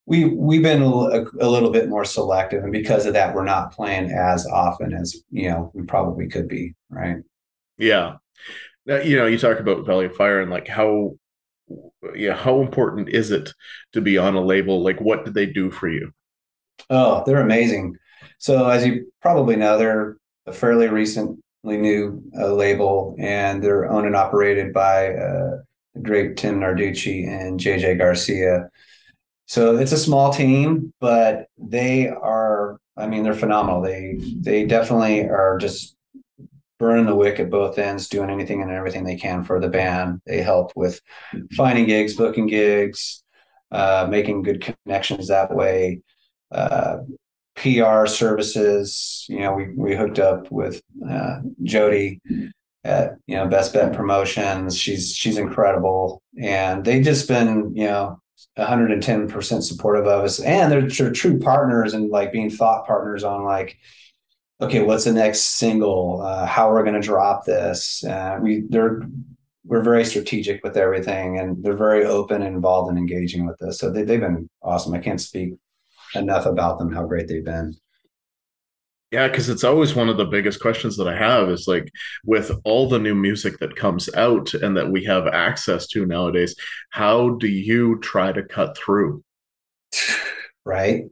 we 0.05 0.25
we've 0.25 0.63
been 0.63 0.81
a, 0.81 1.25
a, 1.39 1.49
little 1.49 1.69
bit 1.69 1.87
more 1.87 2.05
selective, 2.05 2.63
and 2.63 2.71
because 2.71 3.05
of 3.05 3.13
that, 3.13 3.33
we're 3.35 3.45
not 3.45 3.71
playing 3.71 4.11
as 4.11 4.47
often 4.47 4.93
as 4.93 5.15
you 5.29 5.49
know 5.49 5.71
we 5.73 5.83
probably 5.83 6.27
could 6.27 6.47
be. 6.47 6.73
Right? 6.89 7.17
Yeah. 7.77 8.15
Now, 8.85 8.97
you 8.97 9.15
know, 9.15 9.27
you 9.27 9.37
talk 9.37 9.59
about 9.59 9.85
Valley 9.85 10.05
of 10.05 10.15
Fire 10.15 10.41
and 10.41 10.49
like 10.49 10.67
how, 10.67 11.15
yeah, 12.15 12.35
how 12.35 12.61
important 12.61 13.09
is 13.09 13.31
it 13.31 13.53
to 13.93 14.01
be 14.01 14.17
on 14.17 14.35
a 14.35 14.41
label? 14.41 14.83
Like, 14.83 14.99
what 14.99 15.23
did 15.23 15.35
they 15.35 15.45
do 15.45 15.69
for 15.69 15.87
you? 15.87 16.11
Oh, 16.89 17.23
they're 17.25 17.41
amazing. 17.41 17.97
So, 18.39 18.67
as 18.67 18.85
you 18.85 19.11
probably 19.21 19.55
know, 19.55 19.77
they're 19.77 20.17
a 20.47 20.53
fairly 20.53 20.87
recently 20.87 21.39
new 21.63 22.23
uh, 22.37 22.53
label, 22.53 23.15
and 23.19 23.63
they're 23.63 23.89
owned 23.89 24.07
and 24.07 24.15
operated 24.15 24.73
by 24.73 25.13
uh, 25.13 25.57
the 25.93 26.01
great 26.01 26.37
Tim 26.37 26.59
Narducci 26.59 27.27
and 27.27 27.59
JJ 27.59 27.97
Garcia 27.97 28.69
so 29.51 29.75
it's 29.75 29.91
a 29.91 29.97
small 29.97 30.31
team, 30.31 30.93
but 31.01 31.47
they 31.57 32.07
are, 32.07 32.77
I 32.95 33.05
mean, 33.07 33.23
they're 33.23 33.33
phenomenal. 33.33 33.81
They 33.81 34.15
they 34.17 34.65
definitely 34.65 35.27
are 35.27 35.57
just 35.57 35.97
burning 36.79 37.05
the 37.05 37.17
wick 37.17 37.37
at 37.37 37.49
both 37.49 37.77
ends, 37.77 38.07
doing 38.07 38.29
anything 38.29 38.61
and 38.61 38.71
everything 38.71 39.03
they 39.03 39.17
can 39.17 39.43
for 39.43 39.59
the 39.59 39.67
band. 39.67 40.21
They 40.25 40.41
help 40.41 40.71
with 40.77 41.01
finding 41.57 41.85
gigs, 41.85 42.15
booking 42.15 42.47
gigs, 42.47 43.25
uh, 43.73 44.07
making 44.09 44.43
good 44.43 44.61
connections 44.85 45.27
that 45.27 45.53
way. 45.53 45.99
Uh, 46.49 46.99
PR 47.55 48.05
services. 48.05 49.25
You 49.29 49.39
know, 49.39 49.53
we 49.53 49.69
we 49.75 49.95
hooked 49.95 50.19
up 50.19 50.51
with 50.51 50.81
uh, 51.07 51.39
Jody 51.63 52.19
at 52.83 53.15
you 53.27 53.35
know 53.35 53.47
Best 53.47 53.73
Bet 53.73 53.93
Promotions. 53.93 54.77
She's 54.77 55.13
she's 55.15 55.37
incredible, 55.37 56.21
and 56.41 56.83
they've 56.83 57.03
just 57.03 57.27
been 57.27 57.75
you 57.75 57.85
know 57.85 58.21
110% 58.57 59.63
supportive 59.63 60.07
of 60.07 60.23
us. 60.23 60.39
And 60.39 60.71
they're, 60.71 60.87
they're 60.87 61.11
true 61.11 61.39
partners 61.39 61.93
and 61.93 62.09
like 62.09 62.31
being 62.31 62.49
thought 62.49 62.85
partners 62.85 63.23
on 63.23 63.43
like 63.43 63.77
okay 64.59 64.81
what's 64.83 65.05
the 65.05 65.13
next 65.13 65.57
single? 65.57 66.21
Uh, 66.21 66.45
how 66.45 66.71
are 66.71 66.77
we 66.77 66.89
going 66.89 66.99
to 66.99 67.05
drop 67.05 67.45
this? 67.45 68.03
Uh, 68.03 68.37
we 68.41 68.63
they're 68.69 69.01
we're 69.65 69.83
very 69.83 70.03
strategic 70.03 70.63
with 70.63 70.75
everything 70.75 71.37
and 71.37 71.63
they're 71.63 71.75
very 71.75 72.03
open 72.03 72.41
and 72.41 72.55
involved 72.55 72.89
and 72.89 72.97
engaging 72.97 73.45
with 73.45 73.57
this 73.59 73.77
so 73.77 73.91
they, 73.91 74.03
they've 74.03 74.19
been 74.19 74.49
awesome. 74.63 74.93
I 74.93 74.99
can't 74.99 75.21
speak 75.21 75.53
enough 76.15 76.45
about 76.45 76.79
them 76.79 76.91
how 76.91 77.05
great 77.05 77.27
they've 77.27 77.45
been 77.45 77.75
yeah, 79.11 79.27
because 79.27 79.49
it's 79.49 79.65
always 79.65 79.93
one 79.93 80.07
of 80.07 80.15
the 80.15 80.25
biggest 80.25 80.61
questions 80.61 80.95
that 80.95 81.07
I 81.07 81.17
have 81.17 81.49
is 81.49 81.67
like 81.67 81.91
with 82.23 82.49
all 82.63 82.87
the 82.87 82.97
new 82.97 83.13
music 83.13 83.59
that 83.59 83.75
comes 83.75 84.13
out 84.15 84.53
and 84.53 84.77
that 84.77 84.89
we 84.89 85.03
have 85.03 85.27
access 85.27 85.85
to 85.87 86.05
nowadays, 86.05 86.55
how 86.91 87.31
do 87.31 87.47
you 87.47 87.99
try 87.99 88.31
to 88.31 88.43
cut 88.43 88.77
through? 88.77 89.23
Right. 90.63 91.05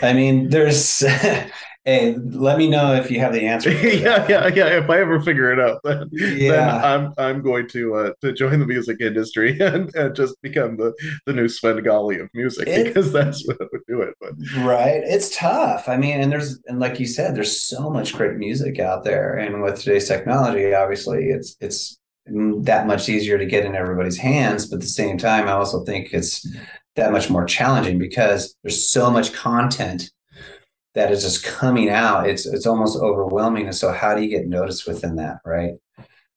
I 0.00 0.14
mean, 0.14 0.48
there's 0.48 1.04
Hey, 1.84 2.14
let 2.14 2.58
me 2.58 2.70
know 2.70 2.94
if 2.94 3.10
you 3.10 3.18
have 3.18 3.32
the 3.32 3.44
answer. 3.44 3.70
yeah, 3.72 4.24
yeah, 4.28 4.46
yeah. 4.46 4.66
If 4.78 4.88
I 4.88 5.00
ever 5.00 5.20
figure 5.20 5.52
it 5.52 5.58
out, 5.58 5.80
then, 5.84 6.08
yeah. 6.12 6.50
then 6.52 6.84
I'm 6.84 7.14
I'm 7.18 7.42
going 7.42 7.66
to 7.68 7.94
uh, 7.96 8.12
to 8.20 8.32
join 8.32 8.60
the 8.60 8.66
music 8.66 9.00
industry 9.00 9.58
and, 9.60 9.92
and 9.96 10.14
just 10.14 10.40
become 10.42 10.76
the 10.76 10.92
the 11.26 11.32
new 11.32 11.48
Svengali 11.48 12.20
of 12.20 12.30
music 12.34 12.68
it, 12.68 12.86
because 12.86 13.12
that's 13.12 13.44
what 13.46 13.58
would 13.72 13.82
do 13.88 14.00
it. 14.00 14.14
But 14.20 14.34
right, 14.58 15.02
it's 15.04 15.36
tough. 15.36 15.88
I 15.88 15.96
mean, 15.96 16.20
and 16.20 16.30
there's 16.30 16.60
and 16.66 16.78
like 16.78 17.00
you 17.00 17.06
said, 17.06 17.34
there's 17.34 17.60
so 17.60 17.90
much 17.90 18.14
great 18.14 18.36
music 18.36 18.78
out 18.78 19.02
there, 19.02 19.36
and 19.36 19.60
with 19.60 19.80
today's 19.80 20.06
technology, 20.06 20.72
obviously, 20.74 21.30
it's 21.30 21.56
it's 21.60 21.98
that 22.26 22.86
much 22.86 23.08
easier 23.08 23.38
to 23.38 23.46
get 23.46 23.64
in 23.66 23.74
everybody's 23.74 24.18
hands. 24.18 24.66
But 24.66 24.76
at 24.76 24.82
the 24.82 24.86
same 24.86 25.18
time, 25.18 25.48
I 25.48 25.52
also 25.52 25.84
think 25.84 26.12
it's 26.12 26.46
that 26.94 27.10
much 27.10 27.28
more 27.28 27.44
challenging 27.44 27.98
because 27.98 28.54
there's 28.62 28.88
so 28.88 29.10
much 29.10 29.32
content 29.32 30.12
that 30.94 31.10
is 31.10 31.22
just 31.22 31.44
coming 31.44 31.88
out 31.88 32.28
it's 32.28 32.46
it's 32.46 32.66
almost 32.66 32.98
overwhelming. 32.98 33.66
And 33.66 33.74
so 33.74 33.92
how 33.92 34.14
do 34.14 34.22
you 34.22 34.28
get 34.28 34.46
noticed 34.46 34.86
within 34.86 35.16
that 35.16 35.38
right? 35.44 35.74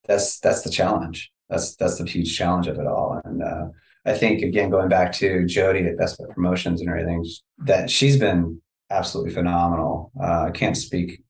That's 0.08 0.40
that's 0.40 0.62
the 0.62 0.70
challenge. 0.70 1.32
That's 1.50 1.76
that's 1.76 1.98
the 1.98 2.06
huge 2.06 2.38
challenge 2.38 2.68
of 2.68 2.78
it 2.80 2.88
all. 2.88 3.22
And 3.24 3.44
uh, 3.44 3.66
i 4.08 4.14
think 4.14 4.44
again 4.44 4.70
going 4.70 4.88
back 4.88 5.12
to 5.12 5.48
jody 5.48 5.84
at 5.88 5.98
best 5.98 6.20
bet 6.20 6.30
promotions 6.30 6.80
and 6.80 6.88
everything 6.90 7.26
that 7.58 7.90
she's 7.90 8.18
been 8.18 8.62
absolutely 8.90 9.34
phenomenal. 9.34 10.12
Uh, 10.22 10.46
i 10.48 10.52
can't 10.52 10.78
speak 10.78 11.22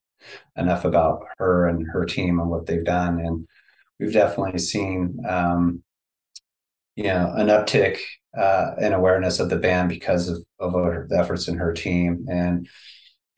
enough 0.58 0.86
about 0.86 1.24
her 1.38 1.68
and 1.68 1.88
her 1.88 2.06
team 2.06 2.40
and 2.40 2.50
what 2.50 2.66
they've 2.66 2.84
done. 2.84 3.20
And 3.20 3.48
we've 4.00 4.14
definitely 4.14 4.60
seen 4.60 5.20
um, 5.28 5.84
you 6.96 7.06
know 7.06 7.34
an 7.36 7.48
uptick 7.48 8.00
uh, 8.38 8.72
in 8.80 8.94
awareness 8.94 9.40
of 9.40 9.50
the 9.50 9.58
band 9.58 9.90
because 9.90 10.30
of, 10.30 10.44
of 10.60 10.74
her, 10.74 11.08
the 11.10 11.18
efforts 11.18 11.48
in 11.48 11.58
her 11.58 11.74
team. 11.74 12.26
And 12.30 12.68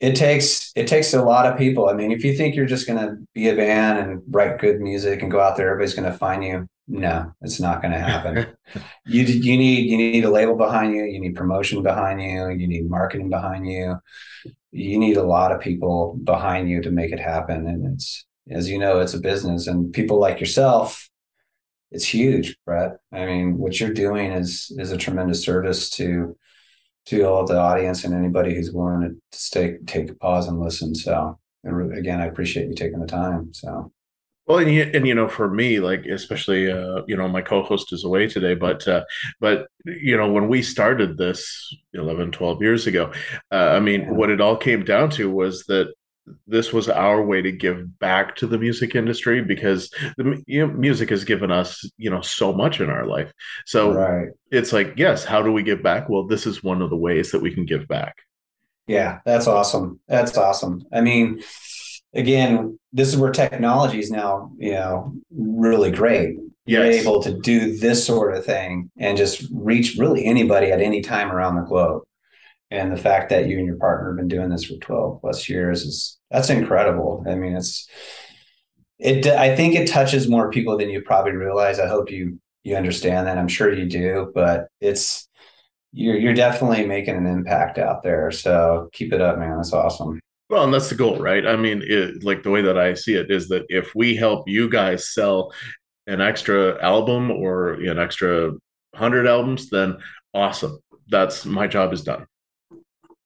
it 0.00 0.14
takes 0.14 0.72
it 0.76 0.86
takes 0.86 1.12
a 1.12 1.22
lot 1.22 1.46
of 1.46 1.58
people. 1.58 1.88
I 1.88 1.94
mean, 1.94 2.12
if 2.12 2.24
you 2.24 2.34
think 2.34 2.54
you're 2.54 2.66
just 2.66 2.86
going 2.86 3.00
to 3.00 3.16
be 3.34 3.48
a 3.48 3.56
band 3.56 3.98
and 3.98 4.22
write 4.28 4.58
good 4.58 4.80
music 4.80 5.22
and 5.22 5.30
go 5.30 5.40
out 5.40 5.56
there, 5.56 5.70
everybody's 5.70 5.94
going 5.94 6.10
to 6.10 6.16
find 6.16 6.44
you. 6.44 6.68
No, 6.86 7.32
it's 7.42 7.60
not 7.60 7.82
going 7.82 7.92
to 7.92 7.98
happen. 7.98 8.46
you 9.06 9.24
you 9.24 9.56
need 9.56 9.90
you 9.90 9.96
need 9.96 10.24
a 10.24 10.30
label 10.30 10.56
behind 10.56 10.94
you. 10.94 11.02
You 11.02 11.20
need 11.20 11.34
promotion 11.34 11.82
behind 11.82 12.22
you. 12.22 12.48
You 12.50 12.68
need 12.68 12.88
marketing 12.88 13.28
behind 13.28 13.66
you. 13.66 13.98
You 14.70 14.98
need 14.98 15.16
a 15.16 15.24
lot 15.24 15.52
of 15.52 15.60
people 15.60 16.18
behind 16.22 16.70
you 16.70 16.80
to 16.82 16.90
make 16.90 17.12
it 17.12 17.20
happen. 17.20 17.66
And 17.66 17.94
it's 17.94 18.24
as 18.50 18.70
you 18.70 18.78
know, 18.78 19.00
it's 19.00 19.14
a 19.14 19.20
business, 19.20 19.66
and 19.66 19.92
people 19.92 20.18
like 20.18 20.40
yourself. 20.40 21.08
It's 21.90 22.04
huge, 22.04 22.56
Brett. 22.66 22.98
I 23.12 23.24
mean, 23.24 23.58
what 23.58 23.80
you're 23.80 23.92
doing 23.92 24.30
is 24.30 24.72
is 24.78 24.92
a 24.92 24.96
tremendous 24.96 25.42
service 25.42 25.90
to 25.90 26.36
to 27.08 27.22
all 27.22 27.46
the 27.46 27.58
audience 27.58 28.04
and 28.04 28.14
anybody 28.14 28.54
who's 28.54 28.70
willing 28.70 29.00
to 29.32 29.38
stay, 29.38 29.78
take 29.86 30.10
a 30.10 30.14
pause 30.14 30.46
and 30.46 30.60
listen. 30.60 30.94
So, 30.94 31.38
and 31.64 31.96
again, 31.96 32.20
I 32.20 32.26
appreciate 32.26 32.68
you 32.68 32.74
taking 32.74 33.00
the 33.00 33.06
time. 33.06 33.54
So, 33.54 33.90
well, 34.46 34.58
and 34.58 34.72
you, 34.72 34.90
and 34.94 35.06
you 35.06 35.14
know, 35.14 35.28
for 35.28 35.50
me, 35.50 35.80
like 35.80 36.04
especially, 36.06 36.70
uh, 36.70 37.02
you 37.06 37.16
know, 37.16 37.28
my 37.28 37.40
co-host 37.40 37.92
is 37.92 38.04
away 38.04 38.28
today, 38.28 38.54
but 38.54 38.86
uh, 38.86 39.04
but 39.40 39.68
you 39.84 40.16
know, 40.16 40.30
when 40.30 40.48
we 40.48 40.62
started 40.62 41.16
this 41.16 41.74
11, 41.94 42.32
12 42.32 42.62
years 42.62 42.86
ago, 42.86 43.12
uh, 43.52 43.72
I 43.72 43.80
mean, 43.80 44.02
yeah. 44.02 44.10
what 44.12 44.30
it 44.30 44.40
all 44.40 44.56
came 44.56 44.84
down 44.84 45.10
to 45.10 45.30
was 45.30 45.64
that 45.64 45.92
this 46.46 46.72
was 46.72 46.88
our 46.88 47.24
way 47.24 47.42
to 47.42 47.52
give 47.52 47.98
back 47.98 48.36
to 48.36 48.46
the 48.46 48.58
music 48.58 48.94
industry 48.94 49.42
because 49.42 49.90
the 50.16 50.42
you 50.46 50.66
know, 50.66 50.72
music 50.72 51.10
has 51.10 51.24
given 51.24 51.50
us 51.50 51.88
you 51.96 52.10
know 52.10 52.20
so 52.20 52.52
much 52.52 52.80
in 52.80 52.90
our 52.90 53.06
life. 53.06 53.32
So 53.66 53.92
right. 53.92 54.28
it's 54.50 54.72
like 54.72 54.94
yes 54.96 55.24
how 55.24 55.42
do 55.42 55.52
we 55.52 55.62
give 55.62 55.82
back? 55.82 56.08
Well 56.08 56.26
this 56.26 56.46
is 56.46 56.62
one 56.62 56.82
of 56.82 56.90
the 56.90 56.96
ways 56.96 57.32
that 57.32 57.42
we 57.42 57.52
can 57.52 57.64
give 57.64 57.86
back. 57.88 58.16
Yeah 58.86 59.20
that's 59.24 59.46
awesome. 59.46 60.00
That's 60.08 60.36
awesome. 60.36 60.84
I 60.92 61.00
mean 61.00 61.42
again 62.14 62.78
this 62.92 63.08
is 63.08 63.16
where 63.16 63.32
technology 63.32 63.98
is 63.98 64.10
now 64.10 64.52
you 64.58 64.72
know 64.72 65.14
really 65.30 65.90
great. 65.90 66.36
You're 66.66 66.84
able 66.84 67.22
to 67.22 67.32
do 67.32 67.78
this 67.78 68.06
sort 68.06 68.36
of 68.36 68.44
thing 68.44 68.90
and 68.98 69.16
just 69.16 69.48
reach 69.50 69.96
really 69.96 70.26
anybody 70.26 70.70
at 70.70 70.82
any 70.82 71.00
time 71.00 71.32
around 71.32 71.56
the 71.56 71.62
globe 71.62 72.02
and 72.70 72.92
the 72.92 72.96
fact 72.96 73.30
that 73.30 73.46
you 73.46 73.58
and 73.58 73.66
your 73.66 73.76
partner 73.76 74.08
have 74.08 74.16
been 74.16 74.28
doing 74.28 74.50
this 74.50 74.64
for 74.64 74.74
12 74.76 75.20
plus 75.20 75.48
years 75.48 75.82
is 75.82 76.18
that's 76.30 76.50
incredible 76.50 77.24
i 77.26 77.34
mean 77.34 77.56
it's 77.56 77.88
it 78.98 79.26
i 79.26 79.54
think 79.54 79.74
it 79.74 79.88
touches 79.88 80.28
more 80.28 80.50
people 80.50 80.76
than 80.76 80.90
you 80.90 81.00
probably 81.02 81.32
realize 81.32 81.78
i 81.78 81.86
hope 81.86 82.10
you 82.10 82.38
you 82.64 82.76
understand 82.76 83.26
that 83.26 83.38
i'm 83.38 83.48
sure 83.48 83.72
you 83.72 83.86
do 83.86 84.30
but 84.34 84.68
it's 84.80 85.28
you're 85.92 86.16
you're 86.16 86.34
definitely 86.34 86.86
making 86.86 87.16
an 87.16 87.26
impact 87.26 87.78
out 87.78 88.02
there 88.02 88.30
so 88.30 88.88
keep 88.92 89.12
it 89.12 89.20
up 89.20 89.38
man 89.38 89.56
that's 89.56 89.72
awesome 89.72 90.20
well, 90.50 90.64
and 90.64 90.72
that's 90.72 90.88
the 90.88 90.94
goal, 90.94 91.18
right? 91.18 91.46
I 91.46 91.56
mean, 91.56 91.82
it, 91.84 92.24
like 92.24 92.42
the 92.42 92.50
way 92.50 92.62
that 92.62 92.78
I 92.78 92.94
see 92.94 93.14
it 93.14 93.30
is 93.30 93.48
that 93.48 93.66
if 93.68 93.94
we 93.94 94.16
help 94.16 94.48
you 94.48 94.70
guys 94.70 95.06
sell 95.12 95.52
an 96.06 96.22
extra 96.22 96.82
album 96.82 97.30
or 97.30 97.74
an 97.74 97.98
extra 97.98 98.52
100 98.92 99.26
albums, 99.26 99.68
then 99.68 99.98
awesome. 100.32 100.78
That's 101.08 101.44
my 101.44 101.66
job 101.66 101.92
is 101.92 102.02
done. 102.02 102.26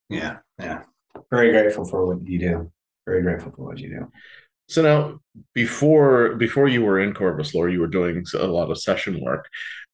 Yeah, 0.08 0.38
yeah. 0.58 0.82
Very 1.30 1.50
grateful 1.50 1.84
for 1.84 2.06
what 2.06 2.26
you 2.26 2.38
do. 2.38 2.72
Very 3.06 3.22
grateful 3.22 3.52
for 3.52 3.64
what 3.64 3.78
you 3.78 3.88
do. 3.88 4.12
So 4.68 4.82
now, 4.82 5.20
before 5.54 6.36
before 6.36 6.68
you 6.68 6.82
were 6.82 7.00
in 7.00 7.14
Corvus 7.14 7.54
Lore, 7.54 7.68
you 7.68 7.80
were 7.80 7.88
doing 7.88 8.24
a 8.34 8.46
lot 8.46 8.70
of 8.70 8.80
session 8.80 9.20
work. 9.22 9.48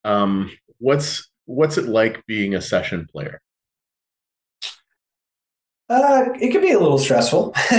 Um, 0.04 0.50
what's 0.78 1.28
what's 1.46 1.78
it 1.78 1.86
like 1.86 2.24
being 2.26 2.54
a 2.54 2.60
session 2.60 3.06
player? 3.10 3.40
Uh, 5.88 6.26
it 6.40 6.52
could 6.52 6.62
be 6.62 6.72
a 6.72 6.78
little 6.78 6.98
stressful. 6.98 7.52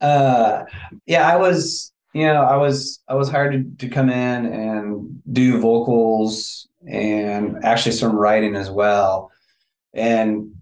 uh, 0.00 0.64
yeah, 1.06 1.26
I 1.26 1.36
was, 1.36 1.92
you 2.12 2.26
know, 2.26 2.42
I 2.42 2.56
was, 2.56 3.00
I 3.08 3.14
was 3.14 3.30
hired 3.30 3.78
to, 3.78 3.86
to 3.86 3.92
come 3.92 4.10
in 4.10 4.46
and 4.46 5.22
do 5.32 5.58
vocals 5.58 6.68
and 6.86 7.64
actually 7.64 7.92
some 7.92 8.14
writing 8.14 8.56
as 8.56 8.70
well. 8.70 9.32
And 9.98 10.54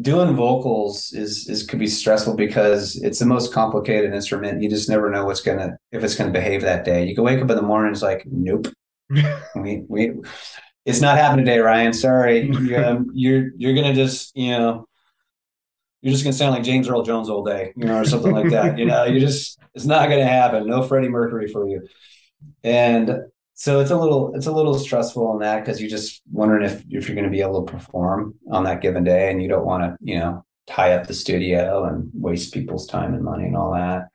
doing 0.00 0.34
vocals 0.34 1.12
is 1.12 1.48
is 1.48 1.64
could 1.64 1.78
be 1.78 1.86
stressful 1.86 2.34
because 2.34 2.96
it's 3.02 3.18
the 3.18 3.26
most 3.26 3.52
complicated 3.52 4.14
instrument. 4.14 4.62
You 4.62 4.70
just 4.70 4.88
never 4.88 5.10
know 5.10 5.24
what's 5.24 5.40
gonna 5.40 5.76
if 5.90 6.02
it's 6.02 6.14
gonna 6.14 6.30
behave 6.30 6.62
that 6.62 6.84
day. 6.84 7.06
You 7.06 7.14
can 7.14 7.24
wake 7.24 7.42
up 7.42 7.50
in 7.50 7.56
the 7.56 7.62
morning, 7.62 7.92
it's 7.92 8.02
like, 8.02 8.24
nope. 8.26 8.68
we 9.56 9.84
we 9.88 10.14
it's 10.84 11.00
not 11.00 11.18
happening 11.18 11.44
today, 11.44 11.58
Ryan. 11.58 11.92
Sorry. 11.92 12.50
Um, 12.72 13.08
you're 13.12 13.50
you're 13.56 13.74
gonna 13.74 13.94
just, 13.94 14.36
you 14.36 14.50
know, 14.50 14.86
you're 16.00 16.12
just 16.12 16.24
gonna 16.24 16.32
sound 16.32 16.54
like 16.54 16.64
James 16.64 16.88
Earl 16.88 17.02
Jones 17.02 17.28
all 17.28 17.44
day, 17.44 17.72
you 17.76 17.84
know, 17.84 18.00
or 18.00 18.04
something 18.04 18.32
like 18.32 18.50
that. 18.50 18.78
You 18.78 18.86
know, 18.86 19.04
you 19.04 19.20
just 19.20 19.58
it's 19.74 19.84
not 19.84 20.08
gonna 20.08 20.26
happen. 20.26 20.66
No 20.66 20.82
Freddie 20.82 21.08
Mercury 21.08 21.48
for 21.48 21.68
you. 21.68 21.86
And 22.64 23.10
so 23.54 23.80
it's 23.80 23.90
a 23.90 23.96
little 23.96 24.34
it's 24.34 24.46
a 24.46 24.52
little 24.52 24.78
stressful 24.78 25.26
on 25.26 25.40
that 25.40 25.60
because 25.60 25.80
you're 25.80 25.90
just 25.90 26.22
wondering 26.30 26.64
if 26.64 26.82
if 26.90 27.08
you're 27.08 27.14
going 27.14 27.24
to 27.24 27.30
be 27.30 27.42
able 27.42 27.64
to 27.64 27.72
perform 27.72 28.34
on 28.50 28.64
that 28.64 28.80
given 28.80 29.04
day 29.04 29.30
and 29.30 29.42
you 29.42 29.48
don't 29.48 29.66
want 29.66 29.82
to 29.82 29.96
you 30.00 30.18
know 30.18 30.44
tie 30.66 30.92
up 30.92 31.06
the 31.06 31.14
studio 31.14 31.84
and 31.84 32.10
waste 32.14 32.54
people's 32.54 32.86
time 32.86 33.14
and 33.14 33.24
money 33.24 33.44
and 33.44 33.56
all 33.56 33.72
that. 33.74 34.08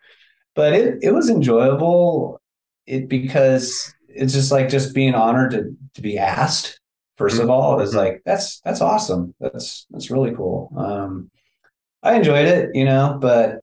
But 0.55 0.73
it 0.73 0.99
it 1.01 1.11
was 1.11 1.29
enjoyable 1.29 2.41
it 2.85 3.07
because 3.09 3.93
it's 4.07 4.33
just 4.33 4.51
like 4.51 4.69
just 4.69 4.95
being 4.95 5.13
honored 5.13 5.51
to 5.51 5.75
to 5.93 6.01
be 6.01 6.17
asked 6.17 6.79
1st 7.19 7.31
mm-hmm. 7.31 7.41
of 7.41 7.49
all 7.49 7.79
is 7.79 7.95
like 7.95 8.21
that's 8.25 8.59
that's 8.61 8.81
awesome. 8.81 9.35
That's 9.39 9.85
that's 9.91 10.09
really 10.09 10.33
cool. 10.35 10.71
Um 10.77 11.31
i 12.03 12.13
enjoyed 12.13 12.47
it 12.47 12.69
you 12.75 12.85
know 12.85 13.17
but 13.19 13.59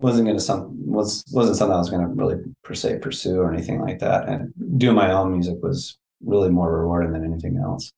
wasn't 0.00 0.26
going 0.26 0.36
to 0.36 0.42
some 0.42 0.70
was 0.86 1.24
wasn't 1.32 1.56
something 1.56 1.74
I 1.74 1.78
was 1.78 1.90
going 1.90 2.02
to 2.02 2.12
really 2.12 2.36
per 2.64 2.74
se 2.74 2.98
pursue 3.00 3.40
or 3.40 3.52
anything 3.52 3.80
like 3.80 3.98
that. 4.00 4.28
And 4.28 4.52
doing 4.78 4.96
my 4.96 5.12
own 5.12 5.32
music 5.32 5.62
was 5.62 5.98
really 6.24 6.50
more 6.50 6.80
rewarding 6.80 7.12
than 7.12 7.24
anything 7.24 7.58
else. 7.58 7.92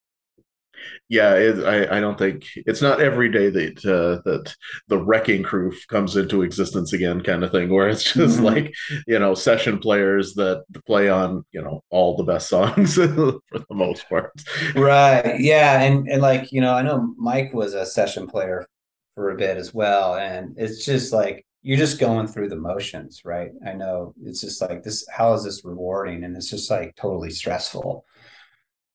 Yeah, 1.09 1.35
it, 1.35 1.65
I 1.65 1.99
I 1.99 2.01
don't 2.01 2.19
think 2.19 2.45
it's 2.57 2.83
not 2.83 3.01
every 3.01 3.31
day 3.31 3.51
that 3.51 3.85
uh, 3.85 4.23
that 4.29 4.55
the 4.89 4.99
wrecking 4.99 5.43
crew 5.43 5.73
comes 5.89 6.17
into 6.17 6.43
existence 6.43 6.93
again, 6.93 7.23
kind 7.23 7.45
of 7.45 7.53
thing, 7.53 7.69
where 7.69 7.89
it's 7.89 8.03
just 8.15 8.37
mm-hmm. 8.37 8.47
like 8.47 8.75
you 9.07 9.19
know 9.19 9.35
session 9.35 9.79
players 9.79 10.35
that 10.35 10.65
play 10.87 11.09
on 11.09 11.45
you 11.53 11.63
know 11.63 11.85
all 11.91 12.17
the 12.17 12.25
best 12.25 12.49
songs 12.49 12.95
for 12.97 13.05
the 13.53 13.65
most 13.71 14.09
part. 14.09 14.33
Right. 14.75 15.39
Yeah, 15.39 15.83
and 15.83 16.09
and 16.09 16.23
like 16.23 16.51
you 16.51 16.61
know 16.61 16.75
I 16.75 16.83
know 16.83 17.15
Mike 17.17 17.53
was 17.53 17.75
a 17.75 17.87
session 17.87 18.27
player 18.27 18.67
for 19.15 19.31
a 19.31 19.37
bit 19.37 19.59
as 19.59 19.75
well, 19.75 20.17
and 20.17 20.55
it's 20.57 20.85
just 20.85 21.13
like 21.13 21.45
you're 21.63 21.79
just 21.79 22.01
going 22.01 22.27
through 22.27 22.49
the 22.49 22.57
motions, 22.57 23.23
right? 23.25 23.53
I 23.67 23.73
know 23.73 24.15
it's 24.23 24.41
just 24.41 24.61
like 24.61 24.83
this, 24.83 25.07
how 25.09 25.33
is 25.35 25.45
this 25.45 25.65
rewarding? 25.65 26.25
And 26.25 26.37
it's 26.37 26.51
just 26.51 26.71
like 26.71 26.97
totally 26.97 27.31
stressful. 27.31 28.05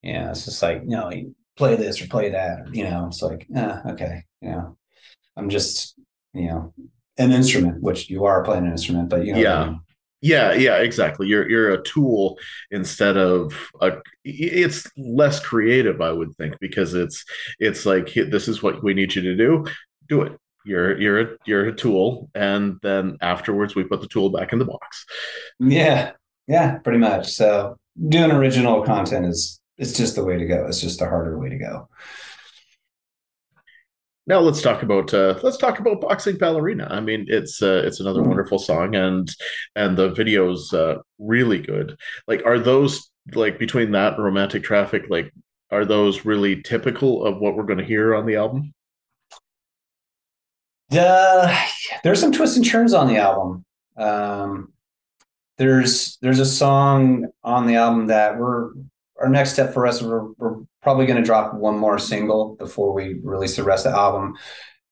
Yeah, 0.03 0.29
it's 0.29 0.45
just 0.45 0.61
like, 0.61 0.81
you 0.83 0.89
know, 0.89 1.11
play 1.55 1.75
this 1.75 2.01
or 2.01 2.07
play 2.07 2.29
that, 2.31 2.73
you 2.73 2.83
know, 2.83 3.07
it's 3.07 3.21
like, 3.21 3.47
eh, 3.55 3.79
okay, 3.91 4.23
you 4.41 4.49
know, 4.49 4.77
I'm 5.35 5.49
just, 5.49 5.97
you 6.33 6.47
know, 6.47 6.73
an 7.17 7.31
instrument, 7.31 7.81
which 7.81 8.09
you 8.09 8.25
are 8.25 8.43
playing 8.43 8.65
an 8.65 8.71
instrument, 8.71 9.09
but 9.09 9.25
you 9.25 9.33
know, 9.33 9.39
yeah. 9.39 9.75
Yeah, 10.19 10.53
yeah, 10.53 10.77
exactly. 10.77 11.27
You're 11.27 11.47
you're 11.47 11.73
a 11.75 11.83
tool 11.83 12.39
instead 12.71 13.17
of 13.17 13.53
a. 13.81 13.97
It's 14.23 14.89
less 14.97 15.39
creative, 15.39 16.01
I 16.01 16.11
would 16.11 16.35
think, 16.37 16.55
because 16.59 16.95
it's 16.95 17.23
it's 17.59 17.85
like 17.85 18.11
this 18.15 18.47
is 18.47 18.63
what 18.63 18.83
we 18.83 18.95
need 18.95 19.13
you 19.13 19.21
to 19.21 19.35
do. 19.37 19.67
Do 20.09 20.23
it 20.23 20.39
you're 20.67 20.99
you're 20.99 21.19
a, 21.19 21.27
you're 21.45 21.67
a 21.67 21.75
tool 21.75 22.29
and 22.35 22.77
then 22.83 23.17
afterwards 23.21 23.75
we 23.75 23.83
put 23.83 24.01
the 24.01 24.07
tool 24.07 24.29
back 24.29 24.53
in 24.53 24.59
the 24.59 24.65
box. 24.65 25.05
Yeah 25.59 26.11
yeah 26.47 26.77
pretty 26.79 26.99
much. 26.99 27.31
So 27.31 27.77
doing 28.09 28.31
original 28.31 28.83
content 28.83 29.25
is 29.25 29.59
it's 29.77 29.93
just 29.93 30.15
the 30.15 30.23
way 30.23 30.37
to 30.37 30.45
go. 30.45 30.65
It's 30.67 30.81
just 30.81 30.99
the 30.99 31.07
harder 31.07 31.37
way 31.37 31.49
to 31.49 31.57
go. 31.57 31.89
Now 34.25 34.39
let's 34.39 34.61
talk 34.61 34.83
about 34.83 35.13
uh, 35.13 35.39
let's 35.41 35.57
talk 35.57 35.79
about 35.79 36.01
boxing 36.01 36.37
ballerina. 36.37 36.87
I 36.89 36.99
mean 36.99 37.25
it's 37.29 37.61
uh, 37.63 37.81
it's 37.85 38.01
another 38.01 38.19
mm-hmm. 38.19 38.29
wonderful 38.29 38.59
song 38.59 38.95
and 38.95 39.33
and 39.75 39.97
the 39.97 40.09
video's 40.09 40.73
uh, 40.73 40.97
really 41.17 41.59
good. 41.59 41.97
Like 42.27 42.45
are 42.45 42.59
those 42.59 43.09
like 43.33 43.57
between 43.57 43.91
that 43.91 44.15
and 44.15 44.23
romantic 44.23 44.63
traffic 44.63 45.03
like 45.09 45.33
are 45.71 45.85
those 45.85 46.25
really 46.25 46.61
typical 46.61 47.25
of 47.25 47.41
what 47.41 47.55
we're 47.55 47.63
going 47.63 47.79
to 47.79 47.85
hear 47.85 48.15
on 48.15 48.25
the 48.25 48.35
album 48.35 48.73
uh, 50.91 51.65
there's 52.03 52.19
some 52.19 52.31
twists 52.31 52.57
and 52.57 52.65
turns 52.65 52.93
on 52.93 53.07
the 53.07 53.17
album. 53.17 53.65
Um, 53.97 54.73
there's 55.57 56.17
there's 56.21 56.39
a 56.39 56.45
song 56.45 57.27
on 57.43 57.65
the 57.67 57.75
album 57.75 58.07
that 58.07 58.37
we're 58.37 58.71
our 59.19 59.29
next 59.29 59.53
step 59.53 59.73
for 59.73 59.87
us. 59.87 60.01
We're, 60.01 60.31
we're 60.33 60.57
probably 60.83 61.07
going 61.07 61.19
to 61.19 61.25
drop 61.25 61.55
one 61.55 61.77
more 61.77 61.97
single 61.97 62.55
before 62.55 62.93
we 62.93 63.15
release 63.23 63.55
the 63.55 63.63
rest 63.63 63.85
of 63.85 63.93
the 63.93 63.97
album, 63.97 64.35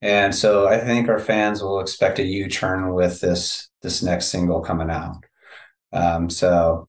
and 0.02 0.34
so 0.34 0.68
I 0.68 0.80
think 0.80 1.08
our 1.08 1.20
fans 1.20 1.62
will 1.62 1.80
expect 1.80 2.20
a 2.20 2.24
U 2.24 2.50
turn 2.50 2.94
with 2.94 3.22
this 3.22 3.70
this 3.82 4.02
next 4.02 4.28
single 4.28 4.62
coming 4.62 4.90
out. 4.90 5.24
Um, 5.94 6.30
so 6.30 6.88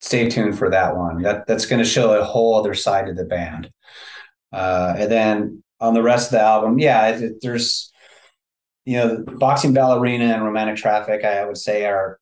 stay 0.00 0.28
tuned 0.28 0.58
for 0.58 0.70
that 0.70 0.96
one. 0.96 1.22
That 1.22 1.46
that's 1.46 1.66
going 1.66 1.82
to 1.82 1.88
show 1.88 2.18
a 2.18 2.24
whole 2.24 2.54
other 2.54 2.74
side 2.74 3.08
of 3.08 3.16
the 3.16 3.24
band. 3.24 3.70
Uh, 4.52 4.94
and 4.98 5.10
then 5.10 5.62
on 5.80 5.94
the 5.94 6.02
rest 6.02 6.28
of 6.28 6.32
the 6.32 6.42
album, 6.42 6.78
yeah, 6.78 7.08
it, 7.08 7.40
there's 7.40 7.91
you 8.84 8.96
know, 8.96 9.24
boxing 9.38 9.72
ballerina 9.72 10.24
and 10.24 10.44
romantic 10.44 10.76
traffic, 10.76 11.24
I 11.24 11.44
would 11.44 11.58
say 11.58 11.86
are, 11.86 12.18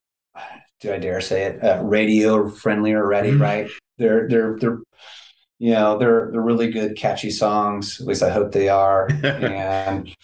do 0.80 0.92
I 0.92 0.98
dare 0.98 1.20
say 1.20 1.44
it, 1.44 1.64
uh, 1.64 1.82
radio 1.82 2.48
friendly 2.48 2.94
already, 2.94 3.30
mm-hmm. 3.30 3.42
right? 3.42 3.70
They're 3.98 4.28
they're 4.28 4.56
they're, 4.58 4.78
you 5.58 5.72
know, 5.72 5.98
they're 5.98 6.30
they're 6.32 6.40
really 6.40 6.70
good, 6.70 6.96
catchy 6.96 7.30
songs. 7.30 8.00
At 8.00 8.06
least 8.06 8.22
I 8.22 8.30
hope 8.30 8.52
they 8.52 8.68
are. 8.68 9.08
and 9.24 10.14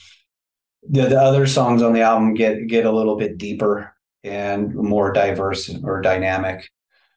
the, 0.89 1.07
the 1.09 1.21
other 1.21 1.47
songs 1.47 1.83
on 1.83 1.93
the 1.93 2.01
album 2.03 2.35
get 2.35 2.67
get 2.67 2.87
a 2.87 2.93
little 2.93 3.17
bit 3.17 3.39
deeper 3.39 3.95
and 4.25 4.75
more 4.75 5.13
diverse 5.13 5.71
or 5.85 6.01
dynamic. 6.01 6.69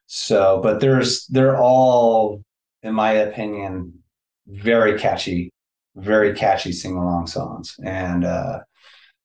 So, 0.08 0.60
but 0.62 0.80
there's 0.80 1.28
they're 1.28 1.58
all, 1.58 2.44
in 2.84 2.94
my 2.94 3.12
opinion, 3.12 4.00
very 4.48 4.98
catchy, 4.98 5.52
very 5.96 6.34
catchy 6.34 6.72
sing 6.72 6.96
along 6.96 7.28
songs, 7.28 7.76
and 7.84 8.26
uh, 8.26 8.60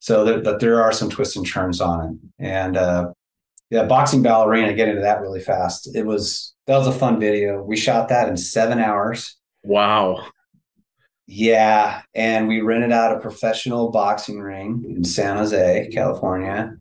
so 0.04 0.22
that 0.22 0.44
there, 0.44 0.58
there 0.58 0.82
are 0.82 0.92
some 0.92 1.08
twists 1.08 1.34
and 1.34 1.46
turns 1.46 1.80
on 1.80 2.06
it. 2.06 2.44
And 2.44 2.76
uh, 2.76 3.12
yeah, 3.70 3.84
boxing 3.84 4.20
ballerina. 4.22 4.74
Get 4.74 4.90
into 4.90 5.00
that 5.00 5.22
really 5.22 5.40
fast. 5.40 5.96
It 5.96 6.04
was 6.04 6.54
that 6.66 6.76
was 6.76 6.86
a 6.86 6.92
fun 6.92 7.18
video. 7.18 7.62
We 7.62 7.78
shot 7.78 8.10
that 8.10 8.28
in 8.28 8.36
seven 8.36 8.78
hours. 8.80 9.34
Wow. 9.62 10.26
Yeah, 11.26 12.02
and 12.14 12.48
we 12.48 12.60
rented 12.60 12.92
out 12.92 13.16
a 13.16 13.20
professional 13.20 13.90
boxing 13.90 14.40
ring 14.40 14.84
in 14.86 15.04
San 15.04 15.38
Jose, 15.38 15.88
California. 15.90 16.76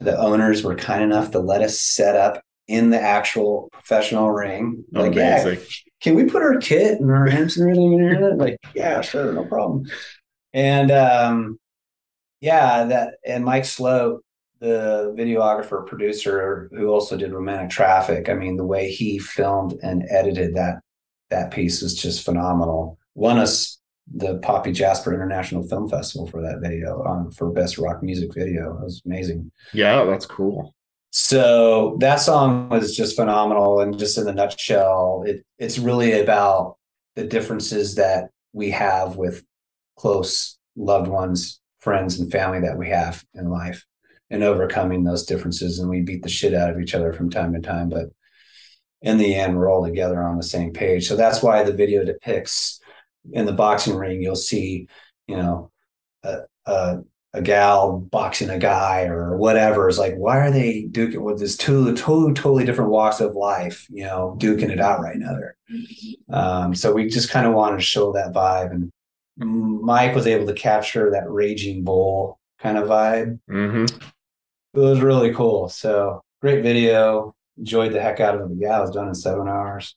The 0.00 0.18
owners 0.18 0.64
were 0.64 0.74
kind 0.74 1.04
enough 1.04 1.30
to 1.30 1.38
let 1.38 1.62
us 1.62 1.80
set 1.80 2.16
up 2.16 2.42
in 2.66 2.90
the 2.90 3.00
actual 3.00 3.68
professional 3.72 4.32
ring. 4.32 4.84
Like, 4.90 5.12
Amazing. 5.12 5.60
yeah, 5.60 5.64
can 6.00 6.16
we 6.16 6.24
put 6.24 6.42
our 6.42 6.56
kit 6.56 7.00
and 7.00 7.08
our 7.08 7.28
hands 7.28 7.56
and 7.56 7.70
everything 7.70 7.92
in 7.92 8.00
here? 8.00 8.34
Like, 8.34 8.58
yeah, 8.74 9.00
sure, 9.00 9.32
no 9.32 9.44
problem. 9.44 9.86
And 10.52 10.90
um, 10.90 11.60
yeah, 12.40 12.84
that 12.84 13.14
and 13.26 13.44
Mike 13.44 13.64
Sloat, 13.64 14.24
the 14.60 15.14
videographer 15.16 15.86
producer 15.86 16.68
who 16.72 16.88
also 16.88 17.16
did 17.16 17.32
Romantic 17.32 17.70
Traffic. 17.70 18.28
I 18.28 18.34
mean, 18.34 18.56
the 18.56 18.66
way 18.66 18.90
he 18.90 19.18
filmed 19.18 19.78
and 19.82 20.04
edited 20.10 20.54
that 20.56 20.80
that 21.30 21.50
piece 21.50 21.82
is 21.82 21.94
just 21.94 22.24
phenomenal. 22.24 22.98
Won 23.14 23.38
us 23.38 23.78
the 24.12 24.38
Poppy 24.38 24.72
Jasper 24.72 25.12
International 25.12 25.66
Film 25.66 25.88
Festival 25.88 26.26
for 26.26 26.40
that 26.40 26.60
video 26.62 27.04
um, 27.04 27.30
for 27.30 27.50
best 27.50 27.76
rock 27.76 28.02
music 28.02 28.32
video. 28.34 28.78
It 28.78 28.84
was 28.84 29.02
amazing. 29.04 29.50
Yeah, 29.72 30.04
that's 30.04 30.26
cool. 30.26 30.74
So 31.10 31.96
that 32.00 32.16
song 32.16 32.68
was 32.68 32.96
just 32.96 33.16
phenomenal, 33.16 33.80
and 33.80 33.98
just 33.98 34.18
in 34.18 34.24
the 34.24 34.32
nutshell, 34.32 35.24
it 35.26 35.44
it's 35.58 35.78
really 35.78 36.12
about 36.20 36.76
the 37.16 37.24
differences 37.24 37.96
that 37.96 38.30
we 38.52 38.70
have 38.70 39.16
with 39.16 39.44
close 39.96 40.58
loved 40.76 41.08
ones 41.08 41.60
friends 41.80 42.18
and 42.18 42.30
family 42.30 42.60
that 42.60 42.78
we 42.78 42.88
have 42.88 43.24
in 43.34 43.48
life 43.48 43.84
and 44.30 44.42
overcoming 44.42 45.04
those 45.04 45.24
differences. 45.24 45.78
And 45.78 45.88
we 45.88 46.02
beat 46.02 46.22
the 46.22 46.28
shit 46.28 46.54
out 46.54 46.70
of 46.70 46.80
each 46.80 46.94
other 46.94 47.12
from 47.12 47.30
time 47.30 47.54
to 47.54 47.60
time, 47.60 47.88
but 47.88 48.08
in 49.00 49.16
the 49.16 49.34
end, 49.34 49.56
we're 49.56 49.70
all 49.70 49.84
together 49.84 50.22
on 50.22 50.36
the 50.36 50.42
same 50.42 50.72
page. 50.72 51.06
So 51.06 51.16
that's 51.16 51.42
why 51.42 51.62
the 51.62 51.72
video 51.72 52.04
depicts 52.04 52.80
in 53.32 53.46
the 53.46 53.52
boxing 53.52 53.94
ring, 53.94 54.22
you'll 54.22 54.36
see, 54.36 54.88
you 55.26 55.36
know, 55.36 55.70
a, 56.22 56.38
a, 56.66 56.98
a 57.34 57.42
gal 57.42 57.98
boxing 57.98 58.50
a 58.50 58.58
guy 58.58 59.04
or 59.04 59.36
whatever. 59.36 59.88
Is 59.88 59.98
like, 59.98 60.14
why 60.16 60.38
are 60.38 60.50
they 60.50 60.88
duking 60.90 61.22
with 61.22 61.38
this 61.38 61.56
two 61.56 61.94
totally, 61.94 62.32
totally 62.32 62.64
different 62.64 62.90
walks 62.90 63.20
of 63.20 63.36
life, 63.36 63.86
you 63.90 64.04
know, 64.04 64.36
duking 64.40 64.70
it 64.70 64.80
out 64.80 65.00
right 65.00 65.16
now? 65.16 65.36
Um, 66.30 66.74
so 66.74 66.92
we 66.92 67.08
just 67.08 67.30
kind 67.30 67.46
of 67.46 67.54
wanted 67.54 67.76
to 67.76 67.82
show 67.82 68.12
that 68.12 68.32
vibe 68.32 68.72
and 68.72 68.90
Mike 69.38 70.14
was 70.14 70.26
able 70.26 70.46
to 70.46 70.54
capture 70.54 71.10
that 71.10 71.30
raging 71.30 71.84
bull 71.84 72.38
kind 72.58 72.76
of 72.76 72.88
vibe. 72.88 73.38
Mm-hmm. 73.50 73.84
It 74.74 74.80
was 74.80 75.00
really 75.00 75.32
cool. 75.32 75.68
So 75.68 76.22
great 76.40 76.62
video. 76.62 77.34
Enjoyed 77.56 77.92
the 77.92 78.00
heck 78.00 78.20
out 78.20 78.40
of 78.40 78.50
it. 78.50 78.56
Yeah, 78.58 78.78
it 78.78 78.82
was 78.82 78.90
done 78.90 79.08
in 79.08 79.14
seven 79.14 79.48
hours. 79.48 79.94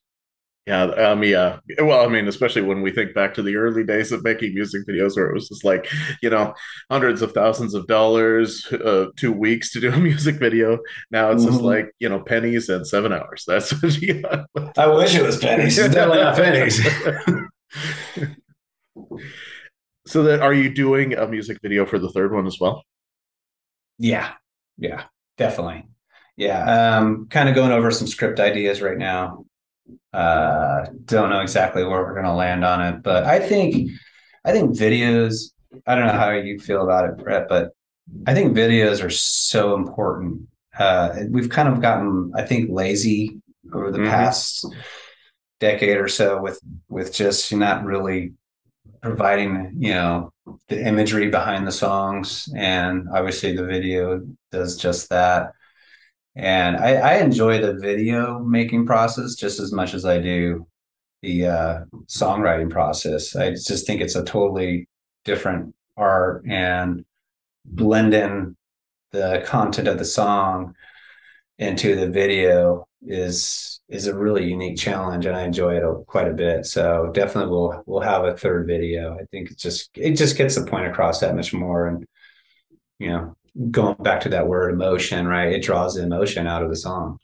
Yeah, 0.68 0.84
um, 0.84 1.24
yeah. 1.24 1.58
Well, 1.80 2.06
I 2.06 2.08
mean, 2.08 2.28
especially 2.28 2.62
when 2.62 2.84
we 2.84 2.92
think 2.92 3.16
back 3.16 3.34
to 3.34 3.42
the 3.42 3.56
early 3.56 3.84
days 3.84 4.12
of 4.12 4.24
making 4.24 4.54
music 4.54 4.84
videos, 4.88 5.16
where 5.16 5.28
it 5.28 5.34
was 5.34 5.50
just 5.50 5.66
like, 5.66 5.88
you 6.22 6.30
know, 6.30 6.54
hundreds 6.90 7.24
of 7.24 7.32
thousands 7.32 7.74
of 7.74 7.88
dollars, 7.88 8.72
uh, 8.72 9.08
two 9.18 9.32
weeks 9.32 9.72
to 9.72 9.80
do 9.80 9.92
a 9.92 9.98
music 10.00 10.36
video. 10.36 10.78
Now 11.10 11.32
it's 11.32 11.44
mm-hmm. 11.44 11.52
just 11.52 11.64
like, 11.64 11.92
you 12.00 12.10
know, 12.10 12.20
pennies 12.20 12.70
and 12.70 12.86
seven 12.86 13.12
hours. 13.12 13.44
That's 13.48 13.72
what 13.82 14.00
you 14.02 14.22
got. 14.22 14.46
I 14.78 14.88
wish 14.88 15.16
it 15.16 15.24
was 15.24 15.40
pennies. 15.40 15.80
It's 15.80 15.94
definitely 15.96 16.24
not 16.24 16.36
pennies. 16.36 16.80
so 20.08 20.24
that 20.24 20.42
are 20.42 20.54
you 20.54 20.70
doing 20.70 21.14
a 21.14 21.28
music 21.28 21.60
video 21.62 21.86
for 21.86 22.00
the 22.00 22.10
third 22.10 22.34
one 22.34 22.48
as 22.48 22.60
well? 22.60 22.84
Yeah, 23.98 24.32
yeah, 24.78 25.04
definitely. 25.38 25.88
Yeah, 26.38 26.98
um, 26.98 27.28
kind 27.30 27.50
of 27.50 27.56
going 27.56 27.72
over 27.72 27.92
some 27.92 28.08
script 28.08 28.40
ideas 28.40 28.82
right 28.82 28.98
now 28.98 29.46
uh 30.14 30.86
don't 31.06 31.30
know 31.30 31.40
exactly 31.40 31.84
where 31.84 32.02
we're 32.02 32.14
going 32.14 32.26
to 32.26 32.34
land 32.34 32.66
on 32.66 32.82
it 32.82 33.02
but 33.02 33.24
i 33.24 33.40
think 33.40 33.90
i 34.44 34.52
think 34.52 34.76
videos 34.76 35.52
i 35.88 35.96
don't 35.96 36.06
know 36.06 36.14
how 36.14 36.32
you 36.32 36.60
feel 36.60 36.84
about 36.84 37.06
it 37.06 37.18
brett 37.18 37.48
but 37.48 37.72
i 38.28 38.34
think 38.34 38.56
videos 38.56 39.04
are 39.04 39.10
so 39.10 39.74
important 39.76 40.42
uh 40.78 41.16
we've 41.30 41.50
kind 41.50 41.70
of 41.70 41.82
gotten 41.82 42.32
i 42.36 42.42
think 42.42 42.70
lazy 42.70 43.42
over 43.74 43.90
the 43.90 44.00
mm-hmm. 44.00 44.10
past 44.10 44.66
decade 45.60 45.98
or 45.98 46.10
so 46.10 46.42
with 46.42 46.60
with 46.90 47.14
just 47.14 47.54
not 47.54 47.86
really 47.86 48.34
providing 49.02 49.74
you 49.78 49.94
know 49.94 50.32
the 50.68 50.86
imagery 50.86 51.30
behind 51.30 51.66
the 51.66 51.72
songs 51.72 52.48
and 52.56 53.08
obviously 53.14 53.56
the 53.56 53.66
video 53.66 54.22
does 54.52 54.78
just 54.78 55.10
that 55.10 55.52
and 56.36 56.78
I, 56.78 56.94
I 56.96 57.14
enjoy 57.18 57.60
the 57.60 57.74
video 57.74 58.40
making 58.40 58.86
process 58.86 59.36
just 59.36 59.60
as 59.60 59.72
much 59.72 59.94
as 59.94 60.06
I 60.06 60.20
do 60.20 60.66
the 61.22 61.46
uh, 61.46 61.80
songwriting 62.08 62.70
process. 62.70 63.36
I 63.36 63.52
just 63.52 63.86
think 63.86 64.02
it's 64.02 64.16
a 64.16 64.24
totally 64.24 64.88
different 65.26 65.76
art 65.98 66.44
and 66.48 67.06
blending 67.66 68.56
the 69.12 69.44
content 69.46 69.88
of 69.88 69.98
the 69.98 70.06
song 70.06 70.74
into 71.60 71.96
the 71.96 72.10
video 72.10 72.88
is 73.04 73.71
is 73.92 74.08
a 74.08 74.18
really 74.18 74.50
unique 74.50 74.78
challenge 74.78 75.26
and 75.26 75.36
I 75.36 75.44
enjoy 75.44 75.76
it 75.76 76.08
quite 76.08 76.28
a 76.28 76.34
bit. 76.34 76.66
So 76.66 77.12
definitely 77.14 77.52
we'll 77.52 77.84
we'll 77.86 78.02
have 78.02 78.24
a 78.24 78.38
third 78.38 78.66
video. 78.68 79.16
I 79.16 79.26
think 79.26 79.52
it 79.52 79.58
just 79.58 79.90
it 79.96 80.14
just 80.14 80.38
gets 80.38 80.56
the 80.56 80.66
point 80.66 80.88
across 80.88 81.20
that 81.20 81.36
much 81.36 81.54
more 81.54 81.88
and 81.88 82.06
you 83.00 83.10
know 83.10 83.36
going 83.70 83.98
back 84.00 84.22
to 84.22 84.30
that 84.30 84.48
word 84.48 84.74
emotion, 84.74 85.28
right? 85.28 85.52
It 85.52 85.64
draws 85.64 85.96
the 85.96 86.04
emotion 86.04 86.48
out 86.48 86.64
of 86.64 86.70
the 86.70 86.76
song. 86.76 87.20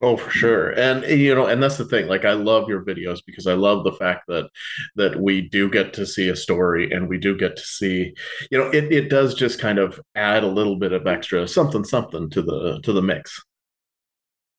Oh, 0.00 0.16
for 0.16 0.30
sure. 0.30 0.70
And 0.70 1.04
you 1.04 1.34
know, 1.34 1.46
and 1.46 1.60
that's 1.60 1.76
the 1.76 1.84
thing. 1.84 2.06
Like 2.06 2.24
I 2.24 2.32
love 2.32 2.68
your 2.68 2.84
videos 2.84 3.18
because 3.26 3.48
I 3.48 3.54
love 3.54 3.82
the 3.82 3.92
fact 3.92 4.28
that 4.28 4.48
that 4.94 5.20
we 5.20 5.42
do 5.42 5.68
get 5.68 5.92
to 5.94 6.06
see 6.06 6.28
a 6.28 6.36
story 6.36 6.92
and 6.92 7.08
we 7.08 7.18
do 7.18 7.36
get 7.36 7.56
to 7.56 7.62
see, 7.62 8.14
you 8.50 8.58
know, 8.58 8.70
it, 8.70 8.92
it 8.92 9.10
does 9.10 9.34
just 9.34 9.60
kind 9.60 9.78
of 9.78 10.00
add 10.14 10.44
a 10.44 10.48
little 10.48 10.76
bit 10.76 10.92
of 10.92 11.08
extra 11.08 11.48
something 11.48 11.82
something 11.84 12.30
to 12.30 12.42
the 12.42 12.80
to 12.84 12.92
the 12.92 13.02
mix. 13.02 13.42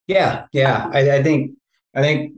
Yeah, 0.09 0.47
yeah. 0.51 0.89
I, 0.91 1.17
I 1.17 1.23
think 1.23 1.51
I 1.93 2.01
think 2.01 2.33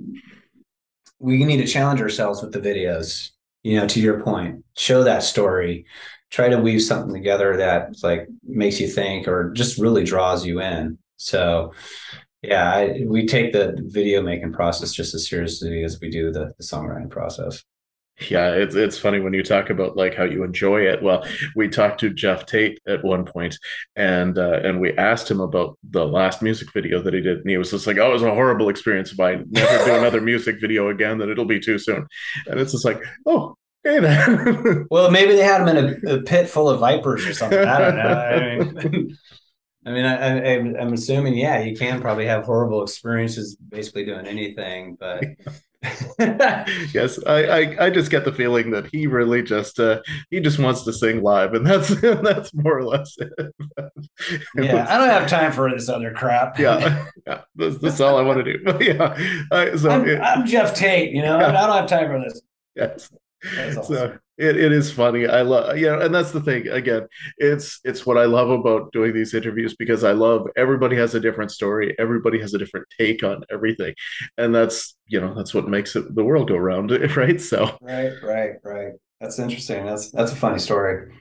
we 1.19 1.45
need 1.45 1.57
to 1.57 1.67
challenge 1.67 2.01
ourselves 2.01 2.41
with 2.41 2.51
the 2.51 2.59
videos, 2.59 3.30
you 3.63 3.80
know, 3.80 3.88
to 3.88 4.01
your 4.01 4.19
point. 4.19 4.65
Show 4.76 5.03
that 5.05 5.24
story 5.24 5.86
try 6.32 6.47
to 6.47 6.57
weave 6.57 6.82
something 6.82 7.13
together 7.13 7.57
that 7.57 7.93
like 8.03 8.28
makes 8.43 8.80
you 8.80 8.88
think 8.88 9.28
or 9.28 9.51
just 9.51 9.78
really 9.78 10.03
draws 10.03 10.45
you 10.45 10.61
in. 10.61 10.97
So 11.17 11.74
yeah, 12.41 12.74
I, 12.74 13.03
we 13.05 13.28
take 13.28 13.53
the 13.53 13.78
video 13.86 14.22
making 14.22 14.53
process 14.53 14.93
just 14.93 15.13
as 15.13 15.30
seriously 15.30 15.84
as 15.84 15.99
we 15.99 16.09
do 16.09 16.32
the, 16.32 16.53
the 16.57 16.63
songwriting 16.63 17.09
process. 17.09 17.63
Yeah, 18.30 18.51
it's 18.51 18.76
it's 18.76 18.99
funny 18.99 19.20
when 19.20 19.34
you 19.34 19.41
talk 19.41 19.72
about 19.72 19.97
like 19.97 20.14
how 20.16 20.26
you 20.26 20.43
enjoy 20.43 20.82
it. 20.82 21.01
Well, 21.01 21.26
we 21.55 21.68
talked 21.68 21.99
to 22.01 22.12
Geoff 22.12 22.45
Tate 22.45 22.80
at 22.88 23.03
one 23.03 23.26
point, 23.26 23.57
and 23.95 24.38
uh, 24.38 24.59
and 24.64 24.80
we 24.80 24.95
asked 24.95 25.30
him 25.30 25.39
about 25.39 25.78
the 25.89 26.05
last 26.05 26.41
music 26.41 26.72
video 26.72 27.01
that 27.01 27.16
he 27.16 27.22
did, 27.22 27.39
and 27.39 27.49
he 27.49 27.57
was 27.57 27.72
just 27.72 27.88
like, 27.88 27.97
"Oh, 27.97 28.09
it 28.12 28.14
was 28.14 28.22
a 28.22 28.34
horrible 28.34 28.70
experience. 28.70 29.12
If 29.12 29.20
I 29.20 29.38
never 29.49 29.86
do 29.86 29.95
another 29.95 30.22
music 30.32 30.62
video 30.62 30.89
again, 30.89 31.18
then 31.18 31.30
it'll 31.30 31.45
be 31.45 31.59
too 31.59 31.80
soon." 31.80 32.05
And 32.45 32.59
it's 32.59 32.74
just 32.74 32.86
like, 32.86 33.01
"Oh, 33.26 33.55
Okay 33.84 33.99
then. 33.99 34.86
well, 34.91 35.09
maybe 35.09 35.34
they 35.34 35.43
had 35.43 35.62
him 35.62 35.76
in 35.76 35.99
a, 36.07 36.16
a, 36.16 36.22
pit 36.22 36.47
full 36.47 36.70
of 36.70 36.80
vipers 36.80 37.26
or 37.26 37.34
something. 37.34 37.68
I 37.68 37.80
don't 37.80 37.95
know. 37.95 38.03
I 38.03 38.55
mean, 38.55 39.18
I 39.86 39.91
mean, 39.91 40.05
I, 40.05 40.82
am 40.82 40.93
assuming, 40.93 41.36
yeah, 41.36 41.62
you 41.62 41.76
can 41.76 41.99
probably 41.99 42.28
have 42.28 42.43
horrible 42.43 42.84
experiences 42.84 43.55
basically 43.55 44.05
doing 44.05 44.28
anything, 44.28 44.97
but. 44.99 45.24
yes, 46.19 47.19
I, 47.25 47.43
I, 47.45 47.86
I 47.86 47.89
just 47.89 48.11
get 48.11 48.23
the 48.23 48.32
feeling 48.32 48.69
that 48.69 48.86
he 48.91 49.07
really 49.07 49.41
just 49.41 49.79
uh, 49.79 50.01
he 50.29 50.39
just 50.39 50.59
wants 50.59 50.84
to 50.84 50.93
sing 50.93 51.23
live, 51.23 51.55
and 51.55 51.65
that's 51.65 51.89
that's 52.01 52.53
more 52.53 52.77
or 52.77 52.84
less 52.84 53.17
it. 53.17 53.34
yeah, 54.55 54.86
I 54.88 54.97
don't 54.99 55.09
have 55.09 55.27
time 55.27 55.51
for 55.51 55.71
this 55.71 55.89
other 55.89 56.13
crap. 56.13 56.59
yeah, 56.59 57.07
yeah, 57.25 57.41
that's, 57.55 57.79
that's 57.79 57.99
all 57.99 58.17
I 58.17 58.21
want 58.21 58.45
to 58.45 58.53
do. 58.53 58.86
yeah, 58.86 59.17
I, 59.51 59.75
so 59.75 59.89
I'm, 59.89 60.07
it, 60.07 60.21
I'm, 60.21 60.45
Geoff 60.45 60.75
Tate. 60.75 61.13
You 61.13 61.23
know, 61.23 61.39
yeah. 61.39 61.47
I 61.47 61.51
don't 61.51 61.75
have 61.75 61.88
time 61.88 62.07
for 62.09 62.19
this. 62.19 62.41
Yes, 62.75 63.09
Awesome. 63.57 63.83
So 63.83 64.17
it, 64.37 64.57
it 64.57 64.71
is 64.71 64.91
funny. 64.91 65.27
I 65.27 65.41
love 65.41 65.77
you 65.77 65.87
know, 65.87 65.99
and 65.99 66.13
that's 66.13 66.31
the 66.31 66.41
thing. 66.41 66.67
Again, 66.67 67.07
it's 67.37 67.79
it's 67.83 68.05
what 68.05 68.17
I 68.17 68.25
love 68.25 68.49
about 68.49 68.91
doing 68.91 69.13
these 69.13 69.33
interviews 69.33 69.75
because 69.75 70.03
I 70.03 70.11
love 70.13 70.47
everybody 70.55 70.95
has 70.97 71.15
a 71.15 71.19
different 71.19 71.51
story, 71.51 71.95
everybody 71.99 72.39
has 72.39 72.53
a 72.53 72.57
different 72.57 72.87
take 72.97 73.23
on 73.23 73.43
everything, 73.51 73.93
and 74.37 74.53
that's 74.53 74.95
you 75.07 75.19
know 75.19 75.33
that's 75.35 75.53
what 75.53 75.67
makes 75.67 75.95
it 75.95 76.13
the 76.15 76.23
world 76.23 76.47
go 76.47 76.57
round, 76.57 76.91
right? 77.15 77.39
So 77.39 77.77
right, 77.81 78.13
right, 78.23 78.53
right. 78.63 78.93
That's 79.19 79.37
interesting. 79.37 79.85
That's 79.85 80.11
that's 80.11 80.31
a 80.31 80.35
funny 80.35 80.59
story. 80.59 81.11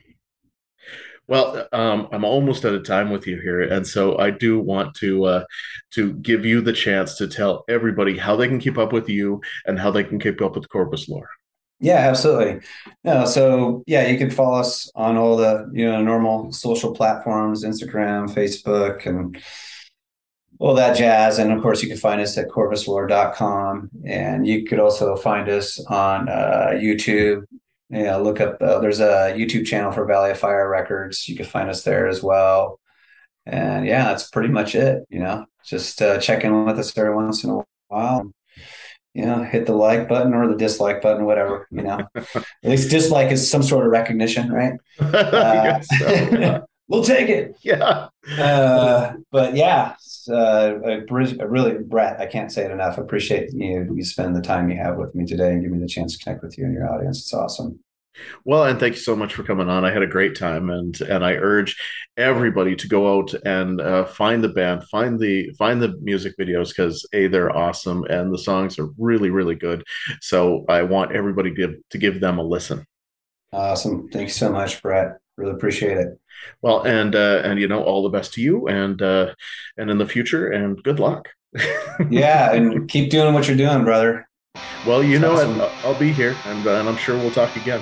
Well, 1.27 1.67
um, 1.71 2.09
I'm 2.11 2.25
almost 2.25 2.65
out 2.65 2.73
of 2.73 2.83
time 2.83 3.09
with 3.09 3.25
you 3.27 3.39
here, 3.39 3.61
and 3.61 3.85
so 3.87 4.17
I 4.17 4.31
do 4.31 4.59
want 4.59 4.95
to 4.95 5.25
uh, 5.25 5.43
to 5.91 6.13
give 6.13 6.45
you 6.45 6.61
the 6.61 6.73
chance 6.73 7.15
to 7.17 7.27
tell 7.27 7.63
everybody 7.69 8.17
how 8.17 8.35
they 8.35 8.47
can 8.47 8.59
keep 8.59 8.77
up 8.77 8.91
with 8.91 9.07
you 9.07 9.41
and 9.65 9.79
how 9.79 9.91
they 9.91 10.03
can 10.03 10.19
keep 10.19 10.41
up 10.41 10.55
with 10.55 10.67
Corvus 10.69 11.07
Lore. 11.07 11.29
Yeah, 11.81 11.97
absolutely. 11.97 12.61
No, 13.03 13.25
so 13.25 13.83
yeah, 13.87 14.07
you 14.07 14.17
can 14.19 14.29
follow 14.29 14.59
us 14.59 14.89
on 14.93 15.17
all 15.17 15.35
the 15.35 15.67
you 15.73 15.83
know 15.83 16.01
normal 16.01 16.51
social 16.51 16.93
platforms, 16.93 17.65
Instagram, 17.65 18.29
Facebook, 18.29 19.07
and 19.07 19.41
all 20.59 20.75
that 20.75 20.95
jazz. 20.95 21.39
And 21.39 21.51
of 21.51 21.63
course, 21.63 21.81
you 21.81 21.89
can 21.89 21.97
find 21.97 22.21
us 22.21 22.37
at 22.37 22.49
corvuslore.com. 22.49 23.89
And 24.05 24.45
you 24.45 24.63
could 24.63 24.79
also 24.79 25.15
find 25.15 25.49
us 25.49 25.83
on 25.87 26.29
uh, 26.29 26.69
YouTube. 26.73 27.45
Yeah, 27.89 28.17
look 28.17 28.39
up. 28.39 28.61
Uh, 28.61 28.79
there's 28.79 28.99
a 28.99 29.33
YouTube 29.35 29.65
channel 29.65 29.91
for 29.91 30.05
Valley 30.05 30.31
of 30.31 30.39
Fire 30.39 30.69
Records. 30.69 31.27
You 31.27 31.35
can 31.35 31.47
find 31.47 31.67
us 31.67 31.83
there 31.83 32.07
as 32.07 32.21
well. 32.21 32.79
And 33.47 33.87
yeah, 33.87 34.05
that's 34.05 34.29
pretty 34.29 34.49
much 34.49 34.75
it. 34.75 35.03
You 35.09 35.19
know, 35.19 35.45
just 35.65 35.99
uh, 35.99 36.19
check 36.19 36.43
in 36.43 36.63
with 36.63 36.77
us 36.77 36.95
every 36.95 37.15
once 37.15 37.43
in 37.43 37.49
a 37.49 37.63
while 37.87 38.31
you 39.13 39.25
know, 39.25 39.43
hit 39.43 39.65
the 39.65 39.73
like 39.73 40.07
button 40.07 40.33
or 40.33 40.47
the 40.47 40.55
dislike 40.55 41.01
button, 41.01 41.25
whatever, 41.25 41.67
you 41.71 41.81
know. 41.81 41.99
At 42.15 42.45
least 42.63 42.89
dislike 42.89 43.31
is 43.31 43.49
some 43.49 43.63
sort 43.63 43.85
of 43.85 43.91
recognition, 43.91 44.51
right? 44.51 44.73
Uh, 45.01 45.81
so, 45.81 46.07
yeah. 46.09 46.59
we'll 46.87 47.03
take 47.03 47.29
it. 47.29 47.55
Yeah. 47.61 48.07
Uh, 48.37 49.13
but 49.31 49.55
yeah, 49.55 49.95
uh, 50.29 50.73
I 50.85 51.01
really, 51.45 51.77
Brett, 51.79 52.19
I 52.19 52.25
can't 52.25 52.51
say 52.51 52.65
it 52.65 52.71
enough. 52.71 52.97
I 52.97 53.01
appreciate 53.01 53.53
you 53.53 53.93
you 53.95 54.03
spend 54.03 54.35
the 54.35 54.41
time 54.41 54.69
you 54.69 54.77
have 54.77 54.97
with 54.97 55.15
me 55.15 55.25
today 55.25 55.51
and 55.51 55.61
give 55.61 55.71
me 55.71 55.79
the 55.79 55.87
chance 55.87 56.17
to 56.17 56.23
connect 56.23 56.43
with 56.43 56.57
you 56.57 56.65
and 56.65 56.73
your 56.73 56.91
audience. 56.93 57.19
It's 57.19 57.33
awesome. 57.33 57.79
Well, 58.45 58.65
and 58.65 58.79
thank 58.79 58.95
you 58.95 59.01
so 59.01 59.15
much 59.15 59.33
for 59.33 59.43
coming 59.43 59.69
on. 59.69 59.85
I 59.85 59.91
had 59.91 60.01
a 60.01 60.07
great 60.07 60.37
time, 60.37 60.69
and 60.69 60.99
and 61.01 61.23
I 61.23 61.33
urge 61.33 61.79
everybody 62.17 62.75
to 62.75 62.87
go 62.87 63.17
out 63.17 63.33
and 63.45 63.79
uh, 63.79 64.05
find 64.05 64.43
the 64.43 64.49
band, 64.49 64.83
find 64.89 65.19
the 65.19 65.51
find 65.57 65.81
the 65.81 65.97
music 66.01 66.35
videos 66.37 66.69
because 66.69 67.07
a 67.13 67.27
they're 67.27 67.55
awesome 67.55 68.03
and 68.05 68.33
the 68.33 68.37
songs 68.37 68.77
are 68.79 68.89
really 68.97 69.29
really 69.29 69.55
good. 69.55 69.83
So 70.21 70.65
I 70.67 70.83
want 70.83 71.13
everybody 71.13 71.51
to 71.51 71.55
give, 71.55 71.75
to 71.91 71.97
give 71.97 72.19
them 72.19 72.37
a 72.37 72.43
listen. 72.43 72.85
Awesome, 73.53 74.09
thank 74.09 74.27
you 74.27 74.33
so 74.33 74.51
much, 74.51 74.81
Brett. 74.81 75.17
Really 75.37 75.53
appreciate 75.53 75.97
it. 75.97 76.19
Well, 76.61 76.83
and 76.83 77.15
uh, 77.15 77.41
and 77.43 77.59
you 77.59 77.67
know 77.67 77.83
all 77.83 78.03
the 78.03 78.09
best 78.09 78.33
to 78.33 78.41
you, 78.41 78.67
and 78.67 79.01
uh, 79.01 79.33
and 79.77 79.89
in 79.89 79.97
the 79.97 80.07
future, 80.07 80.51
and 80.51 80.81
good 80.83 80.99
luck. 80.99 81.29
yeah, 82.09 82.53
and 82.53 82.89
keep 82.89 83.09
doing 83.09 83.33
what 83.33 83.47
you're 83.47 83.57
doing, 83.57 83.83
brother. 83.83 84.27
Well, 84.85 85.03
you 85.03 85.19
know, 85.19 85.33
awesome. 85.33 85.61
I'll 85.83 85.99
be 85.99 86.11
here, 86.11 86.35
and, 86.45 86.65
uh, 86.65 86.75
and 86.75 86.89
I'm 86.89 86.97
sure 86.97 87.15
we'll 87.17 87.31
talk 87.31 87.55
again. 87.55 87.81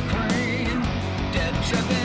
Should 1.71 1.87
be 1.87 2.00